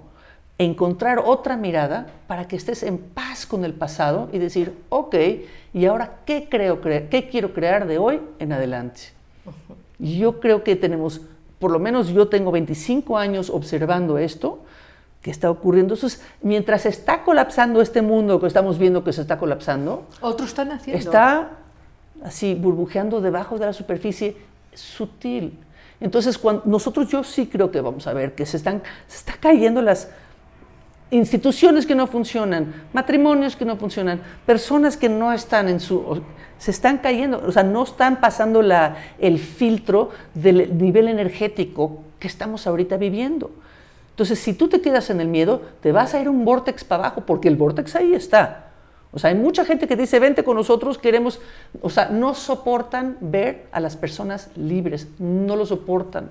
encontrar 0.59 1.19
otra 1.19 1.57
mirada 1.57 2.07
para 2.29 2.47
que 2.47 2.55
estés 2.55 2.85
en 2.85 2.99
paz 2.99 3.47
con 3.47 3.65
el 3.65 3.75
pasado 3.75 4.31
y 4.33 4.39
decir, 4.39 4.75
ok, 4.91 5.17
¿y 5.75 5.87
ahora 5.87 6.19
qué, 6.25 6.49
creo, 6.49 6.81
qué 6.81 7.29
quiero 7.31 7.53
crear 7.53 7.89
de 7.89 7.99
hoy 7.99 8.21
en 8.39 8.53
adelante? 8.53 9.01
Yo 9.99 10.39
creo 10.39 10.63
que 10.63 10.77
tenemos, 10.77 11.21
por 11.59 11.73
lo 11.73 11.81
menos 11.81 12.11
yo 12.11 12.29
tengo 12.29 12.53
25 12.53 13.19
años 13.19 13.51
observando 13.51 14.19
esto, 14.19 14.61
que 15.27 15.33
está 15.33 15.51
ocurriendo. 15.51 15.95
Entonces, 15.95 16.23
mientras 16.41 16.87
está 16.87 17.25
colapsando 17.25 17.83
este 17.83 18.01
mundo 18.01 18.41
que 18.41 18.47
estamos 18.47 18.79
viendo 18.79 19.03
que 19.03 19.13
se 19.13 19.23
está 19.23 19.39
colapsando, 19.39 20.07
otros 20.21 20.51
están 20.51 20.71
haciendo. 20.71 21.01
Está 21.01 21.51
así 22.23 22.55
burbujeando 22.55 23.21
debajo 23.21 23.59
de 23.59 23.67
la 23.67 23.73
superficie 23.73 24.37
sutil. 24.73 25.59
Entonces, 26.01 26.39
cuando 26.39 26.63
nosotros 26.67 27.09
yo 27.09 27.25
sí 27.25 27.49
creo 27.49 27.73
que 27.73 27.81
vamos 27.81 28.07
a 28.07 28.13
ver 28.13 28.37
que 28.37 28.47
se 28.47 28.57
están 28.57 28.85
se 29.09 29.17
está 29.17 29.33
cayendo 29.33 29.83
las 29.83 30.11
instituciones 31.11 31.87
que 31.87 31.97
no 31.97 32.07
funcionan, 32.07 32.85
matrimonios 32.93 33.57
que 33.57 33.65
no 33.65 33.77
funcionan, 33.77 34.21
personas 34.47 34.97
que 34.97 35.09
no 35.09 35.33
están 35.33 35.69
en 35.69 35.81
su 35.81 36.23
se 36.57 36.71
están 36.71 36.99
cayendo, 36.99 37.43
o 37.45 37.51
sea, 37.51 37.65
no 37.65 37.83
están 37.83 38.21
pasando 38.21 38.63
la, 38.63 38.95
el 39.19 39.41
filtro 39.41 40.11
del 40.35 40.79
nivel 40.79 41.09
energético 41.09 42.05
que 42.21 42.29
estamos 42.29 42.69
ahorita 42.69 42.97
viviendo. 42.97 43.51
Entonces, 44.17 44.39
si 44.39 44.55
tú 44.55 44.69
te 44.69 44.81
quedas 44.81 45.11
en 45.11 45.21
el 45.21 45.29
miedo, 45.29 45.61
te 45.83 45.93
vas 45.93 46.15
a 46.15 46.21
ir 46.23 46.31
un 46.31 46.47
vortex 46.47 46.85
para 46.85 47.05
abajo, 47.05 47.25
porque 47.27 47.49
el 47.49 47.57
vortex 47.57 47.97
ahí 47.97 48.15
está. 48.15 48.71
O 49.13 49.19
sea, 49.19 49.29
hay 49.29 49.37
mucha 49.37 49.67
gente 49.67 49.87
que 49.87 49.95
dice, 49.95 50.19
vente 50.19 50.43
con 50.43 50.57
nosotros, 50.57 50.97
queremos, 50.97 51.39
o 51.83 51.91
sea, 51.91 52.09
no 52.09 52.33
soportan 52.33 53.19
ver 53.21 53.67
a 53.73 53.81
las 53.81 53.95
personas 53.95 54.49
libres, 54.57 55.09
no 55.19 55.55
lo 55.55 55.67
soportan. 55.67 56.31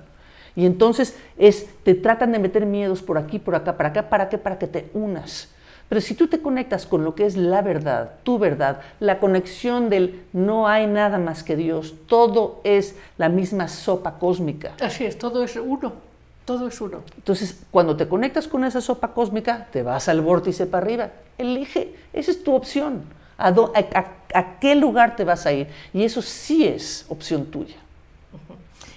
Y 0.56 0.66
entonces 0.66 1.16
es, 1.38 1.68
te 1.84 1.94
tratan 1.94 2.32
de 2.32 2.40
meter 2.40 2.66
miedos 2.66 3.04
por 3.04 3.20
aquí, 3.20 3.38
por 3.38 3.54
acá, 3.54 3.78
para 3.78 3.90
acá, 3.90 4.10
¿para 4.10 4.30
qué? 4.30 4.40
Para 4.40 4.58
que 4.58 4.66
te 4.66 4.90
unas. 4.96 5.50
Pero 5.88 6.02
si 6.02 6.16
tú 6.16 6.26
te 6.26 6.42
conectas 6.42 6.88
con 6.88 7.04
lo 7.04 7.14
que 7.14 7.28
es 7.28 7.38
la 7.38 7.62
verdad, 7.62 8.14
tu 8.24 8.40
verdad, 8.40 8.82
la 9.00 9.20
conexión 9.20 9.92
del 9.92 10.24
no 10.34 10.68
hay 10.68 10.88
nada 10.88 11.20
más 11.20 11.44
que 11.44 11.56
Dios, 11.56 11.94
todo 12.08 12.62
es 12.64 12.96
la 13.20 13.30
misma 13.30 13.68
sopa 13.68 14.18
cósmica. 14.18 14.74
Así 14.82 15.06
es, 15.06 15.20
todo 15.20 15.44
es 15.44 15.56
uno. 15.56 16.05
Todo 16.46 16.68
es 16.68 16.80
uno. 16.80 17.02
Entonces, 17.16 17.64
cuando 17.72 17.98
te 17.98 18.08
conectas 18.08 18.48
con 18.48 18.64
esa 18.64 18.80
sopa 18.80 19.14
cósmica, 19.14 19.68
te 19.72 19.82
vas 19.82 20.08
al 20.08 20.22
vórtice 20.22 20.68
para 20.68 20.86
arriba. 20.86 21.10
Elige, 21.40 21.96
esa 22.14 22.32
es 22.32 22.44
tu 22.44 22.54
opción. 22.54 23.04
¿A, 23.38 23.50
a, 23.50 24.60
qué 24.60 24.76
lugar 24.76 25.16
te 25.16 25.24
vas 25.24 25.46
a 25.46 25.52
ir? 25.52 25.68
Y 25.94 26.04
eso 26.04 26.22
sí 26.22 26.66
es 26.66 27.06
opción 27.10 27.48
tuya. 27.48 27.76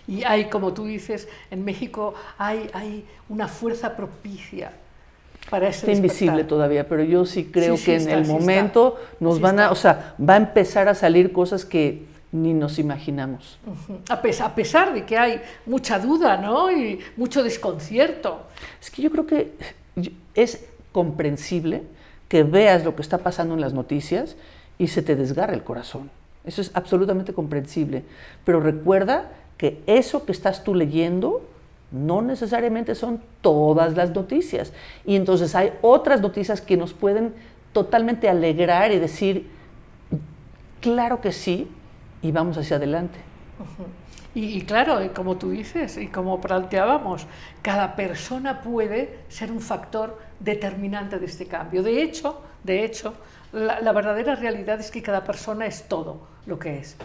Y 0.06 0.24
hay, 0.24 0.48
como 0.48 0.72
tú 0.72 0.84
dices, 0.84 1.28
en 1.50 1.64
México 1.64 2.14
hay, 2.36 2.70
hay 2.72 3.04
una 3.28 3.48
fuerza 3.48 3.96
propicia 3.96 4.72
para 5.50 5.68
ese 5.68 5.80
Está 5.80 5.92
invisible 5.92 6.44
todavía, 6.44 6.88
pero 6.88 7.02
yo 7.02 7.24
sí 7.24 7.44
creo 7.44 7.76
que 7.76 7.96
en 7.96 8.08
el 8.10 8.26
momento 8.26 8.98
nos 9.20 9.40
van 9.40 9.60
a, 9.60 9.70
o 9.70 9.74
sea, 9.74 10.14
va 10.18 10.34
a 10.34 10.36
empezar 10.38 10.88
a 10.88 10.94
salir 10.94 11.32
cosas 11.32 11.64
que 11.64 12.06
ni 12.32 12.52
nos 12.52 12.78
imaginamos. 12.78 13.58
a, 14.08 14.20
pesar, 14.54 14.92
de 14.92 15.04
que 15.04 15.16
hay 15.16 15.40
mucha 15.66 15.98
duda 15.98 16.36
¿no? 16.36 16.70
y 16.70 17.00
mucho 17.16 17.42
desconcierto. 17.42 18.42
Es 18.80 18.90
que 18.90 19.02
yo 19.02 19.10
creo 19.10 19.26
que 19.26 19.52
es 20.34 20.66
comprensible 20.92 21.82
que 22.28 22.42
veas 22.42 22.84
lo 22.84 22.94
que 22.94 23.02
está 23.02 23.18
pasando 23.18 23.54
en 23.54 23.60
las 23.60 23.72
noticias 23.72 24.36
y 24.78 24.88
se 24.88 25.02
te 25.02 25.16
desgarre 25.16 25.54
el 25.54 25.64
corazón. 25.64 26.10
Eso 26.44 26.60
es 26.60 26.70
absolutamente 26.74 27.32
comprensible. 27.32 28.04
Pero 28.44 28.60
recuerda 28.60 29.30
que 29.56 29.82
eso 29.86 30.24
que 30.24 30.32
estás 30.32 30.64
tú 30.64 30.74
leyendo 30.74 31.42
no 31.90 32.20
necesariamente 32.20 32.94
son 32.94 33.20
todas 33.40 33.96
las 33.96 34.14
noticias. 34.14 34.72
Y 35.06 35.16
entonces 35.16 35.54
hay 35.54 35.72
otras 35.80 36.20
noticias 36.20 36.60
que 36.60 36.76
nos 36.76 36.92
pueden 36.92 37.32
totalmente 37.72 38.28
alegrar 38.28 38.92
y 38.92 38.98
decir, 38.98 39.48
claro 40.80 41.20
que 41.20 41.32
sí, 41.32 41.68
y 42.22 42.32
vamos 42.32 42.58
hacia 42.58 42.76
adelante. 42.76 43.18
y, 44.34 44.62
claro, 44.62 45.00
como 45.14 45.36
tú 45.36 45.50
dices 45.50 45.96
y 45.96 46.08
como 46.08 46.40
planteábamos, 46.40 47.26
cada 47.62 47.96
persona 47.96 48.60
puede 48.60 49.20
ser 49.28 49.50
un 49.50 49.60
factor 49.60 50.18
determinante 50.40 51.18
de 51.18 51.26
este 51.26 51.46
cambio. 51.46 51.82
De 51.82 52.02
hecho, 52.02 52.40
de 52.62 52.84
hecho, 52.84 53.14
la, 53.52 53.92
verdadera 53.92 54.34
realidad 54.34 54.80
es 54.80 54.90
que 54.90 55.02
cada 55.02 55.24
persona 55.24 55.66
es 55.66 55.88
todo 55.88 56.20
lo 56.46 56.58
que 56.58 56.78
es. 56.78 56.96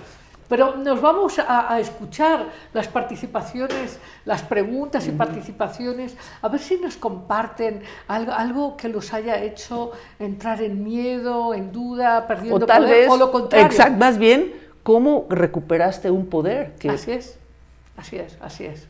Pero 0.49 0.76
nos 0.76 1.01
vamos 1.01 1.39
a, 1.39 1.80
escuchar 1.80 2.45
las 2.74 2.88
participaciones, 2.88 3.97
las 4.26 4.43
preguntas 4.43 5.07
y 5.07 5.11
participaciones, 5.11 6.16
a 6.41 6.47
ver 6.49 6.59
si 6.59 6.78
nos 6.78 6.97
comparten 6.97 7.82
algo, 8.07 8.34
algo, 8.34 8.78
que 8.78 8.89
los 8.89 9.14
haya 9.14 9.41
hecho 9.41 9.93
entrar 10.20 10.61
en 10.61 10.84
miedo, 10.84 11.53
en 11.53 11.72
duda, 11.72 12.28
perdiendo 12.28 12.57
o 12.57 12.68
tal 12.68 12.84
poder, 12.84 12.99
vez, 12.99 13.09
o 13.09 13.18
lo 13.18 13.32
contrario. 13.32 13.66
Exacto, 13.66 13.97
más 13.97 14.18
bien 14.18 14.62
cómo 14.84 15.25
recuperaste 15.29 16.11
un 16.11 16.27
poder. 16.27 16.75
Que... 16.75 16.89
Así 16.89 17.11
es, 17.11 17.38
así 17.97 18.17
es, 18.17 18.38
así 18.41 18.65
es. 18.65 18.88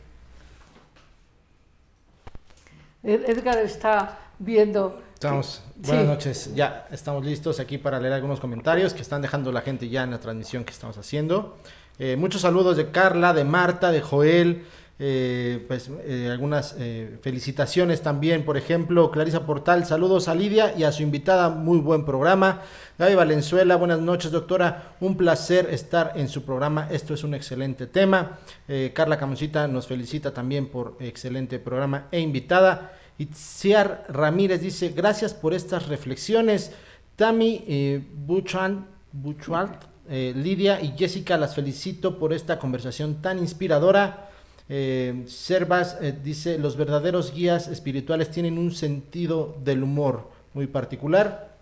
Edgar 3.02 3.58
está 3.58 4.18
viendo. 4.38 5.02
Estamos, 5.14 5.62
que- 5.74 5.88
buenas 5.88 6.04
sí. 6.04 6.10
noches, 6.10 6.54
ya 6.54 6.86
estamos 6.90 7.24
listos 7.24 7.60
aquí 7.60 7.78
para 7.78 8.00
leer 8.00 8.14
algunos 8.14 8.40
comentarios 8.40 8.92
que 8.94 9.02
están 9.02 9.22
dejando 9.22 9.52
la 9.52 9.60
gente 9.60 9.88
ya 9.88 10.02
en 10.02 10.10
la 10.10 10.18
transmisión 10.18 10.64
que 10.64 10.72
estamos 10.72 10.98
haciendo. 10.98 11.56
Eh, 11.98 12.16
muchos 12.16 12.40
saludos 12.40 12.76
de 12.76 12.90
Carla, 12.90 13.32
de 13.32 13.44
Marta, 13.44 13.92
de 13.92 14.00
Joel, 14.00 14.64
eh, 14.98 15.64
pues 15.66 15.90
eh, 16.04 16.28
algunas 16.30 16.76
eh, 16.78 17.18
felicitaciones 17.20 18.02
también, 18.02 18.44
por 18.44 18.56
ejemplo, 18.56 19.10
Clarisa 19.10 19.44
Portal, 19.44 19.84
saludos 19.86 20.28
a 20.28 20.34
Lidia 20.34 20.74
y 20.76 20.84
a 20.84 20.92
su 20.92 21.02
invitada, 21.02 21.48
muy 21.48 21.78
buen 21.78 22.04
programa. 22.04 22.62
Gaby 22.98 23.14
Valenzuela, 23.14 23.76
buenas 23.76 24.00
noches 24.00 24.30
doctora, 24.30 24.94
un 25.00 25.16
placer 25.16 25.68
estar 25.70 26.12
en 26.14 26.28
su 26.28 26.44
programa, 26.44 26.88
esto 26.90 27.14
es 27.14 27.24
un 27.24 27.34
excelente 27.34 27.86
tema. 27.86 28.38
Eh, 28.68 28.92
Carla 28.94 29.18
Camoncita 29.18 29.66
nos 29.66 29.86
felicita 29.86 30.32
también 30.32 30.66
por 30.66 30.96
excelente 31.00 31.58
programa 31.58 32.06
e 32.10 32.20
invitada. 32.20 32.92
Itziar 33.18 34.04
Ramírez 34.08 34.60
dice, 34.60 34.90
gracias 34.90 35.34
por 35.34 35.54
estas 35.54 35.88
reflexiones. 35.88 36.72
Tami 37.16 38.04
Buchan, 38.26 38.86
Buchwald, 39.12 39.94
eh, 40.08 40.34
Lidia 40.36 40.82
y 40.82 40.94
Jessica, 40.98 41.38
las 41.38 41.54
felicito 41.54 42.18
por 42.18 42.32
esta 42.32 42.58
conversación 42.58 43.22
tan 43.22 43.38
inspiradora. 43.38 44.28
Eh, 44.68 45.24
Servas 45.26 45.98
eh, 46.00 46.14
dice, 46.24 46.58
los 46.58 46.76
verdaderos 46.76 47.34
guías 47.34 47.68
espirituales 47.68 48.30
tienen 48.30 48.58
un 48.58 48.72
sentido 48.72 49.56
del 49.62 49.82
humor 49.82 50.30
muy 50.54 50.66
particular. 50.66 51.54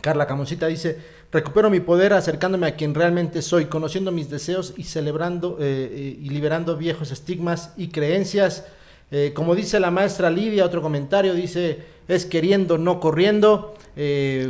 Carla 0.00 0.26
Camoncita 0.26 0.66
dice, 0.66 0.98
recupero 1.32 1.70
mi 1.70 1.80
poder 1.80 2.12
acercándome 2.12 2.66
a 2.66 2.76
quien 2.76 2.94
realmente 2.94 3.42
soy, 3.42 3.64
conociendo 3.66 4.12
mis 4.12 4.30
deseos 4.30 4.74
y 4.76 4.84
celebrando 4.84 5.56
eh, 5.58 5.90
eh, 5.90 6.18
y 6.20 6.28
liberando 6.28 6.76
viejos 6.76 7.10
estigmas 7.10 7.72
y 7.76 7.88
creencias. 7.88 8.64
Como 9.34 9.54
dice 9.54 9.78
la 9.78 9.92
maestra 9.92 10.28
Lidia, 10.28 10.64
otro 10.64 10.82
comentario 10.82 11.34
dice, 11.34 11.84
es 12.08 12.26
queriendo, 12.26 12.78
no 12.78 12.98
corriendo. 12.98 13.76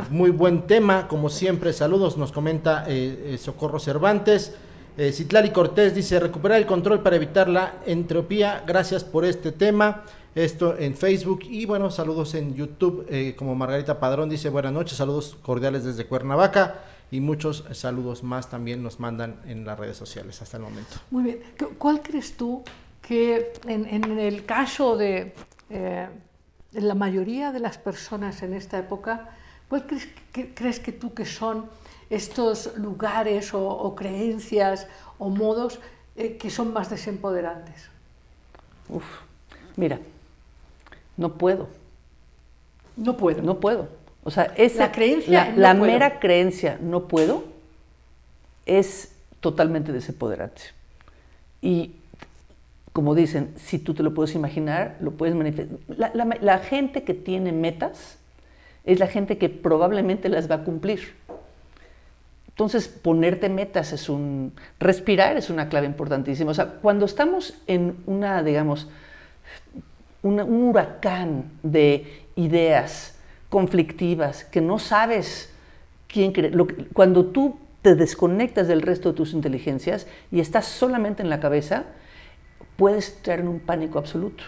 Muy 0.09 0.31
buen 0.31 0.65
tema, 0.65 1.07
como 1.07 1.29
siempre, 1.29 1.71
saludos, 1.71 2.17
nos 2.17 2.31
comenta 2.31 2.83
Socorro 3.37 3.77
Cervantes. 3.77 4.53
Eh, 4.97 5.11
Citlali 5.11 5.49
Cortés 5.51 5.93
dice, 5.93 6.19
recuperar 6.19 6.57
el 6.59 6.65
control 6.65 7.01
para 7.03 7.17
evitar 7.17 7.49
la 7.49 7.75
entropía, 7.85 8.63
gracias 8.65 9.03
por 9.03 9.25
este 9.25 9.51
tema. 9.51 10.03
Esto 10.35 10.77
en 10.77 10.95
Facebook 10.95 11.41
y 11.43 11.65
bueno, 11.65 11.89
saludos 11.91 12.33
en 12.35 12.55
YouTube, 12.55 13.05
eh, 13.09 13.35
como 13.37 13.55
Margarita 13.55 13.99
Padrón 13.99 14.29
dice, 14.29 14.49
buenas 14.49 14.73
noches, 14.73 14.97
saludos 14.97 15.37
cordiales 15.41 15.83
desde 15.85 16.05
Cuernavaca 16.05 16.81
y 17.11 17.19
muchos 17.21 17.63
saludos 17.71 18.23
más 18.23 18.49
también 18.49 18.83
nos 18.83 18.99
mandan 18.99 19.39
en 19.47 19.65
las 19.65 19.79
redes 19.79 19.95
sociales 19.95 20.41
hasta 20.41 20.57
el 20.57 20.63
momento. 20.63 20.97
Muy 21.11 21.23
bien. 21.23 21.39
¿Cu- 21.57 21.75
¿Cuál 21.77 22.01
crees 22.01 22.35
tú 22.35 22.63
que 23.01 23.53
en, 23.65 24.03
el 24.19 24.45
caso 24.45 24.97
de 24.97 25.33
eh, 25.69 26.07
la 26.73 26.95
mayoría 26.95 27.51
de 27.53 27.59
las 27.61 27.77
personas 27.77 28.43
en 28.43 28.53
esta 28.53 28.77
época, 28.77 29.29
cuál 29.69 29.85
crees 30.53 30.79
que 30.81 30.91
tú 30.91 31.13
que 31.13 31.25
son 31.25 31.65
estos 32.09 32.75
lugares 32.77 33.53
o, 33.53 33.67
o 33.67 33.95
creencias 33.95 34.87
o 35.17 35.29
modos 35.29 35.79
eh, 36.15 36.37
que 36.37 36.49
son 36.49 36.71
más 36.73 36.89
desempoderantes? 36.89 37.89
Uf, 38.89 39.05
mira, 39.75 39.99
no 41.17 41.33
puedo, 41.33 41.67
No 42.97 43.17
puedo. 43.17 43.41
no 43.41 43.59
puedo. 43.59 43.87
O 44.23 44.31
sea, 44.31 44.53
esa, 44.57 44.87
La 44.87 44.91
creencia, 44.91 45.45
la, 45.45 45.51
no 45.51 45.57
la 45.61 45.75
puedo. 45.77 45.91
mera 45.91 46.19
creencia 46.19 46.77
no 46.81 47.07
puedo 47.07 47.43
es 48.65 49.11
totalmente 49.39 49.91
desempoderante. 49.91 50.61
Y 51.61 51.95
como 52.93 53.13
dicen, 53.13 53.53
si 53.57 53.77
tú 53.79 53.93
te 53.93 54.01
lo 54.03 54.13
puedes 54.13 54.33
imaginar, 54.35 54.97
lo 54.99 55.11
puedes 55.11 55.35
manifestar. 55.35 55.77
La, 55.87 56.11
la- 56.13 56.37
la 56.41 56.59
gente 56.59 57.03
que 57.03 57.13
tiene 57.13 57.51
metas 57.51 58.17
es 58.85 58.99
la 58.99 59.07
gente 59.07 59.37
que 59.37 59.49
probablemente 59.49 60.29
las 60.29 60.49
va 60.49 60.55
a 60.55 60.63
cumplir. 60.63 61.13
Entonces, 62.55 62.87
ponerte 62.87 63.49
metas 63.49 63.91
es 63.91 64.07
un... 64.07 64.53
Respirar 64.79 65.35
es 65.35 65.49
una 65.49 65.67
clave 65.67 65.87
importantísima. 65.87 66.51
O 66.51 66.53
sea, 66.53 66.75
cuando 66.81 67.05
estamos 67.05 67.61
en 67.67 67.97
una, 68.05 68.43
digamos, 68.43 68.87
un 70.21 70.39
huracán 70.39 71.51
de 71.63 72.23
ideas 72.37 73.19
conflictivas 73.49 74.45
que 74.45 74.61
no 74.61 74.79
sabes 74.79 75.53
quién 76.07 76.31
cree. 76.31 76.49
Lo 76.49 76.65
cuando 76.93 77.25
tú 77.25 77.59
te 77.81 77.95
desconectas 77.95 78.67
del 78.69 78.81
resto 78.81 79.11
de 79.11 79.17
tus 79.17 79.33
inteligencias 79.33 80.07
y 80.31 80.39
estás 80.39 80.65
solamente 80.65 81.21
en 81.21 81.29
la 81.29 81.41
cabeza, 81.41 81.83
puedes 82.77 83.17
entrar 83.17 83.41
en 83.41 83.49
un 83.49 83.59
pánico 83.59 83.99
absoluto. 83.99 84.45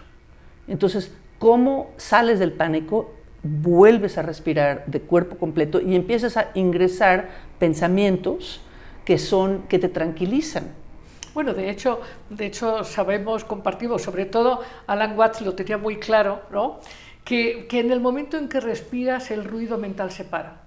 Entonces, 0.67 1.11
¿cómo 1.39 1.91
sales 1.97 2.39
del 2.39 2.53
pánico? 2.53 3.13
Vuelves 3.43 4.17
a 4.17 4.23
respirar 4.23 4.85
de 4.87 5.01
cuerpo 5.01 5.37
completo 5.37 5.79
y 5.79 5.95
empiezas 5.95 6.35
a 6.37 6.49
ingresar 6.55 7.29
pensamientos 7.59 8.61
que 9.05 9.17
son 9.17 9.63
que 9.67 9.79
te 9.79 9.89
tranquilizan. 9.89 10.71
Bueno, 11.33 11.53
de 11.53 11.69
hecho, 11.69 12.01
de 12.29 12.45
hecho 12.47 12.83
sabemos, 12.83 13.43
compartimos, 13.45 14.01
sobre 14.01 14.25
todo 14.25 14.61
Alan 14.87 15.17
Watts 15.17 15.41
lo 15.41 15.53
tenía 15.53 15.77
muy 15.77 15.97
claro, 15.97 16.41
¿no? 16.51 16.79
que, 17.23 17.67
que 17.67 17.79
en 17.79 17.91
el 17.91 17.99
momento 17.99 18.37
en 18.37 18.47
que 18.49 18.59
respiras 18.59 19.31
el 19.31 19.43
ruido 19.43 19.77
mental 19.77 20.11
se 20.11 20.23
para. 20.23 20.61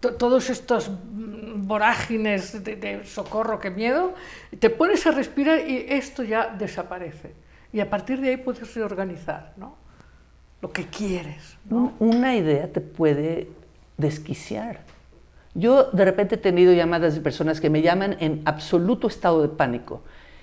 To- 0.00 0.14
Todos 0.14 0.50
estos 0.50 0.90
vorágines 1.02 2.62
de, 2.64 2.76
de 2.76 3.04
socorro, 3.06 3.58
que 3.58 3.70
miedo, 3.70 4.14
te 4.58 4.70
pones 4.70 5.06
a 5.06 5.10
respirar 5.12 5.68
y 5.68 5.86
esto 5.88 6.22
ya 6.22 6.48
desaparece. 6.48 7.34
Y 7.72 7.80
a 7.80 7.88
partir 7.88 8.20
de 8.20 8.30
ahí 8.30 8.36
puedes 8.36 8.74
reorganizar 8.74 9.52
¿no? 9.56 9.76
lo 10.60 10.70
que 10.72 10.86
quieres. 10.86 11.56
¿no? 11.68 11.92
Un- 11.98 12.16
Una 12.16 12.36
idea 12.36 12.70
te 12.70 12.80
puede 12.80 13.48
desquiciar. 13.96 14.80
Yo 15.54 15.90
de 15.92 16.04
repente 16.04 16.36
he 16.36 16.38
tenido 16.38 16.72
llamadas 16.72 17.14
de 17.14 17.20
personas 17.20 17.60
que 17.60 17.70
me 17.70 17.82
llaman 17.82 18.16
en 18.20 18.42
absoluto 18.44 19.06
estado 19.06 19.42
de 19.42 19.48
pánico. 19.48 20.02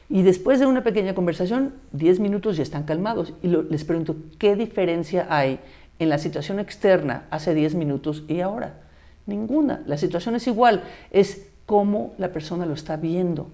Y 0.10 0.22
después 0.24 0.60
de 0.60 0.66
una 0.66 0.84
pequeña 0.84 1.14
conversación, 1.16 1.74
10 1.92 2.20
minutos 2.20 2.58
ya 2.58 2.64
están 2.64 2.84
calmados. 2.84 3.34
Y 3.42 3.48
lo- 3.48 3.64
les 3.64 3.84
pregunto, 3.86 4.16
¿qué 4.38 4.56
diferencia 4.56 5.28
hay 5.30 5.60
en 6.00 6.10
la 6.10 6.18
situación 6.18 6.60
externa 6.60 7.26
hace 7.30 7.54
10 7.54 7.76
minutos 7.76 8.24
y 8.28 8.40
ahora? 8.42 8.82
Ninguna. 9.26 9.84
La 9.86 9.98
situación 9.98 10.36
es 10.36 10.48
igual. 10.48 10.84
Es 11.12 11.48
cómo 11.66 12.14
la 12.18 12.32
persona 12.32 12.66
lo 12.66 12.74
está 12.74 12.98
viendo. 12.98 13.50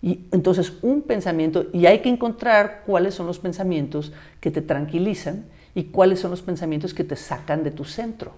Y 0.00 0.26
entonces 0.32 0.72
un 0.82 1.02
pensamiento, 1.02 1.66
y 1.72 1.86
hay 1.86 2.00
que 2.00 2.08
encontrar 2.08 2.82
cuáles 2.86 3.14
son 3.14 3.26
los 3.26 3.38
pensamientos 3.38 4.12
que 4.40 4.50
te 4.50 4.60
tranquilizan 4.60 5.44
y 5.76 5.84
cuáles 5.84 6.18
son 6.20 6.32
los 6.32 6.42
pensamientos 6.42 6.92
que 6.92 7.04
te 7.04 7.14
sacan 7.16 7.62
de 7.62 7.70
tu 7.70 7.84
centro. 7.84 8.32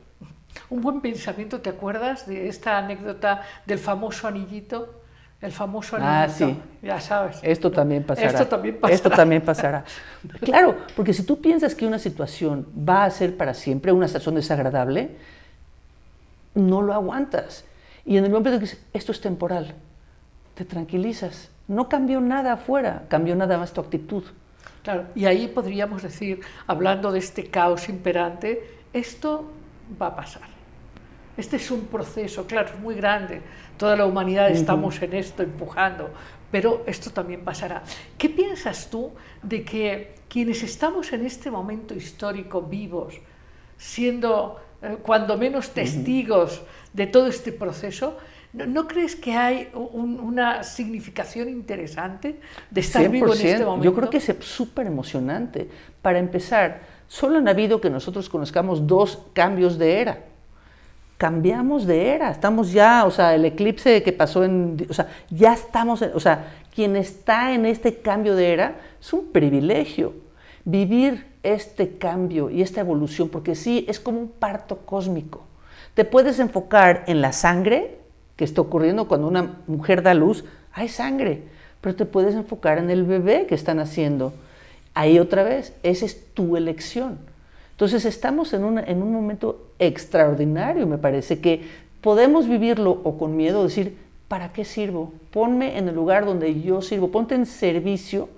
Un 0.71 0.81
buen 0.81 1.01
pensamiento, 1.01 1.61
¿te 1.61 1.71
acuerdas 1.71 2.27
de 2.27 2.49
esta 2.49 2.79
anécdota 2.79 3.43
del 3.67 3.79
famoso 3.79 4.29
anillito? 4.29 5.01
El 5.41 5.53
famoso 5.53 5.97
Ah, 6.01 6.23
anillito. 6.23 6.47
sí. 6.47 6.59
Ya 6.83 7.01
sabes. 7.01 7.39
Esto 7.43 7.71
también 7.71 8.03
pasará. 8.05 8.29
Esto 8.31 8.47
también 8.47 8.77
pasará. 8.81 8.95
Esto 8.95 9.11
también 9.11 9.43
pasará. 9.43 9.85
Claro, 10.41 10.77
porque 10.97 11.13
si 11.13 11.23
tú 11.25 11.41
piensas 11.41 11.75
que 11.75 11.87
una 11.87 11.99
situación 11.99 12.67
va 12.77 13.05
a 13.05 13.11
ser 13.11 13.37
para 13.37 13.53
siempre, 13.53 13.93
una 13.93 14.07
situación 14.09 14.37
desagradable, 14.37 15.17
no 16.55 16.83
lo 16.83 16.95
aguantas. 16.95 17.65
Y 18.07 18.17
en 18.17 18.25
el 18.25 18.31
momento 18.31 18.51
en 18.51 18.57
que 18.57 18.61
dices, 18.67 18.81
esto 18.93 19.13
es 19.13 19.21
temporal, 19.21 19.75
te 20.55 20.65
tranquilizas. 20.65 21.51
No 21.69 21.89
cambió 21.89 22.21
nada 22.21 22.53
afuera, 22.55 23.03
cambió 23.09 23.35
nada 23.35 23.59
más 23.59 23.73
tu 23.73 23.81
actitud. 23.81 24.25
Claro, 24.83 25.05
y 25.15 25.25
ahí 25.25 25.49
podríamos 25.49 26.03
decir, 26.03 26.41
hablando 26.67 27.11
de 27.13 27.19
este 27.19 27.47
caos 27.51 27.89
imperante, 27.89 28.63
esto 28.93 29.51
va 30.01 30.09
a 30.09 30.17
pasar. 30.17 30.43
Este 31.37 31.57
es 31.57 31.71
un 31.71 31.87
proceso, 31.87 32.47
claro, 32.47 32.69
es 32.75 32.79
muy 32.81 32.95
grande. 32.95 33.41
Toda 33.77 33.97
la 33.97 34.07
humanidad 34.07 34.51
estamos 34.51 35.03
en 35.03 35.15
esto 35.15 35.43
empujando, 35.43 36.11
pero 36.53 36.85
esto 36.87 37.11
también 37.11 37.41
pasará. 37.43 37.83
¿Qué 38.17 38.29
piensas 38.29 38.89
tú 38.89 39.11
de 39.43 39.65
que 39.65 40.15
quienes 40.29 40.63
estamos 40.63 41.13
en 41.13 41.27
este 41.27 41.51
momento 41.51 41.95
histórico 41.95 42.63
vivos, 42.63 43.15
siendo 43.77 44.61
eh, 44.83 44.99
cuando 45.03 45.37
menos 45.37 45.71
testigos 45.71 46.63
de 46.93 47.07
todo 47.07 47.27
este 47.27 47.51
proceso, 47.53 48.17
¿no, 48.53 48.67
no 48.67 48.87
crees 48.87 49.17
que 49.17 49.33
hay 49.33 49.71
un- 49.75 50.21
una 50.21 50.63
significación 50.63 51.49
interesante 51.49 52.39
de 52.71 52.81
estar 52.81 53.09
vivo 53.09 53.27
en 53.29 53.33
este 53.33 53.57
100%. 53.59 53.65
momento? 53.67 53.85
Yo 53.85 53.95
creo 53.95 54.11
que 54.11 54.19
es 54.19 54.33
súper 54.41 54.87
emocionante. 54.87 55.69
Para 56.03 56.19
empezar, 56.19 56.81
solo 57.09 57.39
han 57.39 57.49
habido 57.49 57.81
que 57.81 57.91
nosotros 57.91 58.29
conozcamos 58.29 58.87
dos 58.87 59.19
cambios 59.33 59.79
de 59.79 60.01
era. 60.01 60.19
Cambiamos 61.17 61.87
de 61.87 62.09
era, 62.09 62.31
estamos 62.31 62.73
ya, 62.73 63.05
o 63.07 63.11
sea, 63.11 63.35
el 63.35 63.45
eclipse 63.45 64.03
que 64.03 64.13
pasó 64.13 64.43
en, 64.45 64.85
o 64.91 64.93
sea, 64.93 65.09
ya 65.31 65.53
estamos, 65.55 66.03
en- 66.03 66.11
o 66.15 66.21
sea, 66.21 66.53
quien 66.75 66.97
está 66.97 67.53
en 67.55 67.67
este 67.67 67.99
cambio 67.99 68.35
de 68.35 68.53
era 68.53 68.77
es 69.01 69.13
un 69.13 69.31
privilegio. 69.31 70.13
Vivir 70.65 71.27
este 71.43 71.99
cambio 71.99 72.51
y 72.51 72.63
esta 72.63 72.81
evolución, 72.81 73.29
porque 73.29 73.55
sí, 73.55 73.85
es 73.89 74.01
como 74.01 74.19
un 74.19 74.29
parto 74.29 74.79
cósmico. 74.79 75.45
Te 75.95 76.05
puedes 76.05 76.39
enfocar 76.41 77.05
en 77.07 77.21
la 77.21 77.33
sangre 77.33 77.99
que 78.37 78.45
está 78.45 78.61
ocurriendo 78.63 79.07
cuando 79.07 79.29
una 79.29 79.59
mujer 79.69 80.03
da 80.03 80.15
luz, 80.15 80.45
hay 80.73 80.89
sangre, 80.89 81.43
pero 81.81 81.95
te 81.95 82.07
puedes 82.07 82.35
enfocar 82.35 82.79
en 82.79 82.91
el 82.91 83.05
bebé 83.05 83.47
que 83.47 83.55
están 83.55 83.79
haciendo. 83.79 84.33
Ahí 84.95 85.19
otra 85.19 85.43
vez, 85.43 85.73
esa 85.83 86.07
es 86.07 86.25
tu 86.35 86.57
elección. 86.57 87.19
Entonces 87.73 88.05
estamos 88.05 88.53
en, 88.53 88.65
una- 88.65 88.85
en 88.85 89.03
un 89.03 89.13
momento 89.13 89.67
extraordinario, 89.81 90.87
me 90.87 90.99
parece, 90.99 91.41
que 91.41 91.63
podemos 92.01 92.49
vivirlo 92.49 93.01
o 93.03 93.19
con 93.19 93.37
miedo, 93.37 93.65
decir, 93.65 93.97
¿para 94.29 94.53
qué 94.53 94.65
sirvo? 94.65 95.13
Ponme 95.33 95.77
en 95.79 95.89
el 95.89 95.95
lugar 95.95 96.25
donde 96.27 96.61
yo 96.61 96.81
sirvo, 96.83 97.11
ponte 97.11 97.35
en 97.35 97.47
servicio 97.47 98.29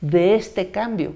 de 0.00 0.34
este 0.34 0.70
cambio. 0.70 1.12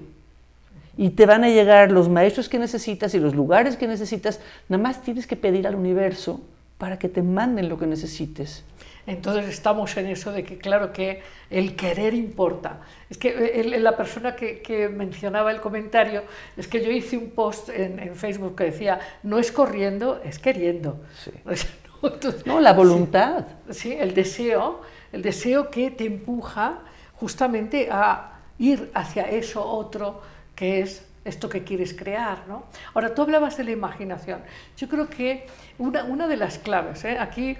Y 0.95 1.09
te 1.11 1.25
van 1.25 1.43
a 1.43 1.49
llegar 1.49 1.91
los 1.91 2.07
maestros 2.09 2.47
que 2.49 2.59
necesitas 2.59 3.15
y 3.15 3.19
los 3.19 3.33
lugares 3.33 3.77
que 3.77 3.87
necesitas. 3.87 4.39
Nada 4.69 4.83
más 4.83 5.01
tienes 5.01 5.25
que 5.25 5.35
pedir 5.35 5.65
al 5.65 5.73
universo 5.75 6.39
para 6.77 6.99
que 6.99 7.09
te 7.09 7.23
manden 7.23 7.67
lo 7.69 7.79
que 7.79 7.87
necesites. 7.87 8.63
Entonces 9.05 9.47
estamos 9.47 9.95
en 9.97 10.07
eso 10.07 10.31
de 10.31 10.43
que 10.43 10.57
claro 10.57 10.93
que 10.93 11.21
el 11.49 11.75
querer 11.75 12.13
importa. 12.13 12.81
Es 13.09 13.17
que 13.17 13.29
eh, 13.29 13.59
el- 13.61 13.83
la 13.83 13.97
persona 13.97 14.35
que, 14.35 14.61
que 14.61 14.87
mencionaba 14.89 15.51
el 15.51 15.59
comentario, 15.61 16.23
es 16.55 16.67
que 16.67 16.83
yo 16.83 16.89
hice 16.91 17.17
un 17.17 17.31
post 17.31 17.69
en, 17.69 17.99
en 17.99 18.15
Facebook 18.15 18.55
que 18.55 18.65
decía, 18.65 18.99
no 19.23 19.39
es 19.39 19.51
corriendo, 19.51 20.21
es 20.23 20.39
queriendo. 20.39 21.01
Sí. 21.23 21.31
No, 22.03 22.09
Entonces, 22.09 22.45
No, 22.45 22.59
la 22.59 22.73
voluntad. 22.73 23.45
Sí, 23.69 23.93
el 23.93 24.13
deseo, 24.13 24.81
el 25.13 25.21
deseo 25.21 25.69
que 25.71 25.89
te 25.89 26.03
empuja 26.05 26.79
justamente 27.13 27.87
a 27.89 28.39
ir 28.59 28.91
hacia 28.93 29.23
eso 29.29 29.63
otro 29.65 30.21
que 30.53 30.81
es 30.81 31.05
esto 31.25 31.49
que 31.49 31.63
quieres 31.63 31.93
crear. 31.93 32.47
¿no? 32.47 32.65
Ahora, 32.93 33.13
tú 33.13 33.21
hablabas 33.21 33.57
de 33.57 33.63
la 33.63 33.71
imaginación. 33.71 34.41
Yo 34.77 34.87
creo 34.89 35.09
que 35.09 35.45
una, 35.77 36.03
una 36.03 36.27
de 36.27 36.37
las 36.37 36.57
claves, 36.57 37.03
¿eh? 37.05 37.17
aquí 37.19 37.57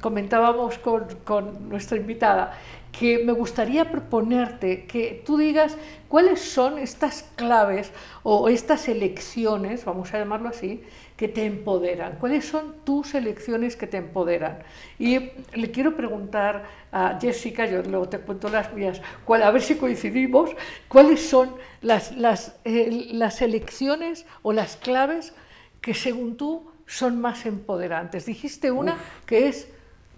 comentábamos 0.00 0.78
con, 0.78 1.06
con 1.24 1.68
nuestra 1.68 1.96
invitada, 1.96 2.52
que 2.92 3.18
me 3.24 3.32
gustaría 3.32 3.90
proponerte 3.90 4.86
que 4.86 5.22
tú 5.24 5.36
digas 5.36 5.76
cuáles 6.08 6.40
son 6.40 6.78
estas 6.78 7.30
claves 7.36 7.92
o 8.22 8.48
estas 8.48 8.88
elecciones, 8.88 9.84
vamos 9.84 10.12
a 10.14 10.18
llamarlo 10.18 10.48
así, 10.48 10.82
que 11.18 11.28
te 11.28 11.44
empoderan. 11.44 12.16
¿Cuáles 12.20 12.46
son 12.46 12.76
tus 12.84 13.12
elecciones 13.14 13.76
que 13.76 13.86
te 13.88 13.96
empoderan? 13.98 14.60
Y 15.00 15.18
le 15.52 15.70
quiero 15.72 15.96
preguntar 15.96 16.64
a 16.92 17.18
Jessica, 17.20 17.66
yo 17.66 17.82
luego 17.82 18.08
te 18.08 18.20
cuento 18.20 18.48
las 18.48 18.72
mías, 18.72 19.02
cuál, 19.24 19.42
a 19.42 19.50
ver 19.50 19.60
si 19.60 19.74
coincidimos, 19.74 20.50
cuáles 20.86 21.28
son 21.28 21.56
las, 21.82 22.16
las, 22.16 22.56
eh, 22.64 23.08
las 23.12 23.42
elecciones 23.42 24.24
o 24.42 24.52
las 24.52 24.76
claves 24.76 25.34
que 25.80 25.92
según 25.92 26.36
tú 26.36 26.70
son 26.86 27.20
más 27.20 27.44
empoderantes. 27.46 28.24
Dijiste 28.24 28.70
una 28.70 28.96
que 29.26 29.48
es 29.48 29.68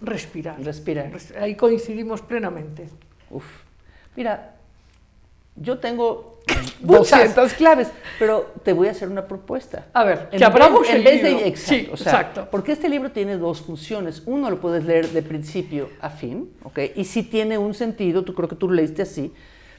respirar. 0.01 0.61
Respirar. 0.63 1.11
Res- 1.11 1.33
Ahí 1.35 1.55
coincidimos 1.55 2.21
plenamente. 2.21 2.87
Uf. 3.31 3.45
Mira, 4.15 4.55
yo 5.61 5.77
tengo 5.79 6.39
Muchas. 6.81 7.11
200 7.35 7.53
claves, 7.53 7.87
pero 8.17 8.51
te 8.63 8.73
voy 8.73 8.87
a 8.87 8.91
hacer 8.91 9.07
una 9.07 9.25
propuesta. 9.27 9.85
A 9.93 10.03
ver, 10.03 10.27
En 10.31 10.39
que 10.39 10.43
abramos 10.45 10.81
vez- 10.81 10.89
en 10.89 10.95
el 10.97 11.03
vez 11.03 11.23
libro. 11.23 11.39
de 11.39 11.47
exacto, 11.47 11.75
Sí, 11.75 11.89
o 11.93 11.97
sea, 11.97 12.11
exacto. 12.13 12.47
Porque 12.51 12.71
este 12.71 12.89
libro 12.89 13.11
tiene 13.11 13.37
dos 13.37 13.61
funciones. 13.61 14.23
Uno 14.25 14.49
lo 14.49 14.59
puedes 14.59 14.83
leer 14.83 15.07
de 15.09 15.21
principio 15.21 15.89
a 16.01 16.09
fin, 16.09 16.51
¿ok? 16.63 16.79
Y 16.95 17.05
sí 17.05 17.23
tiene 17.23 17.57
un 17.57 17.73
sentido, 17.73 18.23
tú 18.23 18.33
creo 18.33 18.49
que 18.49 18.55
tú 18.55 18.67
lo 18.67 18.73
leíste 18.73 19.03
así, 19.03 19.31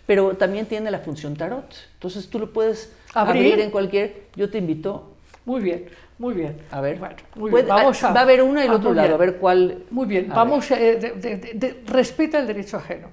pero 0.06 0.36
también 0.36 0.66
tiene 0.66 0.90
la 0.90 1.00
función 1.00 1.34
tarot. 1.36 1.74
Entonces 1.94 2.28
tú 2.28 2.38
lo 2.38 2.52
puedes 2.52 2.92
¿Abrir? 3.14 3.46
abrir, 3.52 3.60
en 3.64 3.70
cualquier. 3.70 4.22
Yo 4.36 4.48
te 4.50 4.58
invito 4.58 5.10
Muy 5.44 5.60
bien, 5.60 5.86
muy 6.18 6.34
bien. 6.34 6.56
a 6.70 6.80
ver. 6.80 6.98
Bueno, 6.98 7.16
muy 7.34 7.50
bien. 7.50 7.66
Vamos 7.66 8.02
a, 8.04 8.12
va 8.12 8.20
a 8.20 8.22
haber 8.22 8.42
una 8.42 8.62
y 8.62 8.66
el 8.68 8.72
ah, 8.72 8.76
otro 8.76 8.94
lado, 8.94 9.08
bien. 9.08 9.14
a 9.14 9.16
ver 9.18 9.36
cuál. 9.38 9.78
Muy 9.90 10.06
bien, 10.06 10.30
a 10.30 10.36
vamos, 10.36 10.70
eh, 10.70 10.96
de- 11.00 11.10
de- 11.12 11.36
de- 11.36 11.54
de- 11.54 11.82
respeta 11.86 12.38
el 12.38 12.46
derecho 12.46 12.76
ajeno. 12.76 13.08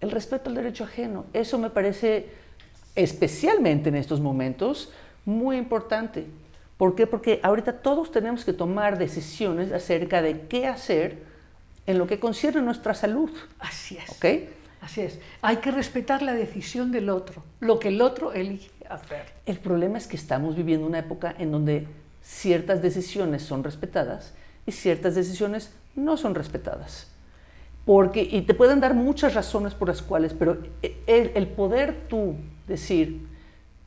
El 0.00 0.10
respeto 0.10 0.50
al 0.50 0.56
derecho 0.56 0.84
ajeno, 0.84 1.24
eso 1.32 1.58
me 1.58 1.70
parece, 1.70 2.28
especialmente 2.94 3.88
en 3.88 3.96
estos 3.96 4.20
momentos, 4.20 4.92
muy 5.24 5.56
importante. 5.56 6.26
¿Por 6.76 6.94
qué? 6.94 7.06
Porque 7.06 7.40
ahorita 7.42 7.80
todos 7.80 8.10
tenemos 8.10 8.44
que 8.44 8.52
tomar 8.52 8.98
decisiones 8.98 9.72
acerca 9.72 10.20
de 10.20 10.42
qué 10.42 10.66
hacer 10.66 11.22
en 11.86 11.98
lo 11.98 12.06
que 12.06 12.20
concierne 12.20 12.60
nuestra 12.60 12.94
salud. 12.94 13.30
Así 13.58 13.96
es. 13.96 14.10
¿Ok? 14.10 14.50
Así 14.82 15.00
es. 15.00 15.18
Hay 15.40 15.56
que 15.56 15.70
respetar 15.70 16.22
la 16.22 16.34
decisión 16.34 16.92
del 16.92 17.08
otro, 17.08 17.42
lo 17.60 17.78
que 17.78 17.88
el 17.88 18.02
otro 18.02 18.32
elige 18.32 18.70
hacer. 18.88 19.24
El 19.46 19.58
problema 19.58 19.98
es 19.98 20.06
que 20.06 20.16
estamos 20.16 20.54
viviendo 20.54 20.86
una 20.86 20.98
época 20.98 21.34
en 21.38 21.50
donde 21.50 21.88
ciertas 22.22 22.82
decisiones 22.82 23.42
son 23.42 23.64
respetadas 23.64 24.34
y 24.66 24.72
ciertas 24.72 25.14
decisiones 25.14 25.72
no 25.94 26.16
son 26.16 26.34
respetadas. 26.34 27.08
Porque, 27.86 28.20
y 28.20 28.42
te 28.42 28.52
pueden 28.52 28.80
dar 28.80 28.92
muchas 28.92 29.32
razones 29.32 29.72
por 29.72 29.88
las 29.88 30.02
cuales, 30.02 30.34
pero 30.34 30.58
el, 30.82 31.30
el 31.34 31.46
poder 31.46 32.06
tú 32.08 32.34
decir, 32.68 33.26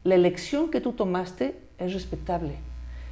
la 0.03 0.15
elección 0.15 0.71
que 0.71 0.81
tú 0.81 0.93
tomaste 0.93 1.55
es 1.77 1.93
respetable, 1.93 2.55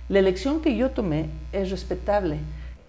la 0.10 0.18
elección 0.20 0.62
que 0.62 0.76
yo 0.76 0.90
tomé 0.90 1.30
es 1.52 1.70
respetable. 1.70 2.38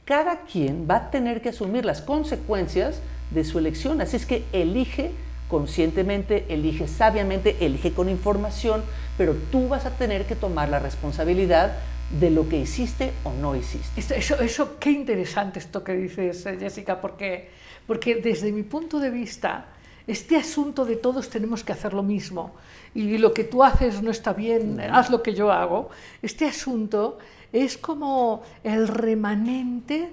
Cada 0.06 0.42
quien 0.42 0.86
va 0.90 0.96
a 0.96 1.10
tener 1.10 1.42
que 1.42 1.50
asumir 1.50 1.84
las 1.84 2.00
consecuencias 2.00 3.02
de 3.30 3.44
su 3.44 3.58
elección, 3.58 4.00
así 4.00 4.16
es 4.16 4.24
que 4.24 4.44
elige 4.52 5.10
conscientemente, 5.48 6.44
elige 6.48 6.86
sabiamente, 6.86 7.56
elige 7.60 7.92
con 7.92 8.08
información, 8.08 8.82
pero 9.16 9.34
tú 9.50 9.68
vas 9.68 9.86
a 9.86 9.90
tener 9.90 10.26
que 10.26 10.36
tomar 10.36 10.68
la 10.68 10.78
responsabilidad 10.78 11.76
de 12.20 12.30
lo 12.30 12.48
que 12.48 12.58
hiciste 12.58 13.12
o 13.24 13.32
no 13.32 13.56
hiciste. 13.56 14.00
Eso, 14.00 14.40
eso, 14.40 14.78
qué 14.78 14.90
interesante 14.90 15.58
esto 15.58 15.82
que 15.84 15.94
dices, 15.94 16.46
eh, 16.46 16.56
Jessica, 16.58 17.00
porque, 17.00 17.50
porque 17.88 18.16
desde 18.16 18.52
mi 18.52 18.62
punto 18.62 19.00
de 19.00 19.10
vista, 19.10 19.64
este 20.06 20.36
asunto 20.36 20.84
de 20.84 20.96
todos 20.96 21.28
tenemos 21.30 21.64
que 21.64 21.72
hacer 21.72 21.92
lo 21.94 22.02
mismo. 22.04 22.54
Y 22.94 23.18
lo 23.18 23.32
que 23.34 23.44
tú 23.44 23.64
haces 23.64 24.02
no 24.02 24.10
está 24.10 24.32
bien, 24.34 24.78
haz 24.80 25.10
lo 25.10 25.22
que 25.22 25.34
yo 25.34 25.50
hago, 25.50 25.88
este 26.22 26.44
asunto 26.44 27.18
es 27.52 27.76
como 27.78 28.42
el 28.62 28.86
remanente 28.88 30.10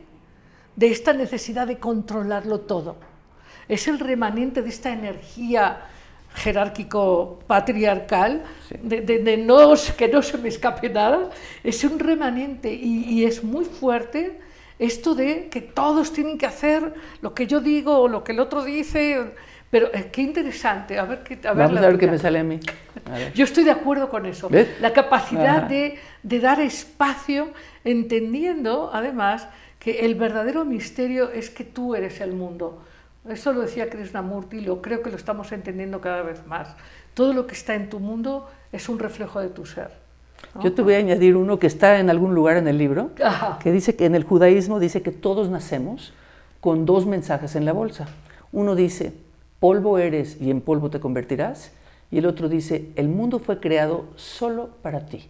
de 0.76 0.88
esta 0.88 1.14
necesidad 1.14 1.68
de 1.68 1.78
controlarlo 1.78 2.62
todo. 2.62 2.96
Es 3.68 3.88
el 3.88 4.00
remanente 4.00 4.62
de 4.62 4.70
esta 4.70 4.92
energía 4.94 5.86
jerárquico 6.34 7.40
patriarcal, 7.48 8.44
de, 8.82 9.02
de- 9.02 9.20
de 9.20 9.38
no, 9.38 9.74
que 9.98 10.08
no 10.08 10.22
se 10.22 10.38
me 10.38 10.50
escape 10.50 10.90
nada, 10.90 11.30
es 11.64 11.84
un 11.84 11.98
remanente 12.00 12.74
y, 12.74 13.04
y 13.06 13.26
es 13.26 13.44
muy 13.44 13.66
fuerte 13.66 14.40
esto 14.80 15.16
de 15.16 15.48
que 15.50 15.62
todos 15.62 16.12
tienen 16.12 16.38
que 16.38 16.46
hacer 16.46 16.94
lo 17.22 17.34
que 17.34 17.48
yo 17.48 17.62
digo 17.62 17.98
o 17.98 18.08
lo 18.08 18.24
que 18.24 18.34
el 18.34 18.40
otro 18.40 18.64
dice, 18.64 19.34
pero 19.70 19.88
eh, 19.94 20.10
qué 20.12 20.22
interesante, 20.22 21.00
a 21.00 21.06
ver, 21.06 21.24
qué, 21.24 21.36
a 21.48 21.54
ver, 21.54 21.68
Vamos 21.68 21.82
la 21.82 21.88
a 21.88 21.90
ver 21.90 21.98
qué 21.98 22.08
me 22.08 22.18
sale 22.18 22.40
a 22.40 22.44
mí. 22.44 22.60
A 23.06 23.18
ver. 23.18 23.34
Yo 23.34 23.46
estoy 23.46 23.64
de 23.64 23.72
acuerdo 23.72 24.10
con 24.10 24.26
eso. 24.26 24.50
¿Ves? 24.50 24.70
La 24.80 24.94
capacidad 24.94 25.64
de, 25.64 25.98
de 26.24 26.40
dar 26.40 26.60
espacio, 26.60 27.50
entendiendo 27.84 28.90
además 28.94 29.48
que 29.80 30.06
el 30.06 30.16
verdadero 30.16 30.66
misterio 30.66 31.32
es 31.32 31.50
que 31.50 31.64
tú 31.64 31.96
eres 31.96 32.20
el 32.22 32.34
mundo. 32.34 32.82
Eso 33.30 33.54
lo 33.54 33.62
decía 33.62 33.90
Krishnamurti 33.90 34.58
y 34.58 34.62
lo 34.62 34.82
creo 34.82 35.02
que 35.02 35.10
lo 35.10 35.16
estamos 35.16 35.52
entendiendo 35.52 36.00
cada 36.00 36.22
vez 36.22 36.46
más. 36.46 36.76
Todo 37.14 37.34
lo 37.34 37.48
que 37.48 37.56
está 37.56 37.76
en 37.76 37.90
tu 37.90 38.00
mundo 38.00 38.50
es 38.72 38.88
un 38.88 39.00
reflejo 39.00 39.40
de 39.40 39.50
tu 39.50 39.66
ser. 39.66 40.05
Yo 40.64 40.74
te 40.74 40.82
voy 40.82 40.94
a 40.94 40.98
añadir 41.00 41.36
uno 41.36 41.60
que 41.60 41.68
está 41.68 42.00
en 42.00 42.10
algún 42.10 42.34
lugar 42.34 42.56
en 42.58 42.68
el 42.68 42.78
libro, 42.78 43.12
Ajá. 43.22 43.60
que 43.60 43.72
dice 43.72 43.96
que 43.96 44.06
en 44.06 44.16
el 44.16 44.24
judaísmo 44.24 44.80
dice 44.80 45.02
que 45.02 45.12
todos 45.12 45.50
nacemos 45.50 46.14
con 46.62 46.86
dos 46.86 47.06
mensajes 47.06 47.56
en 47.56 47.66
la 47.66 47.74
bolsa. 47.74 48.08
Uno 48.54 48.74
dice, 48.76 49.12
polvo 49.60 49.98
eres 49.98 50.40
y 50.40 50.52
en 50.52 50.62
polvo 50.62 50.90
te 50.90 51.00
convertirás, 51.00 51.72
y 52.10 52.20
el 52.20 52.26
otro 52.26 52.48
dice, 52.48 52.90
el 52.96 53.10
mundo 53.10 53.40
fue 53.40 53.60
creado 53.60 54.06
solo 54.16 54.70
para 54.82 55.06
ti. 55.08 55.28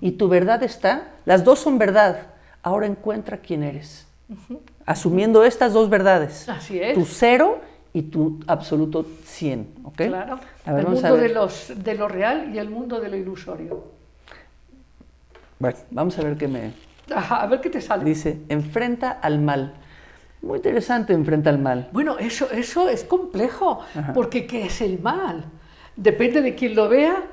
Y 0.00 0.12
tu 0.12 0.28
verdad 0.28 0.62
está, 0.62 1.08
las 1.24 1.44
dos 1.44 1.58
son 1.58 1.78
verdad, 1.78 2.28
ahora 2.62 2.86
encuentra 2.86 3.38
quién 3.38 3.64
eres. 3.64 4.06
Asumiendo 4.86 5.44
estas 5.44 5.72
dos 5.72 5.90
verdades, 5.90 6.48
Así 6.48 6.78
es. 6.78 6.94
tu 6.94 7.04
cero 7.04 7.60
y 7.92 8.02
tu 8.02 8.40
absoluto 8.46 9.04
100. 9.24 9.68
¿ok? 9.84 9.96
Claro. 9.96 10.38
Ver, 10.66 10.78
el 10.78 10.86
mundo 10.86 11.14
de, 11.16 11.20
ver. 11.22 11.30
los, 11.32 11.72
de 11.74 11.94
lo 11.94 12.06
real 12.08 12.54
y 12.54 12.58
el 12.58 12.70
mundo 12.70 13.00
de 13.00 13.08
lo 13.08 13.16
ilusorio. 13.16 13.97
Bueno, 15.58 15.76
vamos 15.90 16.18
a 16.18 16.22
ver 16.22 16.36
qué 16.36 16.48
me, 16.48 16.72
Ajá, 17.14 17.42
a 17.42 17.46
ver 17.46 17.60
qué 17.60 17.70
te 17.70 17.80
sale. 17.80 18.04
Dice, 18.04 18.38
enfrenta 18.48 19.10
al 19.10 19.38
mal. 19.40 19.74
Muy 20.42 20.56
interesante, 20.58 21.12
enfrenta 21.14 21.50
al 21.50 21.58
mal. 21.58 21.88
Bueno, 21.92 22.18
eso, 22.18 22.50
eso 22.50 22.88
es 22.88 23.02
complejo, 23.04 23.80
porque 24.14 24.46
¿qué 24.46 24.66
es 24.66 24.80
el 24.80 25.00
mal? 25.00 25.44
Depende 25.96 26.42
de 26.42 26.54
quién 26.54 26.74
lo 26.76 26.88
vea. 26.88 27.24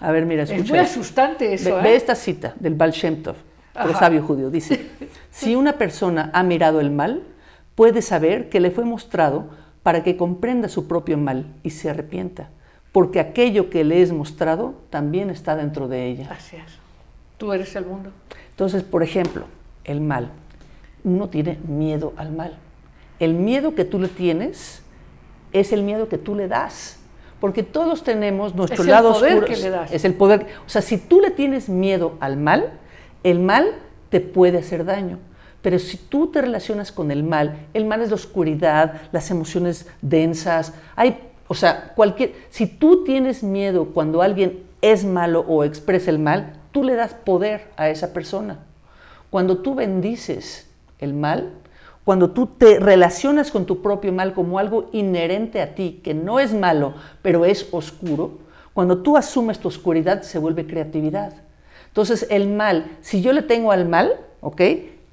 A 0.00 0.12
ver, 0.12 0.24
mira, 0.26 0.44
Es 0.44 0.50
escucha. 0.50 0.70
muy 0.72 0.78
esto. 0.78 1.00
asustante 1.00 1.52
eso, 1.54 1.74
ve, 1.74 1.80
¿eh? 1.80 1.82
ve 1.82 1.96
esta 1.96 2.14
cita 2.14 2.54
del 2.58 2.74
Baal 2.74 2.92
Shem 2.92 3.22
Tov, 3.22 3.36
Ajá. 3.74 3.98
sabio 3.98 4.22
judío. 4.22 4.50
Dice, 4.50 4.86
si 5.30 5.54
una 5.54 5.72
persona 5.74 6.30
ha 6.32 6.42
mirado 6.42 6.80
el 6.80 6.90
mal, 6.90 7.22
puede 7.74 8.00
saber 8.00 8.48
que 8.48 8.60
le 8.60 8.70
fue 8.70 8.84
mostrado 8.84 9.50
para 9.82 10.02
que 10.02 10.16
comprenda 10.16 10.68
su 10.68 10.86
propio 10.88 11.18
mal 11.18 11.46
y 11.62 11.70
se 11.70 11.90
arrepienta, 11.90 12.48
porque 12.92 13.20
aquello 13.20 13.68
que 13.70 13.84
le 13.84 14.02
es 14.02 14.12
mostrado 14.12 14.74
también 14.90 15.30
está 15.30 15.56
dentro 15.56 15.88
de 15.88 16.06
ella. 16.06 16.28
Así 16.30 16.56
es. 16.56 16.85
Tú 17.38 17.52
eres 17.52 17.74
el 17.76 17.84
mundo. 17.86 18.10
Entonces, 18.50 18.82
por 18.82 19.02
ejemplo, 19.02 19.44
el 19.84 20.00
mal. 20.00 20.30
Uno 21.04 21.28
tiene 21.28 21.58
miedo 21.66 22.12
al 22.16 22.32
mal. 22.32 22.56
El 23.18 23.34
miedo 23.34 23.74
que 23.74 23.84
tú 23.84 23.98
le 23.98 24.08
tienes 24.08 24.82
es 25.52 25.72
el 25.72 25.82
miedo 25.82 26.08
que 26.08 26.18
tú 26.18 26.34
le 26.34 26.48
das. 26.48 26.98
Porque 27.40 27.62
todos 27.62 28.02
tenemos 28.02 28.54
nuestro 28.54 28.74
Es 28.82 28.86
el 28.86 28.90
lado 28.90 29.12
poder 29.12 29.34
oscuro. 29.34 29.46
que 29.46 29.56
le 29.56 29.70
das. 29.70 29.92
Es 29.92 30.04
el 30.04 30.14
poder. 30.14 30.46
O 30.66 30.68
sea, 30.68 30.80
si 30.82 30.96
tú 30.98 31.20
le 31.20 31.30
tienes 31.30 31.68
miedo 31.68 32.14
al 32.20 32.36
mal, 32.36 32.72
el 33.22 33.40
mal 33.40 33.66
te 34.08 34.20
puede 34.20 34.58
hacer 34.58 34.84
daño. 34.84 35.18
Pero 35.60 35.78
si 35.78 35.96
tú 35.96 36.28
te 36.28 36.40
relacionas 36.40 36.92
con 36.92 37.10
el 37.10 37.24
mal, 37.24 37.66
el 37.74 37.84
mal 37.84 38.00
es 38.00 38.08
la 38.10 38.14
oscuridad, 38.14 39.02
las 39.12 39.30
emociones 39.30 39.86
densas. 40.00 40.72
Hay, 40.94 41.18
o 41.48 41.54
sea, 41.54 41.92
cualquier. 41.94 42.34
Si 42.50 42.66
tú 42.66 43.04
tienes 43.04 43.42
miedo 43.42 43.86
cuando 43.86 44.22
alguien 44.22 44.62
es 44.80 45.04
malo 45.04 45.40
o 45.40 45.64
expresa 45.64 46.10
el 46.10 46.18
mal, 46.18 46.55
tú 46.76 46.84
le 46.84 46.94
das 46.94 47.14
poder 47.14 47.68
a 47.78 47.88
esa 47.88 48.12
persona. 48.12 48.58
Cuando 49.30 49.56
tú 49.62 49.74
bendices 49.74 50.68
el 50.98 51.14
mal, 51.14 51.54
cuando 52.04 52.32
tú 52.32 52.48
te 52.48 52.78
relacionas 52.78 53.50
con 53.50 53.64
tu 53.64 53.80
propio 53.80 54.12
mal 54.12 54.34
como 54.34 54.58
algo 54.58 54.90
inherente 54.92 55.62
a 55.62 55.74
ti, 55.74 56.02
que 56.04 56.12
no 56.12 56.38
es 56.38 56.52
malo, 56.52 56.92
pero 57.22 57.46
es 57.46 57.68
oscuro, 57.72 58.32
cuando 58.74 58.98
tú 58.98 59.16
asumes 59.16 59.58
tu 59.58 59.68
oscuridad 59.68 60.20
se 60.20 60.38
vuelve 60.38 60.66
creatividad. 60.66 61.32
Entonces 61.88 62.26
el 62.28 62.46
mal, 62.46 62.98
si 63.00 63.22
yo 63.22 63.32
le 63.32 63.40
tengo 63.40 63.72
al 63.72 63.88
mal, 63.88 64.20
¿ok? 64.42 64.60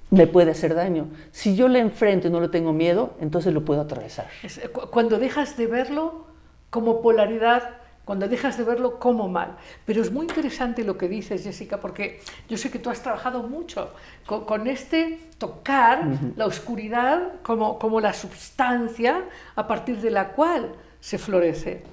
Me 0.10 0.28
puede 0.28 0.52
hacer 0.52 0.76
daño. 0.76 1.08
Si 1.32 1.56
yo 1.56 1.70
le 1.70 1.80
enfrento 1.80 2.28
y 2.28 2.30
no 2.30 2.42
le 2.42 2.50
tengo 2.50 2.74
miedo, 2.74 3.14
entonces 3.22 3.54
lo 3.54 3.64
puedo 3.64 3.80
atravesar. 3.80 4.28
Es, 4.44 4.58
eh, 4.58 4.68
cu- 4.68 4.90
Cuando 4.92 5.18
dejas 5.18 5.56
de 5.56 5.68
verlo 5.68 6.26
como 6.70 7.02
polaridad, 7.02 7.78
cuando 8.06 8.28
dejas 8.28 8.58
de 8.58 8.64
verlo 8.64 9.00
como 9.00 9.28
mal. 9.28 9.56
Pero 9.86 10.02
es 10.02 10.12
muy 10.12 10.26
interesante 10.26 10.84
lo 10.84 10.98
que 10.98 11.08
dices, 11.08 11.44
Jessica, 11.44 11.80
porque 11.80 12.20
yo 12.50 12.58
sé 12.58 12.70
que 12.70 12.80
tú 12.80 12.90
has 12.90 13.02
trabajado 13.02 13.44
mucho 13.44 13.94
con, 14.26 14.46
con 14.46 14.68
este 14.68 15.20
tocar 15.38 16.06
la 16.36 16.46
oscuridad 16.46 17.42
como, 17.44 17.80
como 17.80 18.02
la 18.02 18.14
substancia 18.14 19.24
a 19.56 19.68
partir 19.68 20.00
de 20.02 20.12
la 20.12 20.30
cual 20.30 20.74
se 21.00 21.18
florece. 21.18 21.84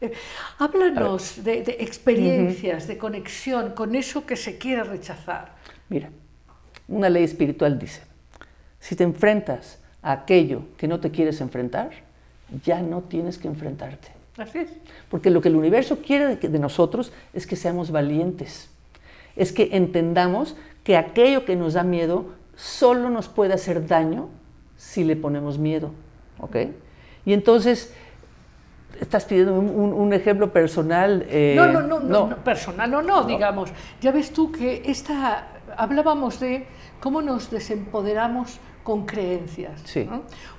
Eh, 0.00 0.12
háblanos 0.58 1.42
de, 1.42 1.62
de 1.62 1.76
experiencias, 1.80 2.86
de 2.86 2.98
conexión 2.98 3.70
con 3.70 3.96
eso 3.96 4.24
que 4.24 4.36
se 4.36 4.58
quiere 4.58 4.84
rechazar. 4.84 5.56
Mira, 5.88 6.10
una 6.86 7.08
ley 7.08 7.24
espiritual 7.24 7.78
dice, 7.78 8.02
si 8.78 8.94
te 8.94 9.02
enfrentas 9.02 9.80
a 10.02 10.12
aquello 10.12 10.62
que 10.76 10.86
no 10.86 11.00
te 11.00 11.10
quieres 11.10 11.40
enfrentar, 11.40 11.90
ya 12.64 12.80
no 12.80 13.02
tienes 13.02 13.38
que 13.38 13.48
enfrentarte. 13.48 14.17
Así 14.38 14.58
es. 14.58 14.70
Porque 15.10 15.30
lo 15.30 15.40
que 15.40 15.48
el 15.48 15.56
universo 15.56 15.98
quiere 15.98 16.36
de, 16.36 16.58
nosotros 16.58 17.12
es 17.34 17.46
que 17.46 17.56
seamos 17.56 17.90
valientes, 17.90 18.70
es 19.36 19.52
que 19.52 19.70
entendamos 19.72 20.56
que 20.84 20.96
aquello 20.96 21.44
que 21.44 21.56
nos 21.56 21.74
da 21.74 21.82
miedo 21.82 22.26
solo 22.56 23.10
nos 23.10 23.28
puede 23.28 23.52
hacer 23.54 23.86
daño 23.86 24.28
si 24.76 25.04
le 25.04 25.16
ponemos 25.16 25.58
miedo, 25.58 25.90
¿ok? 26.40 26.56
Y 27.26 27.32
entonces, 27.32 27.92
estás 29.00 29.24
pidiendo 29.24 29.54
un, 29.54 29.68
un- 29.68 29.92
un 29.92 30.12
ejemplo 30.12 30.52
personal. 30.52 31.24
eh, 31.28 31.54
No, 31.56 31.66
no, 31.66 31.82
no, 31.82 32.00
no, 32.00 32.26
no, 32.28 32.36
personal, 32.38 32.90
no, 32.90 33.02
no, 33.02 33.24
digamos. 33.24 33.70
Ya 34.00 34.12
ves 34.12 34.32
tú 34.32 34.50
que 34.50 34.82
esta, 34.86 35.48
hablábamos 35.76 36.40
de 36.40 36.66
cómo 37.00 37.22
nos 37.22 37.50
desempoderamos 37.50 38.58
con 38.88 39.04
creencias. 39.04 39.82
Sí. 39.84 40.08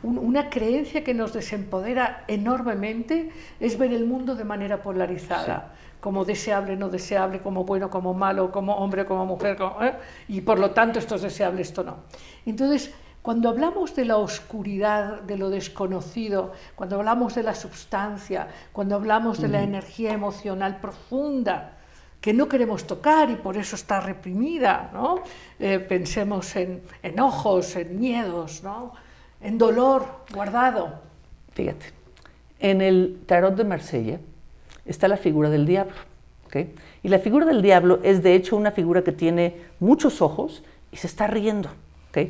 Una 0.03 0.51
creencia 0.51 1.03
que 1.03 1.15
nos 1.15 1.33
desempodera 1.33 2.25
enormemente 2.27 3.31
es 3.59 3.75
ver 3.79 3.91
el 3.91 4.05
mundo 4.05 4.35
de 4.35 4.43
manera 4.43 4.83
polarizada. 4.83 5.73
Como 5.99 6.25
deseable, 6.25 6.75
no 6.75 6.89
deseable, 6.89 7.39
como 7.39 7.63
bueno, 7.63 7.89
como 7.89 8.13
malo, 8.13 8.51
como 8.51 8.75
hombre, 8.75 9.07
como 9.07 9.25
mujer, 9.25 9.55
como- 9.57 9.81
¿eh? 9.83 9.95
y 10.27 10.41
por 10.41 10.59
lo 10.59 10.69
tanto 10.69 10.99
esto 10.99 11.15
es 11.15 11.23
deseable, 11.23 11.63
esto 11.63 11.83
no. 11.83 12.01
Entonces, 12.45 12.93
cuando 13.23 13.49
hablamos 13.49 13.95
de 13.95 14.05
la 14.05 14.17
oscuridad, 14.17 15.21
de 15.23 15.35
lo 15.35 15.49
desconocido, 15.49 16.51
cuando 16.75 16.97
hablamos 16.97 17.33
de 17.33 17.41
la 17.41 17.55
substancia, 17.55 18.47
cuando 18.71 18.93
hablamos 18.95 19.41
de 19.41 19.47
la 19.47 19.63
energía 19.63 20.13
emocional 20.13 20.77
profunda, 20.79 21.78
que 22.21 22.33
no 22.33 22.47
queremos 22.49 22.85
tocar 22.85 23.29
y 23.29 23.35
por 23.35 23.57
eso 23.57 23.75
está 23.75 24.01
reprimida, 24.01 24.89
¿no? 24.93 25.21
Eh, 25.59 25.79
pensemos 25.79 26.55
en 26.55 26.81
enojos, 27.01 27.75
en 27.75 27.99
miedos, 27.99 28.61
¿no? 28.63 28.93
En 29.41 29.57
dolor 29.57 30.25
guardado. 30.33 30.99
Fíjate, 31.53 31.93
en 32.59 32.81
el 32.81 33.21
tarot 33.25 33.55
de 33.55 33.63
Marsella 33.63 34.19
está 34.85 35.07
la 35.07 35.17
figura 35.17 35.49
del 35.49 35.65
diablo. 35.65 35.95
¿ok? 36.47 36.57
Y 37.03 37.07
la 37.07 37.19
figura 37.19 37.45
del 37.45 37.61
diablo 37.61 37.99
es 38.03 38.21
de 38.21 38.35
hecho 38.35 38.57
una 38.57 38.71
figura 38.71 39.03
que 39.03 39.11
tiene 39.11 39.55
muchos 39.79 40.21
ojos 40.21 40.63
y 40.91 40.97
se 40.97 41.07
está 41.07 41.27
riendo. 41.27 41.69
¿ok? 42.09 42.29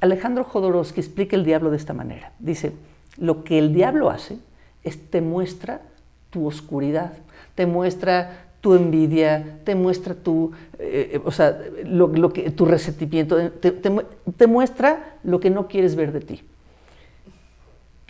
Alejandro 0.00 0.44
Jodorowsky 0.44 1.00
explica 1.00 1.36
el 1.36 1.44
diablo 1.44 1.70
de 1.70 1.76
esta 1.76 1.92
manera. 1.92 2.32
Dice, 2.38 2.72
lo 3.16 3.44
que 3.44 3.58
el 3.58 3.72
diablo 3.72 4.10
hace 4.10 4.38
es 4.82 5.10
te 5.10 5.20
muestra 5.20 5.82
tu 6.30 6.46
oscuridad, 6.46 7.12
te 7.54 7.66
muestra 7.66 8.44
tu 8.64 8.74
envidia, 8.74 9.58
te 9.64 9.74
muestra 9.74 10.14
tu, 10.14 10.52
eh, 10.78 11.20
o 11.22 11.30
sea, 11.30 11.58
lo, 11.84 12.06
lo 12.08 12.32
que, 12.32 12.50
tu 12.50 12.64
resentimiento, 12.64 13.36
te- 13.60 13.72
te 13.72 13.90
mu- 13.90 14.02
te 14.38 14.46
muestra 14.46 15.16
lo 15.22 15.38
que 15.38 15.50
no 15.50 15.68
quieres 15.68 15.94
ver 15.96 16.12
de 16.12 16.20
ti 16.20 16.42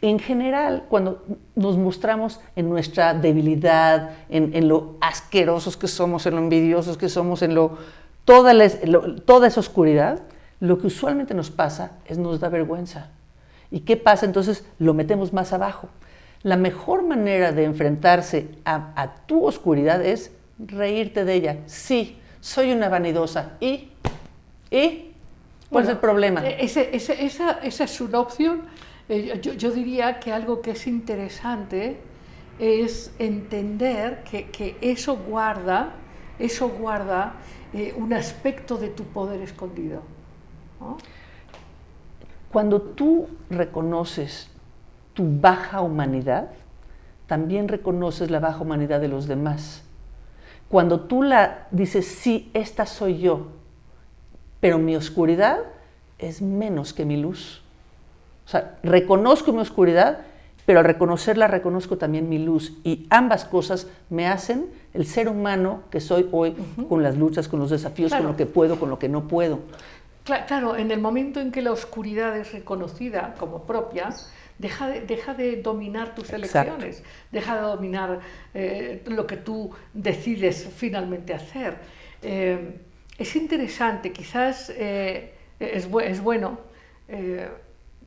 en 0.01 0.19
general, 0.19 0.85
cuando 0.91 1.25
nos 1.57 1.79
mostramos 1.79 2.39
en 2.57 2.69
nuestra 2.69 3.15
debilidad, 3.15 4.11
en, 4.29 4.55
en 4.55 4.69
lo 4.69 4.97
asquerosos 5.01 5.77
que 5.79 5.89
somos, 5.89 6.27
en 6.27 6.35
lo 6.35 6.41
envidiosos 6.43 6.99
que 6.99 7.09
somos, 7.09 7.41
en 7.43 7.55
lo 7.55 7.79
toda, 8.27 8.53
la- 8.53 8.69
toda 9.25 9.47
esa 9.49 9.61
oscuridad, 9.61 10.21
lo 10.61 10.79
que 10.79 10.89
usualmente 10.89 11.33
nos 11.35 11.51
pasa 11.51 11.93
es 12.07 12.19
nos 12.19 12.39
da 12.39 12.49
vergüenza. 12.51 13.09
¿Y 13.71 13.81
qué 13.81 13.97
pasa? 13.97 14.27
Entonces 14.27 14.65
lo 14.79 14.93
metemos 14.95 15.33
más 15.33 15.53
abajo. 15.55 15.89
La 16.43 16.59
mejor 16.59 17.03
manera 17.03 17.53
de 17.53 17.65
enfrentarse 17.65 18.49
a 18.67 19.15
tu 19.27 19.47
oscuridad 19.47 20.05
es 20.05 20.31
reírte 20.59 21.25
de 21.25 21.35
ella. 21.35 21.59
Sí, 21.67 22.19
soy 22.41 22.73
una 22.73 22.89
vanidosa. 22.89 23.53
¿Y? 23.61 23.89
¿Y? 24.71 25.13
¿Cuál 25.71 25.85
es 25.85 25.91
el 25.91 25.99
problema? 25.99 26.47
Ese- 26.47 26.95
ese- 26.95 27.25
esa, 27.25 27.53
esa 27.63 27.85
es 27.85 28.01
una 28.01 28.21
opción. 28.21 28.63
Eh, 29.09 29.39
yo, 29.43 29.53
yo 29.55 29.71
diría 29.71 30.21
que 30.21 30.33
algo 30.33 30.61
que 30.63 30.73
es 30.73 30.87
interesante 30.87 31.99
es 32.59 33.13
entender 33.19 34.23
que, 34.25 34.51
que 34.51 34.77
eso 34.81 35.17
guarda, 35.17 35.95
eso 36.39 36.69
guarda 36.69 37.35
eh, 37.73 37.93
un 37.97 38.13
aspecto 38.13 38.77
de 38.77 38.89
tu 38.89 39.05
poder 39.05 39.41
escondido. 39.43 40.03
¿no? 40.81 40.97
Cuando 42.53 42.81
tú 42.81 43.29
reconoces 43.51 44.49
tu 45.13 45.25
baja 45.41 45.81
humanidad, 45.81 46.51
también 47.27 47.69
reconoces 47.69 48.31
la 48.31 48.39
baja 48.39 48.61
humanidad 48.61 49.01
de 49.01 49.09
los 49.09 49.27
demás. 49.27 49.84
Cuando 50.69 51.01
tú 51.01 51.23
la 51.23 51.67
dices, 51.71 52.07
sí, 52.07 52.51
esta 52.55 52.87
soy 52.87 53.19
yo, 53.19 53.49
pero 54.61 54.79
mi 54.79 54.97
oscuridad 54.97 55.59
es 56.19 56.43
menos 56.43 56.93
que 56.93 57.05
mi 57.05 57.17
luz. 57.17 57.63
O 58.47 58.49
sea, 58.49 58.77
reconozco 58.83 59.53
mi 59.53 59.61
oscuridad, 59.61 60.19
pero 60.67 60.79
al 60.81 60.85
reconocerla 60.87 61.47
reconozco 61.47 61.97
también 61.99 62.29
mi 62.29 62.39
luz. 62.39 62.73
Y 62.83 63.07
ambas 63.11 63.45
cosas 63.45 63.87
me 64.11 64.27
hacen 64.27 64.67
el 64.95 65.07
ser 65.07 65.29
humano 65.29 65.83
que 65.91 66.01
soy 66.01 66.29
hoy, 66.33 66.57
con 66.89 67.03
las 67.03 67.17
luchas, 67.17 67.49
con 67.49 67.61
los 67.61 67.71
desafíos, 67.71 68.11
Claro. 68.11 68.25
con 68.25 68.33
lo 68.33 68.37
que 68.37 68.47
puedo, 68.47 68.79
con 68.81 68.91
lo 68.91 68.99
que 68.99 69.09
no 69.09 69.29
puedo. 69.29 69.61
Cla- 70.27 70.47
Claro, 70.47 70.77
en 70.77 70.91
el 70.91 71.01
momento 71.01 71.41
en 71.41 71.53
que 71.53 71.61
la 71.61 71.71
oscuridad 71.73 72.37
es 72.39 72.53
reconocida 72.53 73.35
como 73.39 73.65
propia, 73.65 74.09
deja 74.59 74.89
de, 74.89 75.01
deja 75.03 75.35
de 75.35 75.57
dominar 75.63 76.15
tus 76.15 76.31
Exacto. 76.33 76.73
elecciones, 76.75 77.03
deja 77.33 77.57
de 77.57 77.63
dominar 77.63 78.21
eh, 78.55 79.03
lo 79.07 79.27
que 79.27 79.37
tú 79.37 79.71
decides 79.93 80.69
finalmente 80.77 81.35
hacer. 81.35 81.77
Eh, 82.23 82.79
es 83.19 83.37
interesante, 83.37 84.13
quizás 84.13 84.71
eh, 84.77 85.35
es, 85.61 85.91
bu- 85.91 86.03
es 86.03 86.21
bueno 86.21 86.59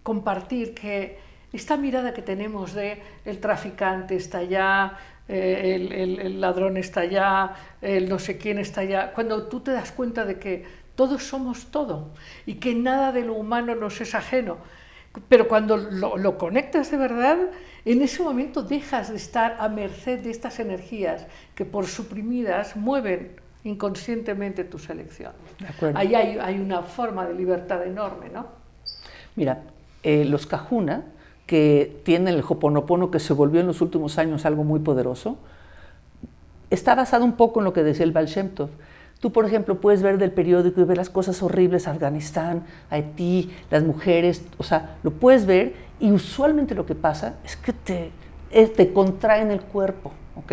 compartir 0.03 0.73
que 0.73 1.19
esta 1.53 1.77
mirada 1.77 2.13
que 2.13 2.21
tenemos 2.21 2.73
de 2.73 3.01
el 3.25 3.39
traficante 3.39 4.15
está 4.15 4.39
allá, 4.39 4.97
el, 5.27 5.91
el- 5.91 6.19
el 6.19 6.41
ladrón 6.41 6.77
está 6.77 7.01
allá, 7.01 7.53
el 7.81 8.07
no 8.09 8.19
sé 8.19 8.37
quién 8.37 8.57
está 8.59 8.81
allá, 8.81 9.11
cuando 9.13 9.47
tú 9.47 9.59
te 9.59 9.71
das 9.71 9.91
cuenta 9.91 10.25
de 10.25 10.39
que 10.39 10.63
todos 10.95 11.23
somos 11.23 11.67
todo 11.71 12.09
y 12.45 12.55
que 12.55 12.73
nada 12.73 13.11
de 13.11 13.21
lo 13.23 13.33
humano 13.33 13.75
nos 13.75 14.01
es 14.01 14.15
ajeno, 14.15 14.57
pero 15.30 15.47
cuando 15.47 15.78
lo, 15.78 16.18
lo 16.18 16.38
conectas 16.38 16.91
de 16.91 16.97
verdad, 16.97 17.38
en 17.86 18.01
ese 18.01 18.22
momento 18.22 18.63
dejas 18.63 19.09
de 19.09 19.15
estar 19.15 19.57
a 19.59 19.70
merced 19.70 20.20
de 20.20 20.30
estas 20.30 20.59
energías 20.59 21.26
que 21.55 21.65
por 21.65 21.86
suprimidas 21.88 22.76
mueven 22.76 23.32
inconscientemente 23.63 24.63
tus 24.63 24.89
elecciones. 24.89 25.36
Ahí 25.93 26.15
hay, 26.15 26.38
hay 26.39 26.59
una 26.59 26.82
forma 26.84 27.26
de 27.26 27.34
libertad 27.34 27.86
enorme, 27.86 28.30
¿no? 28.30 28.47
Mira, 29.36 29.63
eh, 30.03 30.26
los 30.26 30.47
Cajuna, 30.47 31.03
que 31.45 32.01
tienen 32.03 32.34
el 32.34 32.43
Hoponopono 32.47 33.11
que 33.11 33.20
se 33.20 33.34
volvió 33.34 33.61
en 33.61 33.68
los 33.68 33.82
últimos 33.82 34.18
años 34.18 34.45
algo 34.45 34.63
muy 34.63 34.80
poderoso, 34.80 35.38
está 36.70 36.95
basado 36.95 37.24
un 37.24 37.34
poco 37.34 37.59
en 37.59 37.65
lo 37.65 37.74
que 37.74 37.84
decía 37.84 38.05
el 38.05 38.11
Baal 38.11 38.28
Shem 38.28 38.49
Tov. 38.49 38.70
Tú, 39.20 39.32
por 39.32 39.45
ejemplo, 39.45 39.82
puedes 39.82 40.03
ver 40.03 40.18
del 40.20 40.32
periódico 40.32 40.80
y 40.80 40.84
ver 40.84 40.97
las 40.97 41.09
cosas 41.09 41.41
horribles, 41.41 41.88
Afganistán, 41.88 42.63
Haití, 42.89 43.51
las 43.72 43.84
mujeres, 43.84 44.43
o 44.57 44.63
sea, 44.63 44.97
lo 45.03 45.11
puedes 45.11 45.45
ver 45.47 45.74
y 45.99 46.11
usualmente 46.11 46.76
lo 46.76 46.86
que 46.86 46.93
pasa 46.93 47.36
es 47.43 47.55
que 47.55 47.74
te, 47.74 48.11
eh, 48.51 48.68
te 48.68 48.93
contraen 48.93 49.49
el 49.49 49.61
cuerpo, 49.61 50.11
¿ok? 50.36 50.51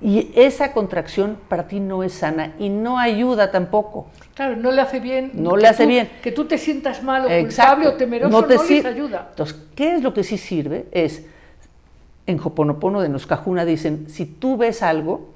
Y 0.00 0.32
esa 0.34 0.72
contracción 0.72 1.36
para 1.48 1.68
ti 1.68 1.78
no 1.80 2.02
es 2.02 2.14
sana 2.14 2.54
y 2.58 2.70
no 2.70 2.98
ayuda 2.98 3.50
tampoco. 3.52 4.06
Claro, 4.34 4.56
no 4.56 4.72
le 4.72 4.80
hace 4.80 4.98
bien. 4.98 5.30
No 5.34 5.56
le 5.56 5.68
hace 5.68 5.84
tú- 5.84 5.88
bien. 5.90 6.08
Que 6.22 6.32
tú 6.32 6.46
te 6.46 6.56
sientas 6.58 7.02
mal 7.04 7.26
o 7.26 7.28
Exacto. 7.28 7.74
culpable 7.74 7.86
o 7.88 7.98
temeroso, 7.98 8.40
no, 8.40 8.44
te 8.46 8.54
les 8.54 8.62
sir- 8.62 8.86
ayuda. 8.86 9.28
Entonces, 9.30 9.56
¿qué 9.76 9.94
es 9.94 10.02
lo 10.02 10.12
que 10.14 10.24
sí 10.24 10.38
sirve? 10.38 10.86
Es, 10.92 11.24
en 12.26 12.40
Hoponopono 12.42 13.00
de 13.02 13.10
Nos 13.10 13.26
Cajuna 13.26 13.64
dicen, 13.64 14.06
si 14.08 14.24
tú 14.26 14.56
ves 14.56 14.82
algo 14.82 15.31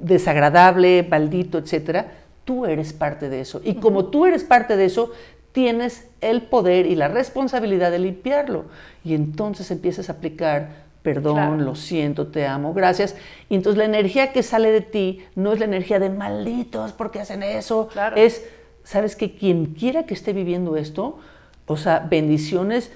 desagradable, 0.00 1.06
maldito, 1.08 1.58
etcétera, 1.58 2.12
tú 2.44 2.66
eres 2.66 2.92
parte 2.92 3.28
de 3.28 3.40
eso. 3.40 3.60
Y 3.64 3.74
como 3.74 4.06
tú 4.06 4.26
eres 4.26 4.44
parte 4.44 4.76
de 4.76 4.86
eso, 4.86 5.12
tienes 5.52 6.08
el 6.20 6.42
poder 6.42 6.86
y 6.86 6.94
la 6.94 7.08
responsabilidad 7.08 7.90
de 7.90 7.98
limpiarlo. 7.98 8.64
Y 9.04 9.14
entonces 9.14 9.70
empiezas 9.70 10.08
a 10.08 10.12
aplicar 10.14 10.90
perdón, 11.02 11.34
Claro. 11.36 11.56
lo 11.56 11.74
siento, 11.76 12.26
te 12.26 12.46
amo, 12.46 12.74
gracias. 12.74 13.16
Y 13.48 13.54
entonces 13.54 13.78
la 13.78 13.86
energía 13.86 14.32
que 14.34 14.42
sale 14.42 14.70
de 14.70 14.82
ti 14.82 15.24
no 15.34 15.52
es 15.54 15.58
la 15.58 15.64
energía 15.64 15.98
de 15.98 16.10
malditos 16.10 16.92
porque 16.92 17.20
hacen 17.20 17.42
eso, 17.42 17.88
Claro. 17.88 18.16
es, 18.16 18.44
sabes 18.84 19.16
que 19.16 19.34
quien 19.34 19.66
quiera 19.66 20.04
que 20.04 20.12
esté 20.12 20.34
viviendo 20.34 20.76
esto, 20.76 21.18
o 21.66 21.76
sea, 21.78 22.00
bendiciones 22.00 22.92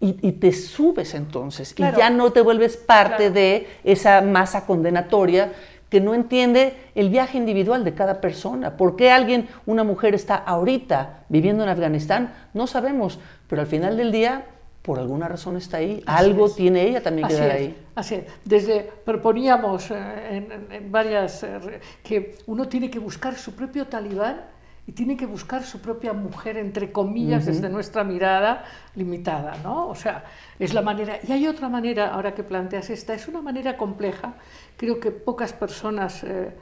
y, 0.00 0.16
y 0.26 0.32
te 0.32 0.52
subes 0.52 1.12
entonces 1.14 1.74
Claro. 1.74 1.96
y 1.96 2.00
ya 2.00 2.10
no 2.10 2.30
te 2.30 2.40
vuelves 2.40 2.76
parte 2.76 3.30
de 3.32 3.66
esa 3.82 4.20
masa 4.20 4.64
condenatoria 4.64 5.52
que 5.90 6.00
no 6.00 6.14
entiende 6.14 6.74
el 6.94 7.10
viaje 7.10 7.36
individual 7.36 7.84
de 7.84 7.94
cada 7.94 8.20
persona. 8.20 8.76
¿Por 8.76 8.96
qué 8.96 9.10
alguien, 9.10 9.48
una 9.66 9.84
mujer 9.84 10.14
está 10.14 10.36
ahorita 10.36 11.24
viviendo 11.28 11.64
en 11.64 11.68
Afganistán? 11.68 12.32
No 12.54 12.66
sabemos, 12.66 13.18
pero 13.48 13.60
al 13.60 13.66
final 13.66 13.96
del 13.96 14.12
día, 14.12 14.46
por 14.82 14.98
alguna 14.98 15.28
razón 15.28 15.56
está 15.56 15.78
ahí. 15.78 16.02
Así 16.06 16.24
Algo 16.24 16.46
es. 16.46 16.54
tiene 16.54 16.82
ella 16.84 17.02
también 17.02 17.28
que 17.28 17.34
dar 17.34 17.50
ahí. 17.50 17.76
así 17.94 18.14
es. 18.14 18.24
Desde 18.44 18.88
proponíamos 19.04 19.90
eh, 19.90 20.48
en, 20.70 20.92
varias 20.92 21.42
eh, 21.42 21.80
que 22.02 22.38
uno 22.46 22.68
tiene 22.68 22.88
que 22.88 23.00
buscar 23.00 23.34
su 23.34 23.54
propio 23.54 23.86
talibán 23.86 24.40
y 24.86 24.92
tiene 24.92 25.16
que 25.16 25.26
buscar 25.26 25.62
su 25.62 25.80
propia 25.80 26.12
mujer, 26.12 26.56
entre 26.56 26.90
comillas, 26.90 27.46
desde 27.46 27.68
nuestra 27.68 28.02
mirada 28.02 28.64
limitada, 28.96 29.56
¿no? 29.62 29.88
O 29.88 29.94
sea, 29.94 30.24
es 30.58 30.74
la 30.74 30.82
manera. 30.82 31.20
Y 31.26 31.30
hay 31.30 31.46
otra 31.46 31.68
manera, 31.68 32.08
ahora 32.08 32.34
que 32.34 32.42
planteas 32.42 32.90
esta, 32.90 33.14
es 33.14 33.28
una 33.28 33.40
manera 33.40 33.76
compleja. 33.76 34.34
Creo 34.80 34.98
que 34.98 35.10
pocas 35.10 35.52
personas 35.52 36.24
eh, 36.24 36.54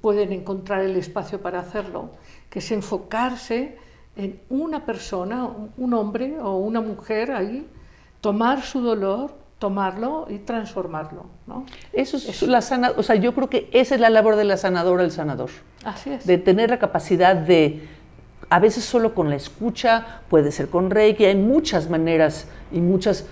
pueden 0.00 0.32
encontrar 0.32 0.80
el 0.80 0.96
espacio 0.96 1.42
para 1.42 1.60
hacerlo, 1.60 2.10
que 2.48 2.60
es 2.60 2.72
enfocarse 2.72 3.76
en 4.16 4.40
una 4.48 4.86
persona, 4.86 5.46
un- 5.76 5.92
hombre 5.92 6.38
o 6.40 6.56
una 6.56 6.80
mujer 6.80 7.30
ahí, 7.32 7.66
tomar 8.22 8.62
su 8.62 8.80
dolor, 8.80 9.34
tomarlo 9.58 10.26
y 10.30 10.38
transformarlo, 10.38 11.26
¿no? 11.46 11.66
Eso 11.92 12.16
es 12.16 12.40
la 12.42 12.62
sana, 12.62 12.92
o 12.96 13.02
sea, 13.02 13.16
yo 13.16 13.34
creo 13.34 13.50
que 13.50 13.68
esa 13.72 13.96
es 13.96 14.00
la 14.00 14.08
labor 14.08 14.36
de 14.36 14.44
la 14.44 14.56
sanadora, 14.56 15.04
el 15.04 15.10
sanador. 15.10 15.50
Así 15.84 16.08
es. 16.10 16.26
de 16.26 16.38
tener 16.38 16.70
la 16.70 16.78
capacidad 16.78 17.36
de, 17.36 17.86
a 18.48 18.60
veces 18.60 18.82
solo 18.84 19.14
con 19.14 19.28
la 19.28 19.36
escucha, 19.36 20.22
puede 20.30 20.52
ser 20.52 20.68
con 20.70 20.90
Reiki, 20.90 21.26
hay 21.26 21.36
muchas 21.36 21.90
maneras 21.90 22.46
y 22.72 22.80
muchas 22.80 23.26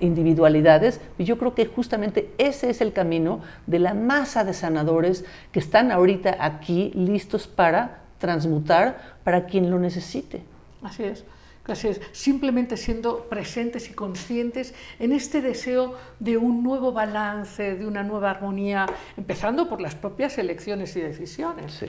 individualidades, 0.00 1.00
y 1.18 1.24
yo 1.24 1.38
creo 1.38 1.54
que 1.54 1.66
justamente 1.66 2.32
ese 2.38 2.70
es 2.70 2.80
el 2.80 2.92
camino 2.92 3.40
de 3.66 3.78
la 3.78 3.94
masa 3.94 4.44
de 4.44 4.54
sanadores 4.54 5.24
que 5.52 5.58
están 5.58 5.90
ahorita 5.90 6.36
aquí 6.40 6.90
listos 6.94 7.46
para 7.46 8.02
transmutar 8.18 9.16
para 9.24 9.46
quien 9.46 9.70
lo 9.70 9.78
necesite. 9.78 10.42
Así 10.82 11.04
es. 11.04 11.24
Así 11.66 11.88
es. 11.88 12.00
Simplemente 12.12 12.78
siendo 12.78 13.24
presentes 13.24 13.90
y 13.90 13.92
conscientes 13.92 14.74
en 14.98 15.12
este 15.12 15.42
deseo 15.42 15.96
de 16.18 16.38
un 16.38 16.62
nuevo 16.62 16.92
balance, 16.92 17.76
de 17.76 17.86
una 17.86 18.02
nueva 18.02 18.30
armonía, 18.30 18.86
empezando 19.18 19.68
por 19.68 19.80
las 19.80 19.94
propias 19.94 20.38
elecciones 20.38 20.96
y 20.96 21.00
decisiones. 21.02 21.72
Sí. 21.72 21.86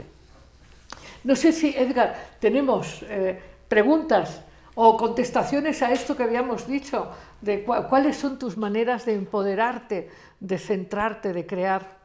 No 1.24 1.36
sé 1.36 1.54
si, 1.54 1.70
Edgar, 1.70 2.16
tenemos 2.40 3.06
eh, 3.08 3.40
preguntas 3.70 4.42
o 4.76 4.98
contestaciones 4.98 5.82
a 5.82 5.92
esto 5.92 6.16
que 6.16 6.24
habíamos 6.24 6.68
dicho, 6.68 7.10
de 7.42 7.64
cuáles 7.64 8.18
son 8.18 8.40
tus 8.40 8.58
maneras 8.58 9.06
de 9.06 9.16
empoderarte, 9.16 10.10
de 10.40 10.58
centrarte, 10.58 11.34
de 11.34 11.46
crear. 11.46 12.00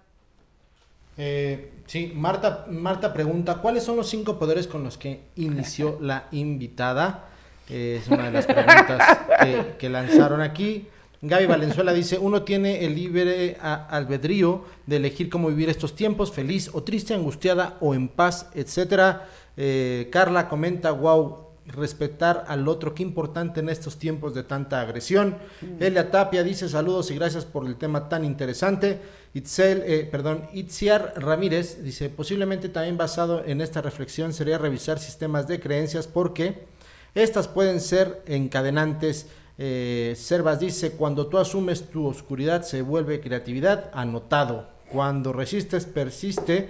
Eh, 1.16 1.72
sí, 1.86 2.12
Marta, 2.14 2.66
Marta 2.68 3.12
pregunta, 3.12 3.56
¿cuáles 3.56 3.84
son 3.84 3.96
los 3.96 4.08
cinco 4.08 4.38
poderes 4.38 4.66
con 4.66 4.82
los 4.82 4.98
que 4.98 5.20
inició 5.36 5.98
la 6.02 6.28
invitada? 6.32 7.28
Eh, 7.68 8.00
es 8.02 8.08
una 8.08 8.24
de 8.24 8.32
las 8.32 8.46
preguntas 8.46 9.18
que, 9.40 9.74
que 9.78 9.88
lanzaron 9.88 10.40
aquí. 10.40 10.88
Gaby 11.26 11.46
Valenzuela 11.46 11.94
dice, 11.94 12.18
uno 12.18 12.42
tiene 12.42 12.84
el 12.84 12.94
libre 12.94 13.56
albedrío 13.60 14.64
de 14.84 14.96
elegir 14.96 15.30
cómo 15.30 15.48
vivir 15.48 15.70
estos 15.70 15.96
tiempos, 15.96 16.30
feliz 16.30 16.68
o 16.74 16.82
triste, 16.82 17.14
angustiada 17.14 17.78
o 17.80 17.94
en 17.94 18.08
paz, 18.08 18.50
etcétera. 18.54 19.26
Eh, 19.56 20.10
Carla 20.12 20.50
comenta, 20.50 20.90
wow, 20.90 21.43
respetar 21.66 22.44
al 22.48 22.68
otro, 22.68 22.94
qué 22.94 23.02
importante 23.02 23.60
en 23.60 23.68
estos 23.68 23.98
tiempos 23.98 24.34
de 24.34 24.42
tanta 24.42 24.80
agresión. 24.80 25.36
Elia 25.80 26.10
Tapia 26.10 26.42
dice 26.42 26.68
saludos 26.68 27.10
y 27.10 27.14
gracias 27.14 27.44
por 27.44 27.66
el 27.66 27.76
tema 27.76 28.08
tan 28.08 28.24
interesante. 28.24 29.00
Itzel, 29.34 29.82
eh, 29.84 30.08
perdón, 30.10 30.48
Itziar 30.52 31.14
Ramírez 31.16 31.82
dice 31.82 32.08
posiblemente 32.08 32.68
también 32.68 32.96
basado 32.96 33.44
en 33.44 33.60
esta 33.60 33.80
reflexión 33.82 34.32
sería 34.32 34.58
revisar 34.58 34.98
sistemas 34.98 35.48
de 35.48 35.58
creencias 35.58 36.06
porque 36.06 36.66
estas 37.14 37.48
pueden 37.48 37.80
ser 37.80 38.22
encadenantes. 38.26 39.28
Eh, 39.56 40.14
Servas 40.16 40.58
dice 40.60 40.92
cuando 40.92 41.28
tú 41.28 41.38
asumes 41.38 41.88
tu 41.88 42.06
oscuridad 42.06 42.62
se 42.62 42.82
vuelve 42.82 43.20
creatividad. 43.20 43.90
Anotado. 43.94 44.68
Cuando 44.90 45.32
resistes 45.32 45.86
persiste. 45.86 46.68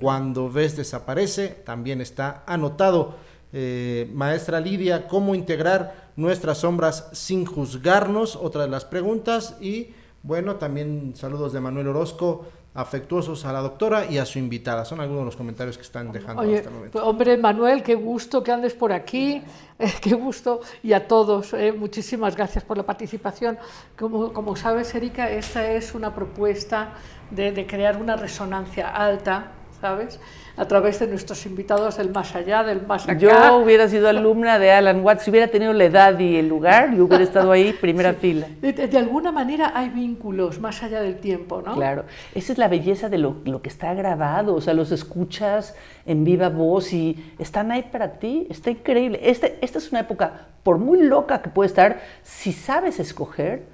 Cuando 0.00 0.50
ves 0.50 0.76
desaparece 0.76 1.48
también 1.48 2.00
está 2.00 2.42
anotado. 2.46 3.16
Eh, 3.56 4.10
maestra 4.12 4.58
Lidia, 4.58 5.06
¿cómo 5.06 5.36
integrar 5.36 6.10
nuestras 6.16 6.58
sombras 6.58 7.08
sin 7.12 7.46
juzgarnos? 7.46 8.34
Otra 8.34 8.62
de 8.62 8.68
las 8.68 8.84
preguntas. 8.84 9.56
Y 9.60 9.94
bueno, 10.24 10.56
también 10.56 11.12
saludos 11.14 11.52
de 11.52 11.60
Manuel 11.60 11.86
Orozco, 11.86 12.46
afectuosos 12.74 13.44
a 13.44 13.52
la 13.52 13.60
doctora 13.60 14.06
y 14.10 14.18
a 14.18 14.26
su 14.26 14.40
invitada. 14.40 14.84
Son 14.84 15.00
algunos 15.00 15.20
de 15.20 15.26
los 15.26 15.36
comentarios 15.36 15.76
que 15.76 15.84
están 15.84 16.10
dejando 16.10 16.42
Oye, 16.42 16.56
hasta 16.56 16.68
el 16.68 16.74
momento. 16.74 16.98
pues, 16.98 17.04
hombre, 17.04 17.36
Manuel, 17.36 17.84
qué 17.84 17.94
gusto 17.94 18.42
que 18.42 18.50
andes 18.50 18.74
por 18.74 18.92
aquí, 18.92 19.40
eh, 19.78 19.92
qué 20.02 20.14
gusto, 20.14 20.60
y 20.82 20.92
a 20.92 21.06
todos, 21.06 21.54
eh, 21.54 21.72
muchísimas 21.72 22.34
gracias 22.34 22.64
por 22.64 22.76
la 22.76 22.82
participación. 22.82 23.56
Como, 23.96 24.32
como 24.32 24.56
sabes, 24.56 24.92
Erika, 24.96 25.30
esta 25.30 25.70
es 25.70 25.94
una 25.94 26.12
propuesta 26.12 26.94
de, 27.30 27.52
de 27.52 27.68
crear 27.68 27.98
una 27.98 28.16
resonancia 28.16 28.88
alta, 28.88 29.52
¿sabes? 29.80 30.18
A 30.56 30.66
través 30.68 31.00
de 31.00 31.08
nuestros 31.08 31.44
invitados 31.46 31.96
del 31.96 32.10
más 32.10 32.32
allá, 32.36 32.62
del 32.62 32.86
más 32.86 33.02
acá. 33.04 33.14
Yo 33.18 33.56
hubiera 33.56 33.88
sido 33.88 34.08
alumna 34.08 34.60
de 34.60 34.70
Alan 34.70 35.00
Watts, 35.04 35.24
si 35.24 35.30
hubiera 35.30 35.48
tenido 35.48 35.72
la 35.72 35.84
edad 35.84 36.16
y 36.20 36.36
el 36.36 36.48
lugar, 36.48 36.94
yo 36.94 37.06
hubiera 37.06 37.24
estado 37.24 37.50
ahí, 37.50 37.72
primera 37.72 38.14
fila. 38.14 38.46
De, 38.60 38.72
de- 38.72 38.98
alguna 38.98 39.32
manera 39.32 39.72
hay 39.74 39.88
vínculos 39.88 40.60
más 40.60 40.80
allá 40.84 41.00
del 41.02 41.18
tiempo, 41.18 41.60
¿no? 41.60 41.74
Claro, 41.74 42.04
esa 42.36 42.52
es 42.52 42.58
la 42.58 42.68
belleza 42.68 43.08
de 43.08 43.18
lo, 43.18 43.38
lo 43.44 43.62
que 43.62 43.68
está 43.68 43.94
grabado, 43.94 44.54
o 44.54 44.60
sea, 44.60 44.74
los 44.74 44.92
escuchas 44.92 45.74
en 46.06 46.22
viva 46.22 46.50
voz 46.50 46.92
y 46.92 47.34
están 47.40 47.72
ahí 47.72 47.82
para 47.90 48.12
ti, 48.20 48.46
está 48.48 48.70
increíble. 48.70 49.18
Este, 49.24 49.58
esta 49.60 49.78
es 49.78 49.90
una 49.90 50.00
época, 50.00 50.46
por 50.62 50.78
muy 50.78 51.02
loca 51.02 51.42
que 51.42 51.50
puede 51.50 51.66
estar, 51.66 52.00
si 52.22 52.52
sabes 52.52 53.00
escoger, 53.00 53.64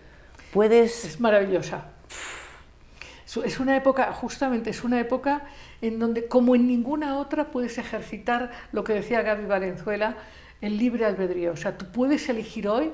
puedes... 0.55 1.05
Es 1.05 1.21
maravillosa. 1.21 1.85
Es 3.45 3.61
una 3.61 3.77
época, 3.77 4.13
justamente, 4.13 4.71
es 4.71 4.83
una 4.83 4.99
época 4.99 5.43
en 5.83 5.99
donde, 5.99 6.27
como 6.27 6.55
en 6.55 6.67
ninguna 6.67 7.19
otra, 7.19 7.51
puedes 7.51 7.79
ejercitar 7.79 8.51
lo 8.73 8.85
que 8.85 8.95
decía 8.95 9.23
Gaby 9.23 9.47
Valenzuela, 9.47 10.17
el 10.61 10.77
libre 10.77 11.05
albedrío. 11.05 11.53
O 11.53 11.57
sea, 11.57 11.79
tú 11.79 11.87
puedes 11.93 12.29
elegir 12.29 12.69
hoy 12.69 12.93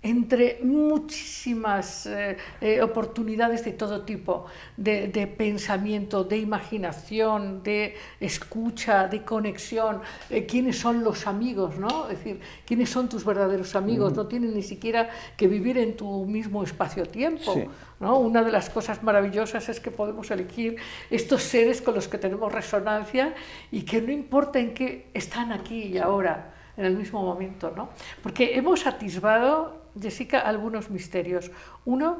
entre 0.00 0.60
muchísimas 0.62 2.06
eh, 2.06 2.36
eh, 2.60 2.80
oportunidades 2.82 3.64
de 3.64 3.72
todo 3.72 4.02
tipo, 4.02 4.46
de, 4.76 5.08
de 5.08 5.26
pensamiento, 5.26 6.22
de 6.22 6.38
imaginación, 6.38 7.62
de 7.64 7.96
escucha, 8.20 9.08
de 9.08 9.24
conexión, 9.24 10.00
eh, 10.30 10.46
quiénes 10.46 10.78
son 10.78 11.02
los 11.02 11.26
amigos, 11.26 11.78
¿no? 11.78 12.08
Es 12.08 12.18
decir, 12.18 12.40
quiénes 12.64 12.90
son 12.90 13.08
tus 13.08 13.24
verdaderos 13.24 13.74
amigos, 13.74 14.14
no 14.14 14.26
tienen 14.28 14.54
ni 14.54 14.62
siquiera 14.62 15.10
que 15.36 15.48
vivir 15.48 15.78
en 15.78 15.96
tu 15.96 16.24
mismo 16.26 16.62
espacio-tiempo. 16.62 17.54
Sí. 17.54 17.64
¿no? 17.98 18.18
Una 18.18 18.44
de 18.44 18.52
las 18.52 18.70
cosas 18.70 19.02
maravillosas 19.02 19.68
es 19.68 19.80
que 19.80 19.90
podemos 19.90 20.30
elegir 20.30 20.76
estos 21.10 21.42
seres 21.42 21.82
con 21.82 21.96
los 21.96 22.06
que 22.06 22.18
tenemos 22.18 22.52
resonancia 22.52 23.34
y 23.72 23.82
que 23.82 24.00
no 24.00 24.12
importa 24.12 24.60
en 24.60 24.74
qué 24.74 25.10
están 25.12 25.50
aquí 25.50 25.82
y 25.82 25.98
ahora, 25.98 26.54
en 26.76 26.84
el 26.84 26.96
mismo 26.96 27.22
momento, 27.22 27.72
¿no? 27.76 27.90
Porque 28.22 28.56
hemos 28.56 28.86
atisbado, 28.86 29.87
Jessica, 30.00 30.40
algunos 30.40 30.90
misterios. 30.90 31.50
Uno, 31.84 32.18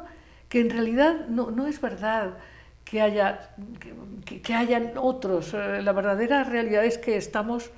que 0.49 0.61
en 0.61 0.71
realidad 0.71 1.27
no, 1.29 1.51
no 1.51 1.67
es 1.67 1.81
verdad 1.81 2.35
que, 2.85 3.01
haya, 3.03 3.51
que, 4.25 4.41
que 4.41 4.55
hayan 4.55 4.93
otros. 4.97 5.53
Eh, 5.55 5.83
La 5.83 5.93
verdadera 5.93 6.45
realidad 6.45 6.85
es 6.85 6.99
que 6.99 7.17
estamos 7.17 7.71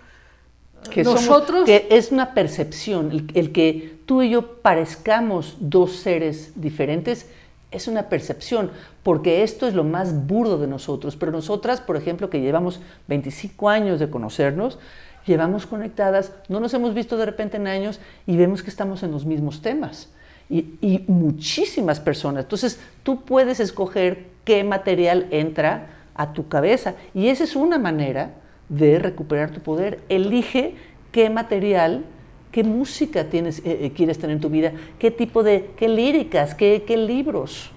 que 0.90 1.04
somos- 1.04 1.22
nosotros... 1.26 1.64
que 1.66 1.88
es 1.90 2.10
una 2.12 2.32
percepción, 2.32 3.10
el, 3.10 3.30
el 3.34 3.52
que 3.52 3.98
tú 4.06 4.22
y 4.22 4.30
yo 4.30 4.62
parezcamos 4.62 5.56
dos 5.60 5.96
seres 5.96 6.52
diferentes, 6.54 7.28
es 7.70 7.86
una 7.86 8.08
percepción, 8.08 8.70
porque 9.04 9.42
esto 9.44 9.68
es 9.68 9.74
lo 9.74 9.84
más 9.84 10.26
burdo 10.26 10.58
de 10.58 10.66
nosotros. 10.66 11.16
Pero 11.16 11.30
nosotras, 11.32 11.80
por 11.80 11.96
ejemplo, 11.96 12.28
que 12.30 12.40
llevamos 12.40 12.80
25 13.08 13.68
años 13.68 14.00
de 14.00 14.10
conocernos, 14.10 14.78
llevamos 15.26 15.66
conectadas, 15.66 16.32
no 16.48 16.60
nos 16.60 16.74
hemos 16.74 16.94
visto 16.94 17.16
de 17.16 17.26
repente 17.26 17.56
en 17.56 17.66
años 17.66 18.00
y 18.26 18.36
vemos 18.36 18.62
que 18.62 18.70
estamos 18.70 19.02
en 19.02 19.10
los 19.10 19.24
mismos 19.24 19.62
temas. 19.62 20.10
Y, 20.48 20.78
y 20.80 21.04
muchísimas 21.06 22.00
personas. 22.00 22.44
Entonces, 22.44 22.80
tú 23.04 23.22
puedes 23.22 23.60
escoger 23.60 24.26
qué 24.44 24.64
material 24.64 25.28
entra 25.30 25.86
a 26.14 26.32
tu 26.32 26.48
cabeza. 26.48 26.94
Y 27.14 27.28
esa 27.28 27.44
es 27.44 27.54
una 27.54 27.78
manera 27.78 28.32
de 28.68 28.98
recuperar 28.98 29.52
tu 29.52 29.60
poder. 29.60 30.00
Elige 30.08 30.74
qué 31.12 31.30
material 31.30 32.04
qué 32.50 32.64
música 32.64 33.24
tienes, 33.24 33.60
eh, 33.60 33.78
eh, 33.82 33.92
quieres 33.94 34.18
tener 34.18 34.36
en 34.36 34.40
tu 34.40 34.50
vida, 34.50 34.72
qué 34.98 35.10
tipo 35.10 35.42
de, 35.42 35.70
qué 35.76 35.88
líricas, 35.88 36.54
qué, 36.54 36.84
qué 36.86 36.96
libros. 36.96 37.70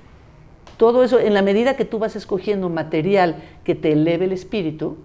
Todo 0.77 1.03
eso, 1.03 1.19
en 1.19 1.33
la 1.33 1.41
medida 1.41 1.75
que 1.75 1.85
tú 1.85 1.99
vas 1.99 2.15
escogiendo 2.15 2.69
material 2.69 3.35
que 3.63 3.75
te 3.75 3.91
eleve 3.91 4.25
el 4.25 4.31
espíritu, 4.31 4.97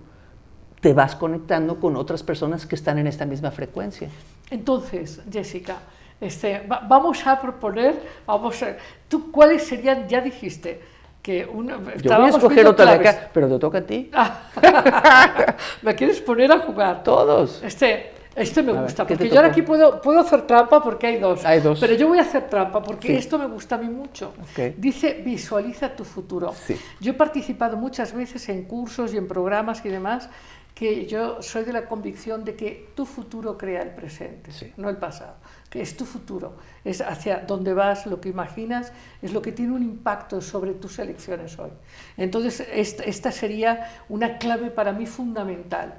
te 0.81 0.93
vas 0.93 1.15
conectando 1.17 1.81
con 1.81 1.97
otras 1.97 2.23
personas 2.23 2.67
que 2.67 2.75
están 2.75 2.99
en 2.99 3.07
esta 3.07 3.25
misma 3.27 3.51
frecuencia. 3.51 4.09
Entonces, 4.51 5.21
Jessica, 5.31 5.77
este, 6.21 6.61
va- 6.67 6.83
vamos 6.89 7.27
a 7.27 7.41
proponer, 7.41 8.01
vamos 8.27 8.63
a, 8.63 8.77
¿tú 9.09 9.31
cuáles 9.31 9.65
serían, 9.67 10.09
ya 10.09 10.21
dijiste, 10.21 10.81
que 11.23 11.45
una, 11.45 11.79
Yo 12.01 12.17
voy 12.17 12.27
a 12.27 12.29
escoger 12.31 12.67
otra 12.67 12.87
de 12.87 12.93
acá, 13.09 13.31
pero 13.35 13.49
te 13.49 13.59
toca 13.59 13.79
a 13.79 13.83
ti. 13.83 14.11
¿Me 15.83 15.95
quieres 15.95 16.21
poner 16.21 16.51
a 16.53 16.61
jugar? 16.61 17.03
Todos. 17.03 17.63
Este, 17.63 18.13
este 18.35 18.63
me 18.63 18.73
A 18.73 18.83
gusta, 18.83 19.05
¿qué 19.07 19.15
te 19.15 19.19
porque 19.25 19.31
yo 19.35 19.37
ahora 19.41 19.49
aquí 19.51 19.63
puedo, 19.63 20.01
puedo 20.01 20.21
hacer 20.21 20.43
trampa 20.47 20.83
porque 20.83 21.09
hay 21.09 21.19
dos. 21.19 21.45
Hay 21.45 21.61
dos. 21.61 21.81
Pero 21.81 21.95
yo 21.95 22.09
voy 22.09 22.19
a 22.19 22.23
hacer 22.23 22.49
trampa 22.49 22.83
porque 22.83 23.09
Sí. 23.09 23.15
esto 23.17 23.39
me 23.39 23.47
gusta 23.47 23.75
a 23.75 23.79
mí 23.79 23.89
mucho. 23.89 24.33
Dice, 24.77 25.21
visualiza 25.25 25.91
tu 25.95 26.05
futuro. 26.05 26.55
Sí. 26.55 26.77
Yo 27.01 27.11
he 27.13 27.15
participado 27.15 27.77
muchas 27.77 28.13
veces 28.15 28.49
en 28.49 28.65
cursos 28.65 29.13
y 29.13 29.17
en 29.19 29.27
programas 29.29 29.85
y 29.85 29.89
demás 29.89 30.31
que 30.79 31.07
yo 31.07 31.43
soy 31.43 31.65
de 31.65 31.73
la 31.73 31.87
convicción 31.87 32.45
de 32.45 32.55
que 32.55 32.91
tu 32.95 33.05
futuro 33.05 33.59
crea 33.59 33.83
el 33.83 33.91
presente, 33.91 34.53
Sí. 34.53 34.73
no 34.77 34.89
el 34.89 34.97
pasado, 34.97 35.35
que 35.69 35.81
es 35.81 35.97
tu 35.97 36.05
futuro, 36.05 36.55
es 36.85 37.01
hacia 37.01 37.39
dónde 37.41 37.75
vas, 37.75 38.07
lo 38.07 38.21
que 38.21 38.29
imaginas, 38.29 38.93
es 39.21 39.33
lo 39.33 39.43
que 39.43 39.51
tiene 39.51 39.73
un 39.73 39.83
impacto 39.83 40.41
sobre 40.41 40.75
tus 40.75 41.01
elecciones 41.01 41.59
hoy. 41.59 41.71
Entonces, 42.17 42.65
esta, 42.73 43.33
sería 43.33 43.91
una 44.09 44.39
clave 44.39 44.71
para 44.71 44.93
mí 44.93 45.07
fundamental. 45.07 45.95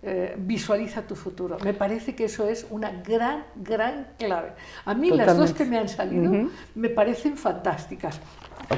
Eh, 0.00 0.36
visualiza 0.38 1.02
tu 1.02 1.16
futuro. 1.16 1.56
Me 1.64 1.74
parece 1.74 2.14
que 2.14 2.26
eso 2.26 2.46
es 2.46 2.64
una 2.70 2.90
gran, 3.02 3.44
gran 3.56 4.08
clave. 4.16 4.52
A 4.84 4.94
mí 4.94 5.10
las 5.10 5.36
dos 5.36 5.52
que 5.52 5.64
me 5.64 5.76
han 5.76 5.88
salido 5.88 6.48
me 6.76 6.88
parecen 6.90 7.36
fantásticas. 7.36 8.20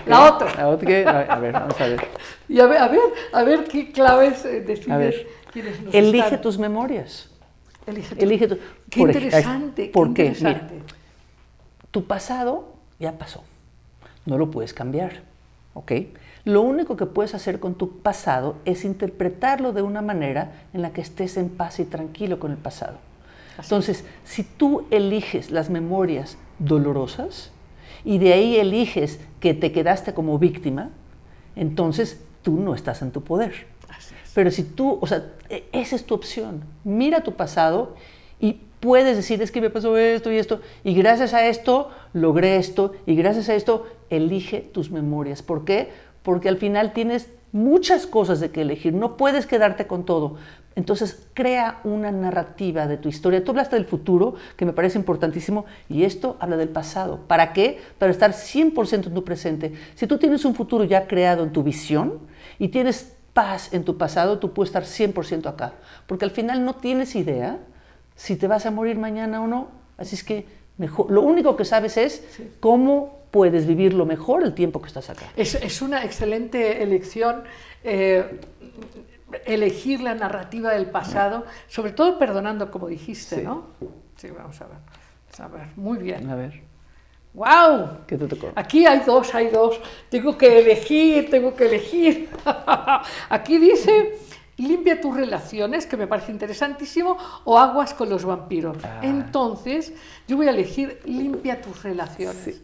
La 0.06 0.32
otra. 0.32 0.54
La 0.54 0.68
otra 0.68 0.86
que- 0.86 1.06
a 1.06 1.38
ver, 1.38 1.52
vamos 1.52 1.78
a 1.78 1.86
ver. 1.88 2.00
Y 2.48 2.58
a 2.58 2.66
ver, 2.66 2.78
a 2.78 2.88
ver, 2.88 3.00
a 3.32 3.42
ver 3.44 3.64
qué 3.64 3.92
claves 3.92 4.44
eh, 4.46 4.60
decides 4.62 5.26
Elige 5.92 6.38
tus 6.38 6.58
memorias. 6.58 7.30
Elige 7.86 8.14
tu- 8.14 8.22
Elige 8.24 8.48
tu- 8.48 8.58
Qué 8.88 9.00
por 9.00 9.10
ej- 9.10 9.16
interesante, 9.16 9.90
¿por 9.92 10.14
qué 10.14 10.26
interesante. 10.26 10.74
Tu 11.90 12.04
pasado 12.04 12.74
ya 12.98 13.12
pasó. 13.18 13.42
No 14.26 14.38
lo 14.38 14.50
puedes 14.50 14.72
cambiar. 14.74 15.22
¿Ok? 15.74 15.92
Lo 16.44 16.62
único 16.62 16.96
que 16.96 17.06
puedes 17.06 17.34
hacer 17.34 17.60
con 17.60 17.74
tu 17.74 17.98
pasado 18.00 18.56
es 18.64 18.84
interpretarlo 18.84 19.72
de 19.72 19.82
una 19.82 20.02
manera 20.02 20.52
en 20.72 20.82
la 20.82 20.90
que 20.92 21.00
estés 21.00 21.36
en 21.36 21.48
paz 21.48 21.78
y 21.80 21.84
tranquilo 21.84 22.38
con 22.40 22.50
el 22.50 22.56
pasado. 22.56 22.98
Entonces, 23.60 24.04
si 24.24 24.42
tú 24.42 24.86
eliges 24.90 25.50
las 25.50 25.68
memorias 25.70 26.38
dolorosas 26.58 27.50
y 28.04 28.18
de 28.18 28.32
ahí 28.32 28.56
eliges 28.56 29.20
que 29.38 29.52
te 29.54 29.70
quedaste 29.70 30.14
como 30.14 30.38
víctima, 30.38 30.90
entonces 31.56 32.20
tú 32.42 32.58
no 32.58 32.74
estás 32.74 33.02
en 33.02 33.10
tu 33.10 33.22
poder. 33.22 33.66
Pero 34.40 34.50
si 34.50 34.62
tú, 34.62 34.96
o 35.02 35.06
sea, 35.06 35.26
e- 35.50 35.64
esa 35.70 35.96
es 35.96 36.06
tu 36.06 36.14
opción. 36.14 36.64
Mira 36.82 37.22
tu 37.22 37.34
pasado 37.34 37.94
y 38.40 38.62
puedes 38.80 39.14
decir, 39.14 39.42
es 39.42 39.50
que 39.50 39.60
me 39.60 39.68
pasó 39.68 39.98
esto 39.98 40.32
y 40.32 40.38
esto, 40.38 40.62
y 40.82 40.94
gracias 40.94 41.34
a 41.34 41.46
esto 41.46 41.90
logré 42.14 42.56
esto, 42.56 42.94
y 43.04 43.16
gracias 43.16 43.50
a 43.50 43.54
esto 43.54 43.86
elige 44.08 44.62
tus 44.62 44.90
memorias. 44.90 45.42
¿Por 45.42 45.66
qué? 45.66 45.90
Porque 46.22 46.48
al 46.48 46.56
final 46.56 46.94
tienes 46.94 47.28
muchas 47.52 48.06
cosas 48.06 48.40
de 48.40 48.50
que 48.50 48.62
elegir, 48.62 48.94
no 48.94 49.18
puedes 49.18 49.44
quedarte 49.44 49.86
con 49.86 50.06
todo. 50.06 50.36
Entonces, 50.74 51.26
crea 51.34 51.80
una 51.84 52.10
narrativa 52.10 52.86
de 52.86 52.96
tu 52.96 53.10
historia. 53.10 53.44
Tú 53.44 53.50
hablaste 53.50 53.76
del 53.76 53.84
futuro, 53.84 54.36
que 54.56 54.64
me 54.64 54.72
parece 54.72 54.96
importantísimo, 54.96 55.66
y 55.90 56.04
esto 56.04 56.38
habla 56.40 56.56
del 56.56 56.70
pasado. 56.70 57.20
¿Para 57.26 57.52
qué? 57.52 57.78
Para 57.98 58.10
estar 58.10 58.32
100% 58.32 59.08
en 59.08 59.14
tu 59.14 59.22
presente. 59.22 59.74
Si 59.96 60.06
tú 60.06 60.16
tienes 60.16 60.46
un 60.46 60.54
futuro 60.54 60.84
ya 60.84 61.06
creado 61.06 61.42
en 61.42 61.52
tu 61.52 61.62
visión 61.62 62.20
y 62.58 62.68
tienes 62.68 63.19
paz 63.32 63.72
en 63.72 63.84
tu 63.84 63.96
pasado, 63.96 64.38
tú 64.38 64.52
puedes 64.52 64.68
estar 64.74 64.84
100% 64.84 65.46
acá. 65.46 65.72
Porque 66.06 66.24
al 66.24 66.30
final 66.30 66.64
no 66.64 66.74
tienes 66.74 67.14
idea 67.14 67.58
si 68.16 68.36
te 68.36 68.46
vas 68.48 68.66
a 68.66 68.70
morir 68.70 68.98
mañana 68.98 69.40
o 69.42 69.46
no. 69.46 69.68
Así 69.96 70.14
es 70.14 70.24
que 70.24 70.46
mejor, 70.78 71.10
lo 71.10 71.22
único 71.22 71.56
que 71.56 71.64
sabes 71.64 71.96
es 71.96 72.24
cómo 72.60 73.20
puedes 73.30 73.66
vivir 73.66 73.94
lo 73.94 74.06
mejor 74.06 74.42
el 74.42 74.54
tiempo 74.54 74.80
que 74.82 74.88
estás 74.88 75.08
acá. 75.10 75.26
Es, 75.36 75.54
es 75.54 75.82
una 75.82 76.04
excelente 76.04 76.82
elección 76.82 77.44
eh, 77.84 78.40
elegir 79.44 80.00
la 80.00 80.14
narrativa 80.14 80.72
del 80.72 80.86
pasado, 80.86 81.44
sobre 81.68 81.92
todo 81.92 82.18
perdonando, 82.18 82.70
como 82.70 82.88
dijiste, 82.88 83.36
Sí. 83.36 83.42
¿no? 83.42 83.66
Sí, 84.16 84.28
vamos 84.30 84.60
a 84.60 84.66
ver. 84.66 84.78
A 85.38 85.48
ver, 85.48 85.68
muy 85.76 85.98
bien. 85.98 86.28
A 86.28 86.34
ver, 86.34 86.62
¡Wow! 87.32 88.06
¿qué 88.06 88.16
te 88.16 88.26
tocó? 88.26 88.50
Aquí 88.56 88.86
hay 88.86 89.00
dos, 89.00 89.34
hay 89.34 89.48
dos. 89.48 89.80
Tengo 90.08 90.36
que 90.36 90.58
elegir, 90.58 91.30
tengo 91.30 91.54
que 91.54 91.66
elegir. 91.66 92.28
Aquí 93.28 93.58
dice, 93.58 94.18
limpia 94.56 95.00
tus 95.00 95.14
relaciones, 95.14 95.86
que 95.86 95.96
me 95.96 96.06
parece 96.06 96.32
interesantísimo, 96.32 97.16
o 97.44 97.58
aguas 97.58 97.94
con 97.94 98.10
los 98.10 98.24
vampiros. 98.24 98.78
Ah. 98.82 99.00
Entonces, 99.02 99.92
yo 100.26 100.36
voy 100.36 100.48
a 100.48 100.50
elegir, 100.50 101.00
limpia 101.04 101.60
tus 101.60 101.82
relaciones. 101.82 102.42
Sí. 102.42 102.62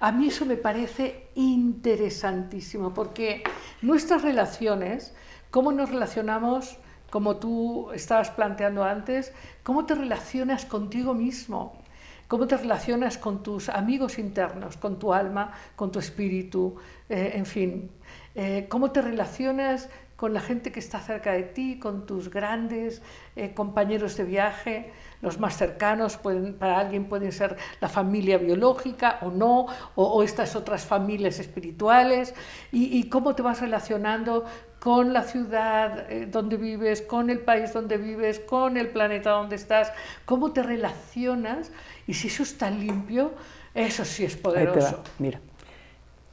A 0.00 0.12
mí 0.12 0.28
eso 0.28 0.44
me 0.44 0.56
parece 0.56 1.28
interesantísimo, 1.34 2.92
porque 2.92 3.42
nuestras 3.82 4.22
relaciones, 4.22 5.14
cómo 5.50 5.72
nos 5.72 5.90
relacionamos, 5.90 6.78
como 7.10 7.36
tú 7.36 7.90
estabas 7.92 8.30
planteando 8.30 8.84
antes, 8.84 9.32
cómo 9.62 9.86
te 9.86 9.94
relacionas 9.94 10.66
contigo 10.66 11.14
mismo, 11.14 11.82
cómo 12.28 12.46
te 12.46 12.56
relacionas 12.56 13.18
con 13.18 13.42
tus 13.42 13.68
amigos 13.68 14.18
internos, 14.18 14.76
con 14.76 14.98
tu 14.98 15.12
alma, 15.12 15.52
con 15.74 15.92
tu 15.92 15.98
espíritu, 15.98 16.76
eh, 17.08 17.32
en 17.34 17.46
fin, 17.46 17.90
eh, 18.34 18.66
cómo 18.68 18.90
te 18.90 19.02
relacionas 19.02 19.88
con 20.16 20.32
la 20.32 20.40
gente 20.40 20.72
que 20.72 20.80
está 20.80 20.98
cerca 20.98 21.32
de 21.32 21.42
ti, 21.42 21.78
con 21.78 22.06
tus 22.06 22.30
grandes 22.30 23.02
eh, 23.36 23.52
compañeros 23.52 24.16
de 24.16 24.24
viaje, 24.24 24.92
los 25.20 25.38
más 25.38 25.56
cercanos, 25.56 26.16
pueden, 26.16 26.54
para 26.54 26.78
alguien 26.78 27.04
pueden 27.04 27.32
ser 27.32 27.56
la 27.80 27.88
familia 27.88 28.38
biológica 28.38 29.18
o 29.20 29.30
no, 29.30 29.66
o, 29.94 30.04
o 30.04 30.22
estas 30.22 30.56
otras 30.56 30.86
familias 30.86 31.38
espirituales, 31.38 32.34
y, 32.72 32.98
y 32.98 33.10
cómo 33.10 33.34
te 33.34 33.42
vas 33.42 33.60
relacionando 33.60 34.46
con 34.86 35.12
la 35.12 35.22
ciudad 35.22 36.10
eh, 36.10 36.26
donde 36.26 36.56
vives, 36.56 37.02
con 37.02 37.28
el 37.28 37.40
país 37.40 37.72
donde 37.72 37.98
vives, 37.98 38.40
con 38.40 38.76
el 38.76 38.88
planeta 38.88 39.30
donde 39.30 39.56
estás, 39.56 39.92
cómo 40.24 40.52
te 40.52 40.62
relacionas, 40.62 41.72
y 42.06 42.14
si 42.14 42.28
eso 42.28 42.42
está 42.42 42.70
limpio, 42.70 43.32
eso 43.74 44.04
sí 44.04 44.24
es 44.24 44.36
poderoso. 44.36 45.02
Mira, 45.18 45.40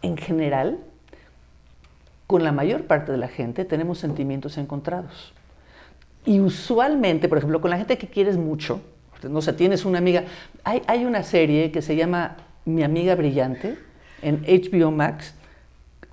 en 0.02 0.18
general, 0.18 0.80
con 2.28 2.44
la 2.44 2.52
mayor 2.52 2.86
parte 2.86 3.12
de 3.12 3.18
la 3.18 3.28
gente 3.28 3.66
tenemos 3.66 4.00
sentimientos 4.00 4.58
encontrados. 4.58 5.34
Y 6.26 6.40
usualmente, 6.40 7.28
por 7.28 7.38
ejemplo, 7.38 7.60
con 7.60 7.72
la 7.72 7.78
gente 7.78 7.98
que 7.98 8.08
quieres 8.08 8.38
mucho, 8.38 8.82
no 9.24 9.42
sé, 9.42 9.54
tienes 9.54 9.86
una 9.86 9.98
amiga, 9.98 10.24
hay, 10.64 10.82
hay 10.88 11.06
una 11.06 11.24
serie 11.24 11.72
que 11.72 11.82
se 11.82 11.96
llama 11.96 12.38
Mi 12.66 12.84
amiga 12.84 13.16
brillante 13.16 13.78
en 14.22 14.42
HBO 14.44 14.92
Max 14.92 15.34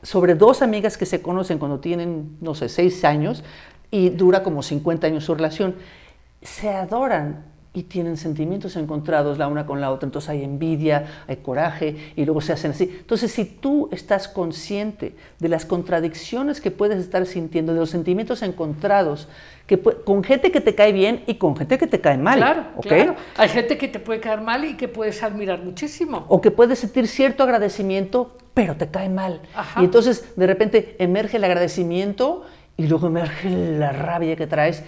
sobre 0.03 0.35
dos 0.35 0.63
amigas 0.63 0.97
que 0.97 1.07
se 1.07 1.21
conocen 1.21 1.59
cuando 1.59 1.81
tienen, 1.81 2.37
no 2.41 2.55
sé, 2.55 2.69
seis 2.69 3.05
años 3.05 3.45
y 3.91 4.11
dura 4.11 4.43
como 4.43 4.63
50 4.63 5.07
años 5.07 5.25
su 5.25 5.35
relación. 5.35 5.77
Se 6.43 6.71
adoran 6.71 7.45
y 7.73 7.85
tienen 7.85 8.17
sentimientos 8.17 8.75
encontrados 8.75 9.39
la 9.39 9.47
una 9.47 9.65
con 9.65 9.81
la 9.81 9.93
otra. 9.93 10.07
Entonces 10.07 10.31
hay 10.31 10.43
envidia, 10.43 11.25
hay 11.29 11.37
coraje 11.37 12.13
y 12.17 12.25
luego 12.25 12.41
se 12.41 12.53
hacen 12.53 12.73
así. 12.73 12.97
Entonces 12.99 13.31
si 13.31 13.45
tú 13.45 13.89
estás 13.93 14.27
consciente 14.27 15.15
de 15.39 15.49
las 15.49 15.65
contradicciones 15.65 16.61
que 16.61 16.73
puedes 16.73 16.99
estar 16.99 17.25
sintiendo, 17.27 17.73
de 17.73 17.81
los 17.81 17.91
sentimientos 17.91 18.43
encontrados, 18.43 19.29
que 19.69 19.79
con 19.79 20.25
gente 20.25 20.51
que 20.51 20.61
te 20.61 20.75
cae 20.75 20.91
bien 20.91 21.23
y 21.29 21.35
con 21.35 21.57
gente 21.57 21.79
que 21.79 21.87
te 21.87 22.01
cae 22.01 22.19
mal. 22.19 22.39
Claro, 22.39 22.67
¿ok? 22.77 22.87
claro. 22.87 23.15
Hay 23.37 23.49
gente 23.49 23.79
que 23.79 23.87
te 23.87 24.01
puede 24.01 24.19
caer 24.19 24.41
mal 24.41 24.65
y 24.65 24.77
que 24.77 24.89
puedes 24.89 25.23
admirar 25.23 25.63
muchísimo. 25.63 26.25
o 26.29 26.41
que 26.41 26.51
puedes 26.51 26.81
sentir 26.81 27.07
cierto 27.07 27.45
agradecimiento, 27.45 28.37
pero 28.53 28.75
te 28.77 28.89
cae 28.89 29.09
mal. 29.09 29.43
Ajá. 29.55 29.81
Y 29.81 29.85
entonces 29.85 30.35
de 30.35 30.47
repente 30.49 30.97
emerge 30.99 31.37
el 31.37 31.45
agradecimiento 31.45 32.45
y 32.77 32.89
luego 32.89 33.07
emerge 33.07 33.49
la 33.49 33.93
rabia 33.93 34.35
que 34.35 34.49
traes. 34.49 34.83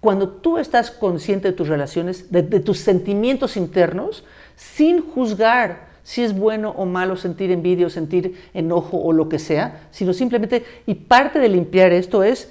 Cuando 0.00 0.28
tú 0.28 0.56
estás 0.58 0.90
consciente 0.90 1.48
de 1.48 1.52
tus 1.54 1.68
relaciones, 1.68 2.30
de, 2.32 2.42
de 2.42 2.60
tus 2.60 2.78
sentimientos 2.78 3.56
internos, 3.56 4.24
sin 4.56 5.00
juzgar 5.02 5.88
si 6.02 6.22
es 6.22 6.36
bueno 6.36 6.70
o 6.70 6.86
malo 6.86 7.16
sentir 7.16 7.50
envidia 7.50 7.86
o 7.86 7.90
sentir 7.90 8.34
enojo 8.54 8.96
o 8.98 9.12
lo 9.12 9.28
que 9.28 9.38
sea, 9.38 9.82
sino 9.90 10.12
simplemente, 10.14 10.64
y 10.86 10.94
parte 10.94 11.38
de 11.38 11.48
limpiar 11.50 11.92
esto 11.92 12.22
es 12.24 12.50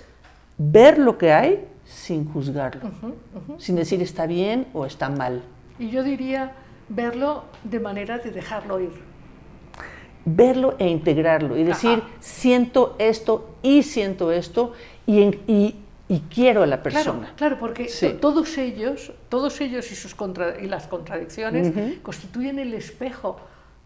ver 0.58 1.00
lo 1.00 1.18
que 1.18 1.32
hay 1.34 1.66
sin 1.86 2.32
juzgarlo, 2.32 2.92
sin 3.58 3.76
decir 3.76 4.02
está 4.04 4.28
bien 4.28 4.68
o 4.74 4.86
está 4.86 5.10
mal. 5.10 5.42
Y 5.80 5.90
yo 5.90 6.04
diría 6.04 6.52
verlo 6.88 7.46
de 7.64 7.80
manera 7.80 8.20
de 8.20 8.30
dejarlo 8.32 8.80
ir. 8.80 8.92
Verlo 10.26 10.76
e 10.78 10.88
integrarlo 10.88 11.58
y 11.58 11.64
decir, 11.64 12.00
Ajá. 12.00 12.08
siento 12.20 12.96
esto 13.00 13.50
y 13.64 13.82
siento 13.84 14.32
esto 14.32 14.74
y, 15.08 15.24
en- 15.24 15.40
y- 15.48 15.76
y 16.10 16.22
quiero 16.22 16.64
a 16.64 16.66
la 16.66 16.82
persona. 16.84 17.20
Claro, 17.20 17.36
claro, 17.38 17.58
porque 17.60 17.88
Sí. 17.88 18.18
todos 18.20 18.58
ellos, 18.58 19.14
todos 19.30 19.62
ellos 19.62 19.90
y 19.92 19.96
sus 19.96 20.14
contra- 20.16 20.60
y 20.60 20.68
las 20.68 20.88
contradicciones 20.88 21.72
constituyen 22.02 22.60
el 22.60 22.74
espejo 22.74 23.40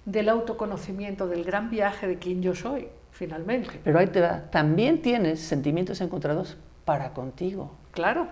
del 0.06 0.30
autoconocimiento, 0.30 1.28
del 1.28 1.44
gran 1.44 1.70
viaje 1.70 2.08
de 2.08 2.18
quien 2.18 2.42
yo 2.42 2.56
soy, 2.56 2.88
finalmente. 3.12 3.80
Pero 3.84 4.00
ahí 4.00 4.08
te 4.08 4.22
va, 4.22 4.50
también 4.50 5.02
tienes 5.02 5.42
sentimientos 5.42 6.02
encontrados 6.02 6.58
para 6.86 7.14
contigo. 7.14 7.72
Claro, 7.92 8.28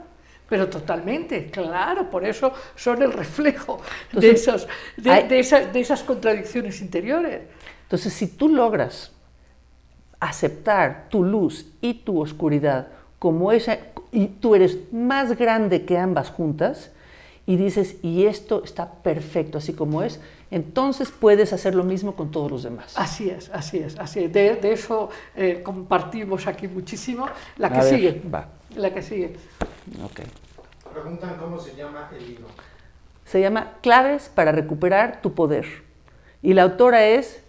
pero 0.50 0.68
totalmente, 0.70 1.50
claro, 1.52 2.10
por 2.10 2.26
eso 2.26 2.52
son 2.76 3.02
el 3.02 3.12
reflejo 3.14 3.80
de, 4.14 4.32
esos, 4.32 4.68
de, 4.98 5.12
hay- 5.12 5.28
de 5.28 5.40
esas, 5.40 5.72
de 5.72 5.80
esas 5.82 6.02
contradicciones 6.04 6.82
interiores. 6.82 7.42
Entonces, 7.84 8.14
si 8.14 8.28
tú 8.28 8.48
logras 8.50 9.12
aceptar 10.20 11.08
tu 11.10 11.24
luz 11.24 11.68
y 11.82 11.94
tu 11.96 12.22
oscuridad 12.22 12.88
como 13.22 13.52
esa, 13.52 13.78
y 14.12 14.30
tú 14.30 14.56
eres 14.56 14.92
más 14.92 15.38
grande 15.38 15.86
que 15.86 15.96
ambas 15.96 16.32
juntas, 16.32 16.90
y 17.46 17.56
dices, 17.56 17.98
y 18.02 18.26
esto 18.26 18.64
está 18.64 18.94
perfecto 19.04 19.60
así 19.60 19.74
como 19.74 20.02
es, 20.02 20.20
entonces 20.50 21.12
puedes 21.12 21.54
hacer 21.54 21.76
lo 21.76 21.84
mismo 21.84 22.16
con 22.16 22.32
todos 22.32 22.50
los 22.50 22.64
demás. 22.64 22.94
Así 22.98 23.30
es, 23.30 23.52
así 23.54 23.78
es, 23.78 24.00
así 24.00 24.24
es. 24.24 24.34
De, 24.34 24.56
de 24.56 24.74
eso 24.74 25.12
eh, 25.36 25.62
compartimos 25.64 26.48
aquí 26.48 26.68
muchísimo. 26.68 27.28
La 27.58 27.70
que 27.70 27.82
ver, 27.82 27.90
sigue, 27.90 28.22
va. 28.28 28.48
la 28.76 28.92
que 28.92 29.04
sigue. 29.04 29.36
Ok. 30.04 30.22
Preguntan 30.92 31.38
cómo 31.38 31.60
se 31.60 31.76
llama 31.76 32.10
el 32.18 32.26
libro. 32.26 32.48
Se 33.26 33.40
llama 33.40 33.74
Claves 33.82 34.32
para 34.34 34.52
recuperar 34.52 35.22
tu 35.22 35.36
poder. 35.36 35.68
Y 36.42 36.56
la 36.56 36.64
autora 36.64 37.06
es 37.06 37.44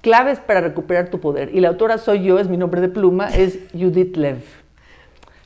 Claves 0.00 0.40
para 0.40 0.60
recuperar 0.60 1.10
tu 1.10 1.20
poder. 1.20 1.54
Y 1.54 1.60
la 1.60 1.68
autora 1.68 1.98
soy 1.98 2.22
yo, 2.22 2.38
es 2.38 2.48
mi 2.48 2.56
nombre 2.56 2.80
de 2.80 2.88
pluma, 2.88 3.28
es 3.28 3.58
Judith 3.72 4.16
Lev. 4.16 4.42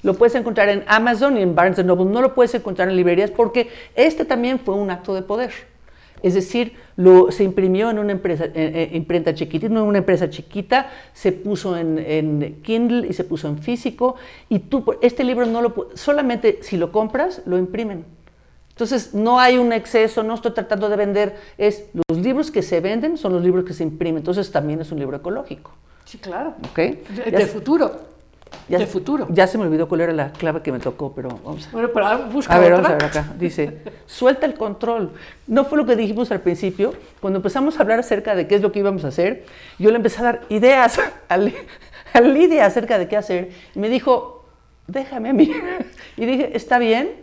Lo 0.02 0.14
puedes 0.14 0.34
encontrar 0.34 0.68
en 0.68 0.84
Amazon 0.86 1.38
y 1.38 1.42
en 1.42 1.54
Barnes 1.54 1.82
Noble. 1.84 2.04
No 2.04 2.20
lo 2.20 2.34
puedes 2.34 2.54
encontrar 2.54 2.88
en 2.90 2.96
librerías 2.96 3.30
porque 3.30 3.68
este 3.94 4.26
también 4.26 4.58
fue 4.58 4.74
un 4.74 4.90
acto 4.90 5.14
de 5.14 5.22
poder. 5.22 5.52
Es 6.22 6.34
decir, 6.34 6.72
lo, 6.96 7.30
se 7.30 7.44
imprimió 7.44 7.90
en 7.90 7.98
una 7.98 8.12
empresa, 8.12 8.44
eh, 8.46 8.52
eh, 8.54 8.90
imprenta 8.94 9.34
chiquitita, 9.34 9.66
en 9.66 9.76
una 9.78 9.98
empresa 9.98 10.30
chiquita, 10.30 10.90
se 11.12 11.32
puso 11.32 11.76
en, 11.76 11.98
en 11.98 12.62
Kindle 12.62 13.06
y 13.06 13.12
se 13.12 13.24
puso 13.24 13.48
en 13.48 13.58
físico. 13.58 14.16
Y 14.48 14.58
tú, 14.58 14.84
este 15.02 15.22
libro 15.24 15.44
no 15.46 15.60
lo 15.60 15.90
solamente 15.94 16.60
si 16.62 16.76
lo 16.76 16.92
compras, 16.92 17.42
lo 17.44 17.58
imprimen. 17.58 18.04
Entonces, 18.74 19.14
no 19.14 19.38
hay 19.38 19.56
un 19.56 19.72
exceso, 19.72 20.24
no 20.24 20.34
estoy 20.34 20.50
tratando 20.52 20.88
de 20.88 20.96
vender, 20.96 21.36
es 21.58 21.84
los 22.08 22.18
libros 22.18 22.50
que 22.50 22.60
se 22.60 22.80
venden 22.80 23.16
son 23.16 23.32
los 23.32 23.42
libros 23.44 23.64
que 23.64 23.72
se 23.72 23.84
imprimen. 23.84 24.16
Entonces, 24.18 24.50
también 24.50 24.80
es 24.80 24.90
un 24.90 24.98
libro 24.98 25.16
ecológico. 25.16 25.70
Sí, 26.04 26.18
claro. 26.18 26.54
¿ok? 26.70 26.76
De, 26.76 27.46
futuro. 27.46 28.00
ya- 28.68 28.78
de 28.78 28.86
futuro. 28.86 29.26
Ya 29.30 29.46
se 29.46 29.58
me 29.58 29.64
olvidó 29.64 29.86
cuál 29.88 30.00
era 30.00 30.12
la 30.12 30.32
clave 30.32 30.60
que 30.60 30.72
me 30.72 30.80
tocó, 30.80 31.12
pero 31.14 31.28
vamos 31.44 31.68
a 31.68 31.70
Bueno, 31.70 31.90
pero 31.94 32.06
ahora 32.06 32.26
busca 32.26 32.52
a 32.54 32.58
ver, 32.58 32.72
otra. 32.72 32.82
vamos 32.88 32.90
a 32.90 33.06
ver 33.06 33.16
acá. 33.16 33.32
Dice, 33.38 33.78
suelta 34.06 34.44
el 34.44 34.54
control. 34.54 35.12
No 35.46 35.64
fue 35.64 35.78
lo 35.78 35.86
que 35.86 35.94
dijimos 35.94 36.32
al 36.32 36.40
principio. 36.40 36.94
Cuando 37.20 37.38
empezamos 37.38 37.78
a 37.78 37.82
hablar 37.82 38.00
acerca 38.00 38.34
de 38.34 38.48
qué 38.48 38.56
es 38.56 38.60
lo 38.62 38.72
que 38.72 38.80
íbamos 38.80 39.04
a 39.04 39.08
hacer, 39.08 39.44
yo 39.78 39.90
le 39.90 39.96
empecé 39.96 40.18
a 40.20 40.24
dar 40.24 40.40
ideas 40.48 40.98
a, 41.28 41.38
a 42.12 42.20
Lidia 42.20 42.66
acerca 42.66 42.98
de 42.98 43.06
qué 43.06 43.16
hacer. 43.16 43.50
Y 43.74 43.78
me 43.78 43.88
dijo, 43.88 44.44
déjame 44.88 45.28
a 45.30 45.32
mí. 45.32 45.50
Y 46.16 46.26
dije, 46.26 46.56
está 46.56 46.78
bien, 46.78 47.22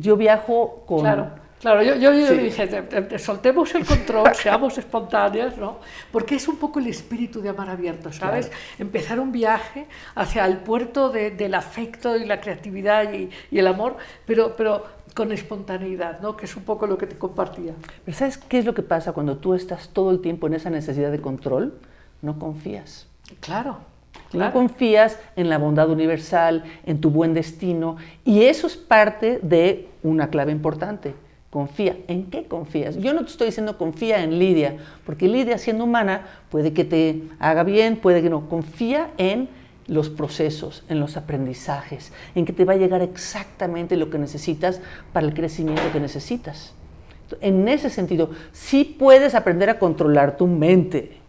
yo 0.00 0.16
viajo 0.16 0.82
con... 0.86 1.00
Claro, 1.00 1.30
claro, 1.60 1.82
yo, 1.82 1.94
yo, 1.96 2.12
yo 2.12 2.26
Sí. 2.28 2.36
dije, 2.38 2.66
de- 2.66 2.82
de- 2.82 3.00
de- 3.02 3.18
soltemos 3.18 3.74
el 3.74 3.84
control, 3.84 4.34
seamos 4.34 4.78
espontáneas, 4.78 5.56
¿no? 5.58 5.78
Porque 6.10 6.36
es 6.36 6.48
un 6.48 6.56
poco 6.56 6.78
el 6.78 6.86
espíritu 6.86 7.40
de 7.42 7.50
amar 7.50 7.68
abierto, 7.70 8.12
¿sabes? 8.12 8.50
Empezar 8.78 9.20
un 9.20 9.30
viaje 9.32 9.86
hacia 10.14 10.46
el 10.46 10.58
puerto 10.58 11.10
de- 11.10 11.30
del 11.30 11.54
afecto 11.54 12.16
y 12.16 12.24
la 12.24 12.40
creatividad 12.40 13.12
y, 13.12 13.30
y 13.50 13.58
el 13.58 13.66
amor, 13.66 13.96
pero, 14.26 14.56
pero 14.56 14.84
con 15.14 15.32
espontaneidad, 15.32 16.20
¿no? 16.20 16.36
Que 16.36 16.46
es 16.46 16.56
un 16.56 16.62
poco 16.62 16.86
lo 16.86 16.96
que 16.96 17.06
te 17.06 17.18
compartía. 17.18 17.72
Pero 18.04 18.16
¿sabes 18.16 18.38
qué 18.38 18.58
es 18.60 18.64
lo 18.64 18.74
que 18.74 18.82
pasa 18.82 19.12
cuando 19.12 19.36
tú 19.38 19.54
estás 19.54 19.88
todo 19.88 20.10
el 20.12 20.20
tiempo 20.20 20.46
en 20.46 20.54
esa 20.54 20.70
necesidad 20.70 21.10
de 21.10 21.20
control? 21.20 21.74
No 22.22 22.38
confías. 22.38 23.06
Claro, 23.40 23.78
No 24.32 24.38
claro. 24.38 24.52
confías 24.52 25.18
en 25.36 25.48
la 25.48 25.58
bondad 25.58 25.90
universal, 25.90 26.64
en 26.86 27.00
tu 27.00 27.10
buen 27.10 27.34
destino, 27.34 27.96
y 28.24 28.42
eso 28.42 28.66
es 28.66 28.76
parte 28.76 29.40
de 29.42 29.88
una 30.02 30.30
clave 30.30 30.52
importante. 30.52 31.14
Confía. 31.50 31.96
¿En 32.06 32.26
qué 32.26 32.44
confías? 32.44 32.96
Yo 32.98 33.12
no 33.12 33.22
te 33.22 33.30
estoy 33.30 33.46
diciendo 33.46 33.76
confía 33.76 34.22
en 34.22 34.38
Lidia, 34.38 34.76
porque 35.04 35.26
Lidia, 35.26 35.58
siendo 35.58 35.82
humana, 35.82 36.26
puede 36.48 36.72
que 36.72 36.84
te 36.84 37.22
haga 37.40 37.64
bien, 37.64 37.96
puede 37.96 38.22
que 38.22 38.30
no. 38.30 38.48
Confía 38.48 39.10
en 39.18 39.48
los 39.88 40.08
procesos, 40.08 40.84
en 40.88 41.00
los 41.00 41.16
aprendizajes, 41.16 42.12
en 42.36 42.44
que 42.44 42.52
te 42.52 42.64
va 42.64 42.74
a 42.74 42.76
llegar 42.76 43.02
exactamente 43.02 43.96
lo 43.96 44.10
que 44.10 44.18
necesitas 44.18 44.80
para 45.12 45.26
el 45.26 45.34
crecimiento 45.34 45.82
que 45.92 45.98
necesitas. 45.98 46.72
En 47.40 47.66
ese 47.66 47.90
sentido, 47.90 48.30
sí 48.52 48.84
puedes 48.84 49.34
aprender 49.34 49.70
a 49.70 49.80
controlar 49.80 50.36
tu 50.36 50.46
mente, 50.46 51.19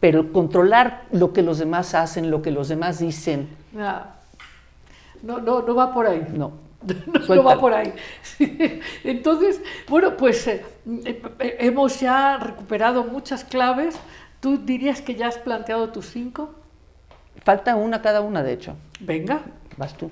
pero 0.00 0.32
controlar 0.32 1.04
lo 1.12 1.32
que 1.32 1.42
los 1.42 1.58
demás 1.58 1.94
hacen, 1.94 2.30
lo 2.30 2.42
que 2.42 2.50
los 2.50 2.68
demás 2.68 2.98
dicen, 2.98 3.48
No, 3.72 5.38
no, 5.40 5.62
no 5.62 5.74
va 5.74 5.92
por 5.92 6.06
ahí. 6.06 6.26
no. 6.32 6.52
No, 7.28 7.34
no 7.34 7.44
va 7.44 7.60
por 7.60 7.74
ahí. 7.74 7.92
Entonces, 9.04 9.60
bueno, 9.86 10.16
pues 10.16 10.46
eh, 10.46 10.64
eh, 11.04 11.56
hemos 11.60 12.00
ya 12.00 12.38
recuperado 12.38 13.04
muchas 13.04 13.44
claves. 13.44 13.96
¿Tú 14.40 14.56
dirías 14.56 15.02
que 15.02 15.14
ya 15.14 15.28
has 15.28 15.36
planteado 15.36 15.90
tus 15.90 16.06
cinco? 16.06 16.54
Falta 17.44 17.76
una 17.76 18.00
cada 18.00 18.22
una, 18.22 18.42
de 18.42 18.54
hecho. 18.54 18.76
Venga, 19.00 19.42
Vas 19.76 19.94
tú. 19.94 20.10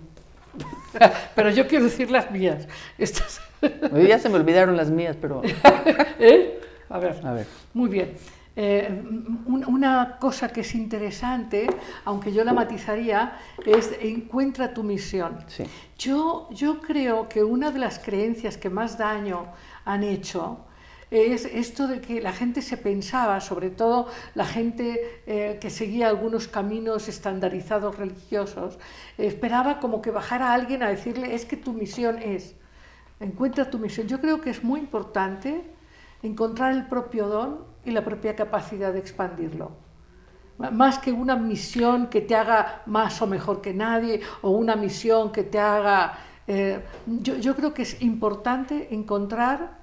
pero 1.35 1.51
yo 1.51 1.67
quiero 1.67 1.85
decir 1.85 2.11
las 2.11 2.31
mías. 2.31 2.69
Estas, 2.99 3.41
ya 4.07 4.19
se 4.19 4.29
me 4.29 4.37
olvidaron 4.37 4.77
las 4.77 4.91
mías, 4.91 5.17
pero... 5.19 5.43
¿eh? 6.19 6.61
A 6.91 6.99
ver. 6.99 7.21
A 7.25 7.33
ver. 7.33 7.47
Muy 7.73 7.89
bien. 7.89 8.15
Eh, 8.61 8.89
un- 9.47 9.65
una 9.69 10.17
cosa 10.19 10.49
que 10.49 10.63
es 10.63 10.75
interesante, 10.75 11.69
aunque 12.05 12.33
yo 12.33 12.43
la 12.43 12.53
matizaría, 12.53 13.39
es 13.65 13.95
encuentra 14.01 14.75
tu 14.75 14.83
misión. 14.83 15.39
Sí. 15.47 15.63
Yo, 15.97 16.49
yo 16.51 16.81
creo 16.81 17.29
que 17.29 17.45
una 17.45 17.71
de 17.71 17.79
las 17.79 18.01
creencias 18.01 18.57
que 18.57 18.69
más 18.69 18.99
daño 18.99 19.47
han 19.85 20.03
hecho 20.03 20.59
es 21.13 21.45
esto 21.45 21.87
de 21.87 22.01
que 22.01 22.21
la 22.21 22.33
gente 22.33 22.61
se 22.61 22.77
pensaba, 22.77 23.41
sobre 23.41 23.71
todo 23.71 24.09
la 24.35 24.45
gente 24.45 25.23
eh, 25.29 25.59
que 25.61 25.71
seguía 25.71 26.09
algunos 26.09 26.49
caminos 26.49 27.07
estandarizados 27.09 27.97
religiosos, 27.97 28.77
esperaba 29.19 29.79
como 29.79 30.03
que 30.03 30.11
bajara 30.11 30.53
alguien 30.53 30.83
a 30.83 30.89
decirle, 30.89 31.33
es 31.37 31.45
que 31.45 31.57
tu 31.57 31.73
misión 31.75 32.19
es, 32.19 32.57
encuentra 33.21 33.71
tu 33.71 33.79
misión. 33.79 34.09
Yo 34.09 34.21
creo 34.21 34.41
que 34.41 34.51
es 34.51 34.65
muy 34.65 34.81
importante 34.81 35.63
encontrar 36.25 36.73
el 36.73 36.87
propio 36.89 37.29
don 37.29 37.78
y 37.89 37.93
la 37.93 38.05
propia 38.05 38.37
capacidad 38.37 38.93
de 38.93 38.99
expandirlo. 38.99 39.73
Más 40.59 40.99
que 40.99 41.13
una 41.13 41.37
misión 41.37 42.09
que 42.09 42.21
te 42.21 42.35
haga 42.35 42.83
más 42.87 43.23
o 43.23 43.27
mejor 43.27 43.61
que 43.61 43.73
nadie 43.73 44.21
o 44.43 44.51
una 44.51 44.77
misión 44.77 45.33
que 45.33 45.45
te 45.45 45.59
haga... 45.59 46.19
eh, 46.47 46.81
yo, 47.07 47.37
yo 47.37 47.55
creo 47.55 47.73
que 47.73 47.83
es 47.83 48.03
importante 48.03 48.89
encontrar 48.93 49.79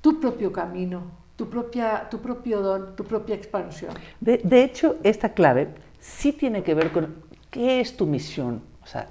tu 0.00 0.18
propio 0.18 0.50
camino, 0.50 1.02
tu, 1.36 1.48
propia, 1.48 2.08
tu 2.10 2.20
propio 2.20 2.60
don, 2.60 2.96
tu 2.96 3.04
propia 3.04 3.34
expansión. 3.34 3.92
De, 4.20 4.38
de 4.38 4.64
hecho, 4.64 4.96
esta 5.02 5.28
clave 5.34 5.68
sí 6.00 6.32
tiene 6.32 6.62
que 6.62 6.74
ver 6.74 6.90
con 6.90 7.14
qué 7.50 7.80
es 7.80 7.96
tu 7.96 8.06
misión. 8.06 8.62
O 8.82 8.86
sea, 8.86 9.08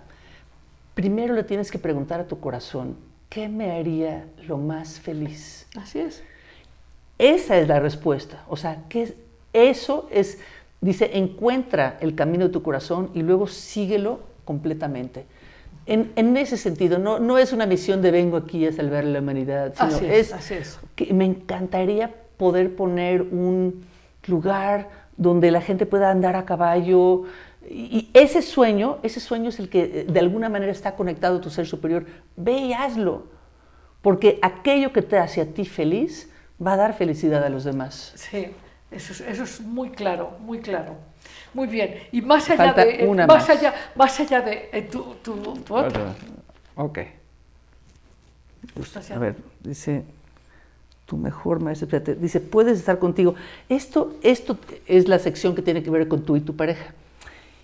primero 0.96 1.34
le 1.34 1.44
tienes 1.44 1.72
que 1.72 1.80
preguntar 1.80 2.20
a 2.20 2.28
tu 2.28 2.40
corazón, 2.40 2.98
¿qué 3.30 3.48
me 3.48 3.72
haría 3.72 4.28
lo 4.48 4.58
más 4.58 5.00
feliz? 5.00 5.68
Así 5.78 6.00
es. 6.00 6.24
Esa 7.22 7.58
es 7.58 7.68
la 7.68 7.80
respuesta. 7.80 8.44
O 8.50 8.58
sea, 8.58 8.84
que 8.90 9.04
es- 9.04 9.14
eso 9.54 10.08
es, 10.12 10.40
dice, 10.82 11.12
encuentra 11.18 11.98
el 12.02 12.16
camino 12.16 12.46
de 12.48 12.52
tu 12.52 12.64
corazón 12.64 13.12
y 13.14 13.22
luego 13.22 13.48
síguelo 13.48 14.20
completamente. 14.46 15.26
En, 15.86 16.12
en 16.16 16.36
ese 16.38 16.58
sentido, 16.58 17.00
no, 17.00 17.20
no 17.20 17.38
es 17.38 17.54
una 17.54 17.66
misión 17.66 18.02
de 18.02 18.12
vengo 18.12 18.38
aquí 18.38 18.66
a 18.66 18.72
salvar 18.72 19.04
a 19.04 19.08
la 19.08 19.20
humanidad, 19.20 19.74
sino 19.76 19.88
Así 19.96 20.06
es, 20.06 20.28
es, 20.28 20.34
así 20.34 20.54
es. 20.56 20.80
que 20.96 21.14
me 21.14 21.26
encantaría 21.26 22.14
poder 22.38 22.76
poner 22.76 23.22
un 23.22 23.86
lugar 24.28 24.90
donde 25.18 25.52
la 25.52 25.62
gente 25.62 25.86
pueda 25.86 26.10
andar 26.12 26.36
a 26.36 26.46
caballo. 26.46 27.24
Y, 27.70 27.74
y 27.98 28.10
ese 28.14 28.42
sueño, 28.42 28.98
ese 29.04 29.20
sueño 29.20 29.50
es 29.50 29.60
el 29.60 29.70
que 29.70 29.82
eh, 29.84 30.06
de 30.10 30.20
alguna 30.20 30.50
manera 30.50 30.72
está 30.72 30.96
conectado 30.96 31.38
a 31.38 31.42
tu 31.42 31.50
ser 31.52 31.68
superior. 31.68 32.06
Ve 32.36 32.58
y 32.58 32.74
hazlo. 32.74 33.28
Porque 34.02 34.40
aquello 34.42 34.92
que 34.94 35.02
te 35.04 35.18
hace 35.18 35.42
a 35.42 35.46
ti 35.46 35.66
feliz 35.66 36.32
va 36.66 36.74
a 36.74 36.78
dar 36.78 36.94
felicidad 36.94 37.44
a 37.44 37.50
los 37.50 37.64
demás. 37.64 38.14
Sí, 38.16 38.48
eso 38.92 39.14
es, 39.14 39.22
eso 39.22 39.44
es 39.44 39.62
muy 39.62 39.90
claro, 39.92 40.38
muy 40.40 40.60
claro. 40.60 40.96
Muy 41.54 41.68
bien. 41.68 41.96
Y 42.12 42.22
más 42.22 42.50
allá 42.50 42.58
Falta 42.58 42.86
de. 42.86 43.04
eh, 43.04 43.08
una 43.08 43.28
más, 43.28 43.48
más. 43.48 43.58
allá, 43.58 43.74
más 43.96 44.20
allá 44.20 44.42
de. 44.42 44.70
eh, 44.72 44.82
tu, 44.84 45.16
tu, 45.22 45.36
tu 45.36 45.76
otra. 45.76 46.14
Ok. 46.76 47.00
Allá. 48.96 49.16
A 49.16 49.20
ver, 49.20 49.36
dice, 49.64 50.04
tu 51.06 51.18
mejor 51.18 51.60
maestro, 51.60 51.86
espérate, 51.88 52.16
dice, 52.16 52.40
puedes 52.40 52.78
estar 52.80 53.00
contigo. 53.00 53.36
Esto, 53.70 54.14
esto 54.22 54.58
es 54.88 55.08
la 55.08 55.20
sección 55.20 55.56
que 55.56 55.62
tiene 55.62 55.84
que 55.84 55.90
ver 55.90 56.08
con 56.08 56.24
tú 56.24 56.38
y 56.38 56.42
tu 56.42 56.56
pareja. 56.56 56.94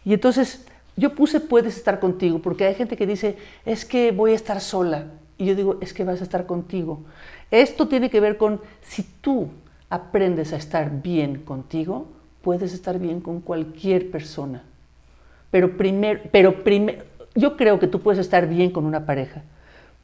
Y 0.04 0.14
entonces, 0.14 0.66
yo 0.96 1.14
puse 1.14 1.40
puedes 1.40 1.78
estar 1.78 2.00
contigo 2.00 2.40
porque 2.40 2.66
hay 2.66 2.76
gente 2.76 2.98
que 2.98 3.06
dice, 3.06 3.38
es 3.66 3.86
que 3.86 4.12
voy 4.12 4.32
a 4.32 4.36
estar 4.36 4.60
sola. 4.60 5.06
Y 5.38 5.46
yo 5.46 5.56
digo, 5.56 5.78
es 5.82 5.94
que 5.94 6.04
vas 6.04 6.20
a 6.22 6.24
estar 6.24 6.46
contigo. 6.46 7.04
Esto 7.52 7.88
tiene 7.88 8.10
que 8.10 8.20
ver 8.20 8.38
con, 8.38 8.62
si 8.82 9.04
tú 9.04 9.50
aprendes 9.90 10.54
a 10.54 10.58
estar 10.58 11.02
bien 11.02 11.44
contigo, 11.44 12.08
puedes 12.42 12.74
estar 12.74 13.00
bien 13.00 13.22
con 13.22 13.42
cualquier 13.42 14.12
persona. 14.12 14.64
Pero 15.52 15.78
primero, 15.78 16.22
pero 16.32 16.64
primero, 16.64 17.04
yo 17.36 17.56
creo 17.56 17.80
que 17.80 17.88
tú 17.88 18.02
puedes 18.02 18.20
estar 18.20 18.48
bien 18.48 18.72
con 18.72 18.86
una 18.86 19.06
pareja. 19.06 19.44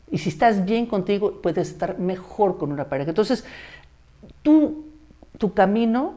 Y 0.10 0.20
si 0.20 0.30
estás 0.30 0.64
bien 0.64 0.86
contigo, 0.86 1.42
puedes 1.42 1.70
estar 1.70 2.00
mejor 2.00 2.58
con 2.58 2.72
una 2.72 2.86
pareja. 2.86 3.10
Entonces, 3.10 3.44
tú, 4.42 4.86
tu 5.38 5.54
camino, 5.54 6.14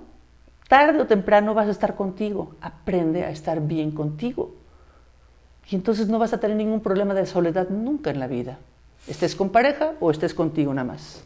tarde 0.69 1.01
o 1.01 1.07
temprano 1.07 1.55
vas 1.55 1.69
a 1.69 1.71
estar 1.71 1.97
contigo. 1.97 2.55
Aprende 2.61 3.25
a 3.25 3.31
estar 3.31 3.61
bien 3.61 3.91
contigo. 3.91 4.55
Y 5.69 5.75
entonces 5.75 6.09
no 6.09 6.19
vas 6.19 6.33
a 6.33 6.41
tener 6.41 6.57
ningún 6.57 6.81
problema 6.81 7.15
de 7.15 7.27
soledad 7.27 7.69
nunca 7.71 8.11
en 8.11 8.21
la 8.21 8.27
vida. 8.27 8.59
Estés 9.09 9.35
con 9.37 9.51
pareja 9.51 9.93
o 10.01 10.11
estés 10.11 10.35
contigo 10.35 10.75
nada 10.75 10.89
más. 10.93 11.23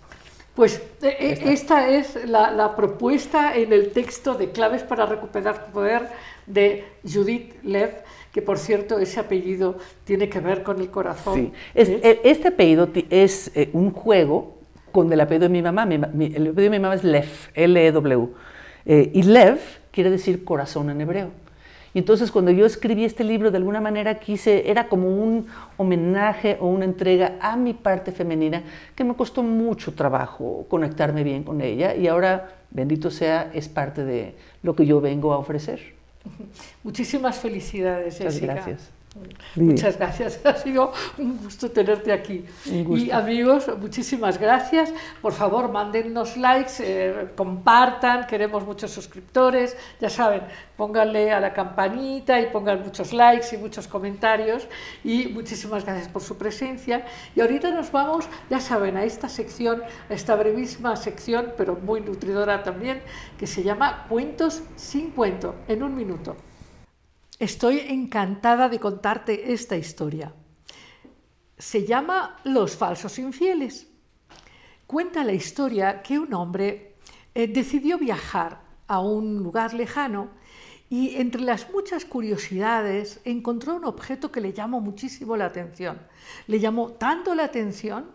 Pues 0.54 0.76
eh, 1.00 1.16
eh, 1.20 1.38
esta 1.46 1.88
es 1.88 2.26
la, 2.28 2.50
la 2.50 2.74
propuesta 2.76 3.56
en 3.56 3.72
el 3.72 3.92
texto 3.92 4.34
de 4.34 4.50
Claves 4.50 4.82
para 4.82 5.06
recuperar 5.06 5.66
tu 5.66 5.72
poder 5.72 6.08
de 6.46 6.84
Judith 7.10 7.54
Lev, 7.62 8.02
que 8.32 8.42
por 8.42 8.58
cierto 8.58 8.98
ese 8.98 9.20
apellido 9.20 9.78
tiene 10.04 10.28
que 10.28 10.40
ver 10.40 10.62
con 10.62 10.80
el 10.80 10.90
corazón. 10.90 11.34
Sí. 11.34 11.52
Es- 11.74 11.88
¿eh? 11.88 12.20
este 12.24 12.48
apellido 12.48 12.88
es 13.08 13.50
eh, 13.54 13.70
un 13.72 13.90
juego 13.92 14.58
con 14.92 15.10
el 15.12 15.20
apellido 15.20 15.44
de 15.48 15.52
mi 15.52 15.62
mamá. 15.62 15.86
Mi 15.86 15.98
mi- 15.98 16.26
el 16.26 16.48
apellido 16.48 16.54
de 16.54 16.70
mi 16.70 16.78
mamá 16.80 16.94
es 16.96 17.04
Lev, 17.04 17.28
L-E-W. 17.54 18.28
Y 18.84 19.22
Lev 19.22 19.58
quiere 19.92 20.10
decir 20.10 20.44
corazón 20.44 20.90
en 20.90 21.00
hebreo. 21.00 21.28
Y 21.92 21.98
entonces 21.98 22.30
cuando 22.30 22.50
yo 22.50 22.66
escribí 22.66 23.04
este 23.04 23.24
libro, 23.24 23.50
de 23.50 23.56
alguna 23.56 23.80
manera 23.80 24.20
quise, 24.20 24.70
era 24.70 24.88
como 24.88 25.08
un 25.08 25.46
homenaje 25.76 26.56
o 26.60 26.68
una 26.68 26.84
entrega 26.84 27.36
a 27.40 27.56
mi 27.56 27.74
parte 27.74 28.12
femenina, 28.12 28.62
que 28.94 29.02
me 29.02 29.14
costó 29.14 29.42
mucho 29.42 29.92
trabajo 29.94 30.66
conectarme 30.68 31.24
bien 31.24 31.42
con 31.42 31.60
ella. 31.60 31.94
Y 31.96 32.06
ahora, 32.06 32.50
bendito 32.70 33.10
sea, 33.10 33.50
es 33.52 33.68
parte 33.68 34.04
de 34.04 34.34
lo 34.62 34.76
que 34.76 34.86
yo 34.86 35.00
vengo 35.00 35.32
a 35.32 35.38
ofrecer. 35.38 35.94
Muchísimas 36.84 37.38
felicidades, 37.38 38.18
Muchas 38.18 38.34
Jessica. 38.34 38.54
gracias. 38.54 38.90
Muchas 39.56 39.98
gracias, 39.98 40.40
ha 40.46 40.54
sido 40.54 40.92
un 41.18 41.38
gusto 41.38 41.68
tenerte 41.70 42.12
aquí. 42.12 42.44
Gusto. 42.64 43.04
Y 43.04 43.10
amigos, 43.10 43.68
muchísimas 43.80 44.38
gracias. 44.38 44.92
Por 45.20 45.32
favor, 45.32 45.68
mándennos 45.70 46.36
likes, 46.36 46.74
eh, 46.78 47.30
compartan, 47.34 48.28
queremos 48.28 48.64
muchos 48.64 48.92
suscriptores. 48.92 49.76
Ya 50.00 50.08
saben, 50.10 50.42
pónganle 50.76 51.32
a 51.32 51.40
la 51.40 51.52
campanita 51.52 52.40
y 52.40 52.46
pongan 52.46 52.82
muchos 52.82 53.12
likes 53.12 53.48
y 53.52 53.58
muchos 53.58 53.88
comentarios. 53.88 54.68
Y 55.02 55.26
muchísimas 55.26 55.84
gracias 55.84 56.08
por 56.08 56.22
su 56.22 56.38
presencia. 56.38 57.04
Y 57.34 57.40
ahorita 57.40 57.72
nos 57.72 57.90
vamos, 57.90 58.28
ya 58.48 58.60
saben, 58.60 58.96
a 58.96 59.02
esta 59.02 59.28
sección, 59.28 59.82
a 60.08 60.14
esta 60.14 60.36
brevísima 60.36 60.94
sección, 60.94 61.52
pero 61.56 61.74
muy 61.74 62.00
nutridora 62.00 62.62
también, 62.62 63.02
que 63.36 63.48
se 63.48 63.64
llama 63.64 64.06
Cuentos 64.08 64.62
sin 64.76 65.10
cuento, 65.10 65.56
en 65.66 65.82
un 65.82 65.96
minuto. 65.96 66.36
Estoy 67.40 67.78
encantada 67.78 68.68
de 68.68 68.78
contarte 68.78 69.54
esta 69.54 69.74
historia. 69.74 70.34
Se 71.56 71.86
llama 71.86 72.36
Los 72.44 72.76
falsos 72.76 73.18
infieles. 73.18 73.88
Cuenta 74.86 75.24
la 75.24 75.32
historia 75.32 76.02
que 76.02 76.18
un 76.18 76.34
hombre 76.34 76.96
eh, 77.34 77.46
decidió 77.46 77.96
viajar 77.96 78.60
a 78.86 79.00
un 79.00 79.38
lugar 79.38 79.72
lejano 79.72 80.28
y 80.90 81.16
entre 81.16 81.40
las 81.40 81.70
muchas 81.70 82.04
curiosidades 82.04 83.20
encontró 83.24 83.74
un 83.74 83.86
objeto 83.86 84.30
que 84.30 84.42
le 84.42 84.52
llamó 84.52 84.82
muchísimo 84.82 85.34
la 85.34 85.46
atención. 85.46 85.98
Le 86.46 86.60
llamó 86.60 86.90
tanto 86.90 87.34
la 87.34 87.44
atención 87.44 88.10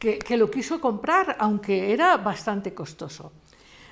que, 0.00 0.18
que 0.18 0.36
lo 0.36 0.50
quiso 0.50 0.80
comprar, 0.80 1.36
aunque 1.38 1.92
era 1.92 2.16
bastante 2.16 2.74
costoso. 2.74 3.30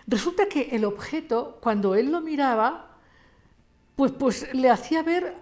Resulta 0.09 0.46
que 0.46 0.70
el 0.72 0.84
objeto, 0.84 1.59
cuando 1.60 1.94
él 1.94 2.10
lo 2.10 2.20
miraba, 2.20 2.91
pues, 3.97 4.12
pues 4.12 4.55
le 4.55 4.70
hacía 4.70 5.02
ver 5.02 5.35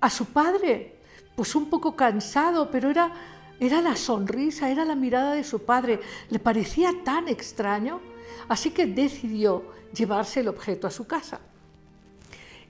a 0.00 0.10
su 0.10 0.26
padre, 0.26 0.96
pues 1.36 1.54
un 1.54 1.68
poco 1.68 1.94
cansado, 1.94 2.70
pero 2.70 2.90
era, 2.90 3.12
era 3.58 3.80
la 3.80 3.96
sonrisa, 3.96 4.70
era 4.70 4.84
la 4.84 4.94
mirada 4.94 5.34
de 5.34 5.44
su 5.44 5.64
padre. 5.64 6.00
Le 6.30 6.38
parecía 6.38 6.92
tan 7.04 7.28
extraño, 7.28 8.00
así 8.48 8.70
que 8.70 8.86
decidió 8.86 9.64
llevarse 9.92 10.40
el 10.40 10.48
objeto 10.48 10.86
a 10.86 10.90
su 10.90 11.06
casa. 11.06 11.40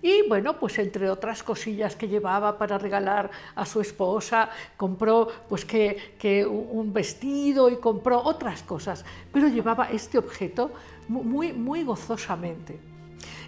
Y 0.02 0.26
bueno, 0.28 0.58
pues 0.58 0.78
entre 0.78 1.10
otras 1.10 1.42
cosillas 1.42 1.94
que 1.94 2.08
llevaba 2.08 2.56
para 2.56 2.78
regalar 2.78 3.30
a 3.54 3.66
su 3.66 3.82
esposa, 3.82 4.48
compró 4.78 5.28
pues 5.48 5.66
que, 5.66 6.14
que 6.18 6.46
un 6.46 6.92
vestido 6.92 7.68
y 7.68 7.76
compró 7.76 8.22
otras 8.22 8.62
cosas, 8.62 9.04
pero 9.30 9.48
llevaba 9.48 9.90
este 9.90 10.16
objeto 10.16 10.72
muy, 11.06 11.52
muy 11.52 11.84
gozosamente. 11.84 12.89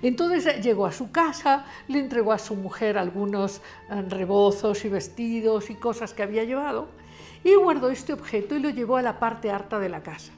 Entonces 0.03 0.63
llegó 0.63 0.87
a 0.87 0.93
su 0.93 1.13
casa, 1.13 1.65
le 1.87 2.01
entregó 2.01 2.33
a 2.33 2.39
su 2.39 2.57
mujer 2.57 2.99
algunos 2.99 3.59
eh, 3.89 4.03
rebozos 4.09 4.85
y 4.85 4.89
vestidos 4.89 5.71
y 5.71 5.77
cosas 5.77 6.13
que 6.13 6.25
había 6.25 6.45
llevado 6.45 6.89
y 7.45 7.55
guardó 7.55 7.89
este 7.91 8.13
objeto 8.13 8.57
y 8.57 8.61
lo 8.61 8.71
llevó 8.71 8.97
a 8.97 9.03
la 9.03 9.19
parte 9.19 9.51
alta 9.51 9.79
de 9.79 9.89
la 9.89 10.03
casa. 10.03 10.33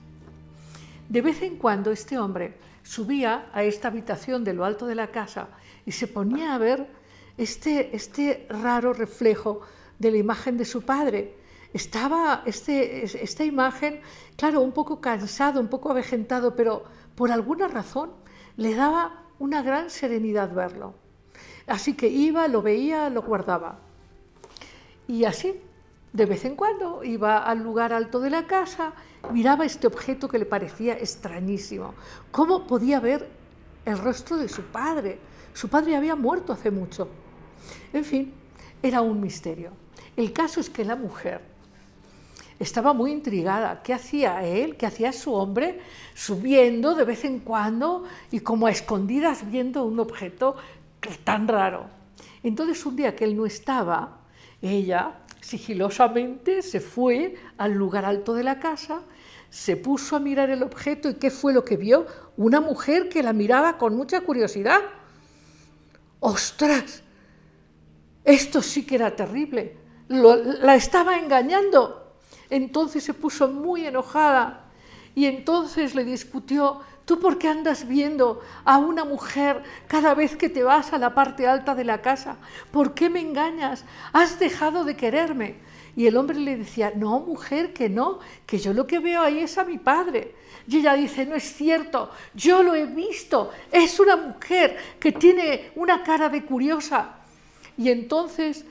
De 1.08 1.20
vez 1.20 1.42
en 1.42 1.56
cuando 1.56 1.90
este 1.90 2.18
hombre 2.18 2.54
subía 2.82 3.46
a 3.52 3.62
esta 3.62 3.88
habitación 3.88 4.44
de 4.44 4.54
lo 4.54 4.64
alto 4.64 4.86
de 4.86 4.94
la 4.94 5.08
casa 5.08 5.48
y 5.86 5.92
se 5.92 6.08
ponía 6.08 6.54
a 6.54 6.58
ver 6.58 6.86
este, 7.36 7.94
este 7.94 8.46
raro 8.48 8.92
reflejo 8.92 9.60
de 9.98 10.10
la 10.10 10.18
imagen 10.18 10.56
de 10.56 10.64
su 10.64 10.82
padre. 10.82 11.36
Estaba 11.72 12.42
este, 12.46 13.04
esta 13.04 13.44
imagen, 13.44 14.00
claro, 14.36 14.60
un 14.60 14.72
poco 14.72 15.00
cansado, 15.00 15.60
un 15.60 15.68
poco 15.68 15.90
avejentado, 15.90 16.54
pero 16.54 16.84
por 17.14 17.32
alguna 17.32 17.68
razón 17.68 18.10
le 18.56 18.74
daba 18.74 19.23
una 19.38 19.62
gran 19.62 19.90
serenidad 19.90 20.52
verlo. 20.52 20.94
Así 21.66 21.94
que 21.94 22.08
iba, 22.08 22.46
lo 22.48 22.62
veía, 22.62 23.10
lo 23.10 23.22
guardaba. 23.22 23.78
Y 25.06 25.24
así, 25.24 25.60
de 26.12 26.26
vez 26.26 26.44
en 26.44 26.56
cuando, 26.56 27.02
iba 27.04 27.38
al 27.38 27.62
lugar 27.62 27.92
alto 27.92 28.20
de 28.20 28.30
la 28.30 28.46
casa, 28.46 28.92
miraba 29.32 29.64
este 29.64 29.86
objeto 29.86 30.28
que 30.28 30.38
le 30.38 30.46
parecía 30.46 30.94
extrañísimo. 30.94 31.94
¿Cómo 32.30 32.66
podía 32.66 33.00
ver 33.00 33.28
el 33.84 33.98
rostro 33.98 34.36
de 34.36 34.48
su 34.48 34.62
padre? 34.62 35.18
Su 35.52 35.68
padre 35.68 35.96
había 35.96 36.16
muerto 36.16 36.52
hace 36.52 36.70
mucho. 36.70 37.08
En 37.92 38.04
fin, 38.04 38.34
era 38.82 39.00
un 39.00 39.20
misterio. 39.20 39.70
El 40.16 40.32
caso 40.32 40.60
es 40.60 40.70
que 40.70 40.84
la 40.84 40.96
mujer 40.96 41.53
estaba 42.58 42.92
muy 42.92 43.12
intrigada. 43.12 43.82
¿Qué 43.82 43.92
hacía 43.92 44.44
él? 44.44 44.76
¿Qué 44.76 44.86
hacía 44.86 45.12
su 45.12 45.34
hombre? 45.34 45.80
Subiendo 46.14 46.94
de 46.94 47.04
vez 47.04 47.24
en 47.24 47.40
cuando 47.40 48.04
y 48.30 48.40
como 48.40 48.66
a 48.66 48.70
escondidas 48.70 49.50
viendo 49.50 49.84
un 49.84 50.00
objeto 50.00 50.56
tan 51.24 51.48
raro. 51.48 51.86
Entonces 52.42 52.84
un 52.86 52.96
día 52.96 53.16
que 53.16 53.24
él 53.24 53.36
no 53.36 53.46
estaba, 53.46 54.18
ella 54.62 55.20
sigilosamente 55.40 56.62
se 56.62 56.80
fue 56.80 57.36
al 57.58 57.72
lugar 57.72 58.04
alto 58.04 58.34
de 58.34 58.44
la 58.44 58.58
casa, 58.58 59.02
se 59.50 59.76
puso 59.76 60.16
a 60.16 60.20
mirar 60.20 60.50
el 60.50 60.62
objeto 60.62 61.08
y 61.08 61.14
¿qué 61.14 61.30
fue 61.30 61.52
lo 61.52 61.64
que 61.64 61.76
vio? 61.76 62.06
Una 62.36 62.60
mujer 62.60 63.08
que 63.08 63.22
la 63.22 63.32
miraba 63.32 63.78
con 63.78 63.94
mucha 63.94 64.20
curiosidad. 64.22 64.80
¡Ostras! 66.20 67.02
Esto 68.24 68.62
sí 68.62 68.86
que 68.86 68.94
era 68.94 69.14
terrible. 69.14 69.76
La 70.08 70.74
estaba 70.74 71.18
engañando. 71.18 72.03
Entonces 72.50 73.04
se 73.04 73.14
puso 73.14 73.48
muy 73.48 73.86
enojada 73.86 74.64
y 75.14 75.26
entonces 75.26 75.94
le 75.94 76.04
discutió, 76.04 76.80
¿tú 77.04 77.20
por 77.20 77.38
qué 77.38 77.48
andas 77.48 77.86
viendo 77.86 78.40
a 78.64 78.78
una 78.78 79.04
mujer 79.04 79.62
cada 79.86 80.14
vez 80.14 80.36
que 80.36 80.48
te 80.48 80.64
vas 80.64 80.92
a 80.92 80.98
la 80.98 81.14
parte 81.14 81.46
alta 81.46 81.74
de 81.74 81.84
la 81.84 82.02
casa? 82.02 82.36
¿Por 82.72 82.94
qué 82.94 83.08
me 83.08 83.20
engañas? 83.20 83.84
¿Has 84.12 84.38
dejado 84.38 84.84
de 84.84 84.96
quererme? 84.96 85.56
Y 85.96 86.06
el 86.08 86.16
hombre 86.16 86.38
le 86.38 86.56
decía, 86.56 86.92
no, 86.96 87.20
mujer, 87.20 87.72
que 87.72 87.88
no, 87.88 88.18
que 88.46 88.58
yo 88.58 88.72
lo 88.72 88.86
que 88.86 88.98
veo 88.98 89.22
ahí 89.22 89.38
es 89.38 89.56
a 89.58 89.64
mi 89.64 89.78
padre. 89.78 90.34
Y 90.66 90.78
ella 90.78 90.94
dice, 90.94 91.24
no 91.24 91.36
es 91.36 91.44
cierto, 91.54 92.10
yo 92.34 92.62
lo 92.62 92.74
he 92.74 92.86
visto, 92.86 93.52
es 93.70 94.00
una 94.00 94.16
mujer 94.16 94.76
que 94.98 95.12
tiene 95.12 95.70
una 95.76 96.02
cara 96.02 96.28
de 96.28 96.44
curiosa. 96.44 97.16
Y 97.76 97.90
entonces 97.90 98.64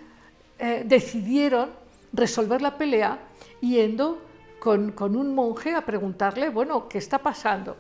eh, 0.60 0.84
decidieron 0.86 1.70
resolver 2.12 2.62
la 2.62 2.78
pelea 2.78 3.20
yendo 3.70 4.22
con, 4.60 4.92
con 4.92 5.16
un 5.16 5.34
monje 5.34 5.74
a 5.74 5.86
preguntarle, 5.86 6.50
bueno, 6.50 6.88
¿qué 6.88 6.98
está 6.98 7.20
pasando? 7.20 7.78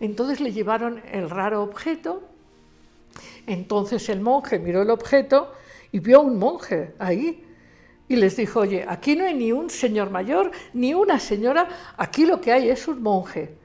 Entonces 0.00 0.40
le 0.40 0.52
llevaron 0.52 1.02
el 1.10 1.30
raro 1.30 1.62
objeto. 1.62 2.22
Entonces 3.46 4.08
el 4.08 4.20
monje 4.20 4.58
miró 4.58 4.82
el 4.82 4.90
objeto 4.90 5.52
y 5.92 6.00
vio 6.00 6.18
a 6.18 6.22
un 6.22 6.38
monje 6.38 6.94
ahí. 6.98 7.42
Y 8.08 8.16
les 8.16 8.36
dijo, 8.36 8.60
oye, 8.60 8.84
aquí 8.88 9.16
no 9.16 9.24
hay 9.24 9.34
ni 9.34 9.52
un 9.52 9.68
señor 9.68 10.10
mayor, 10.10 10.52
ni 10.74 10.94
una 10.94 11.18
señora, 11.18 11.68
aquí 11.96 12.24
lo 12.24 12.40
que 12.40 12.52
hay 12.52 12.68
es 12.70 12.86
un 12.86 13.02
monje. 13.02 13.56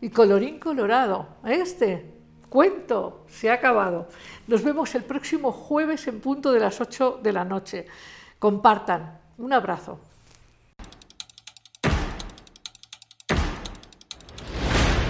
Y 0.00 0.08
colorín 0.08 0.58
colorado, 0.58 1.28
este 1.44 2.06
cuento 2.48 3.24
se 3.28 3.50
ha 3.50 3.54
acabado. 3.54 4.08
Nos 4.46 4.62
vemos 4.62 4.94
el 4.94 5.04
próximo 5.04 5.52
jueves 5.52 6.06
en 6.08 6.20
punto 6.20 6.50
de 6.52 6.60
las 6.60 6.80
8 6.80 7.20
de 7.22 7.32
la 7.32 7.44
noche. 7.44 7.86
Compartan. 8.38 9.20
Un 9.38 9.52
abrazo. 9.52 10.00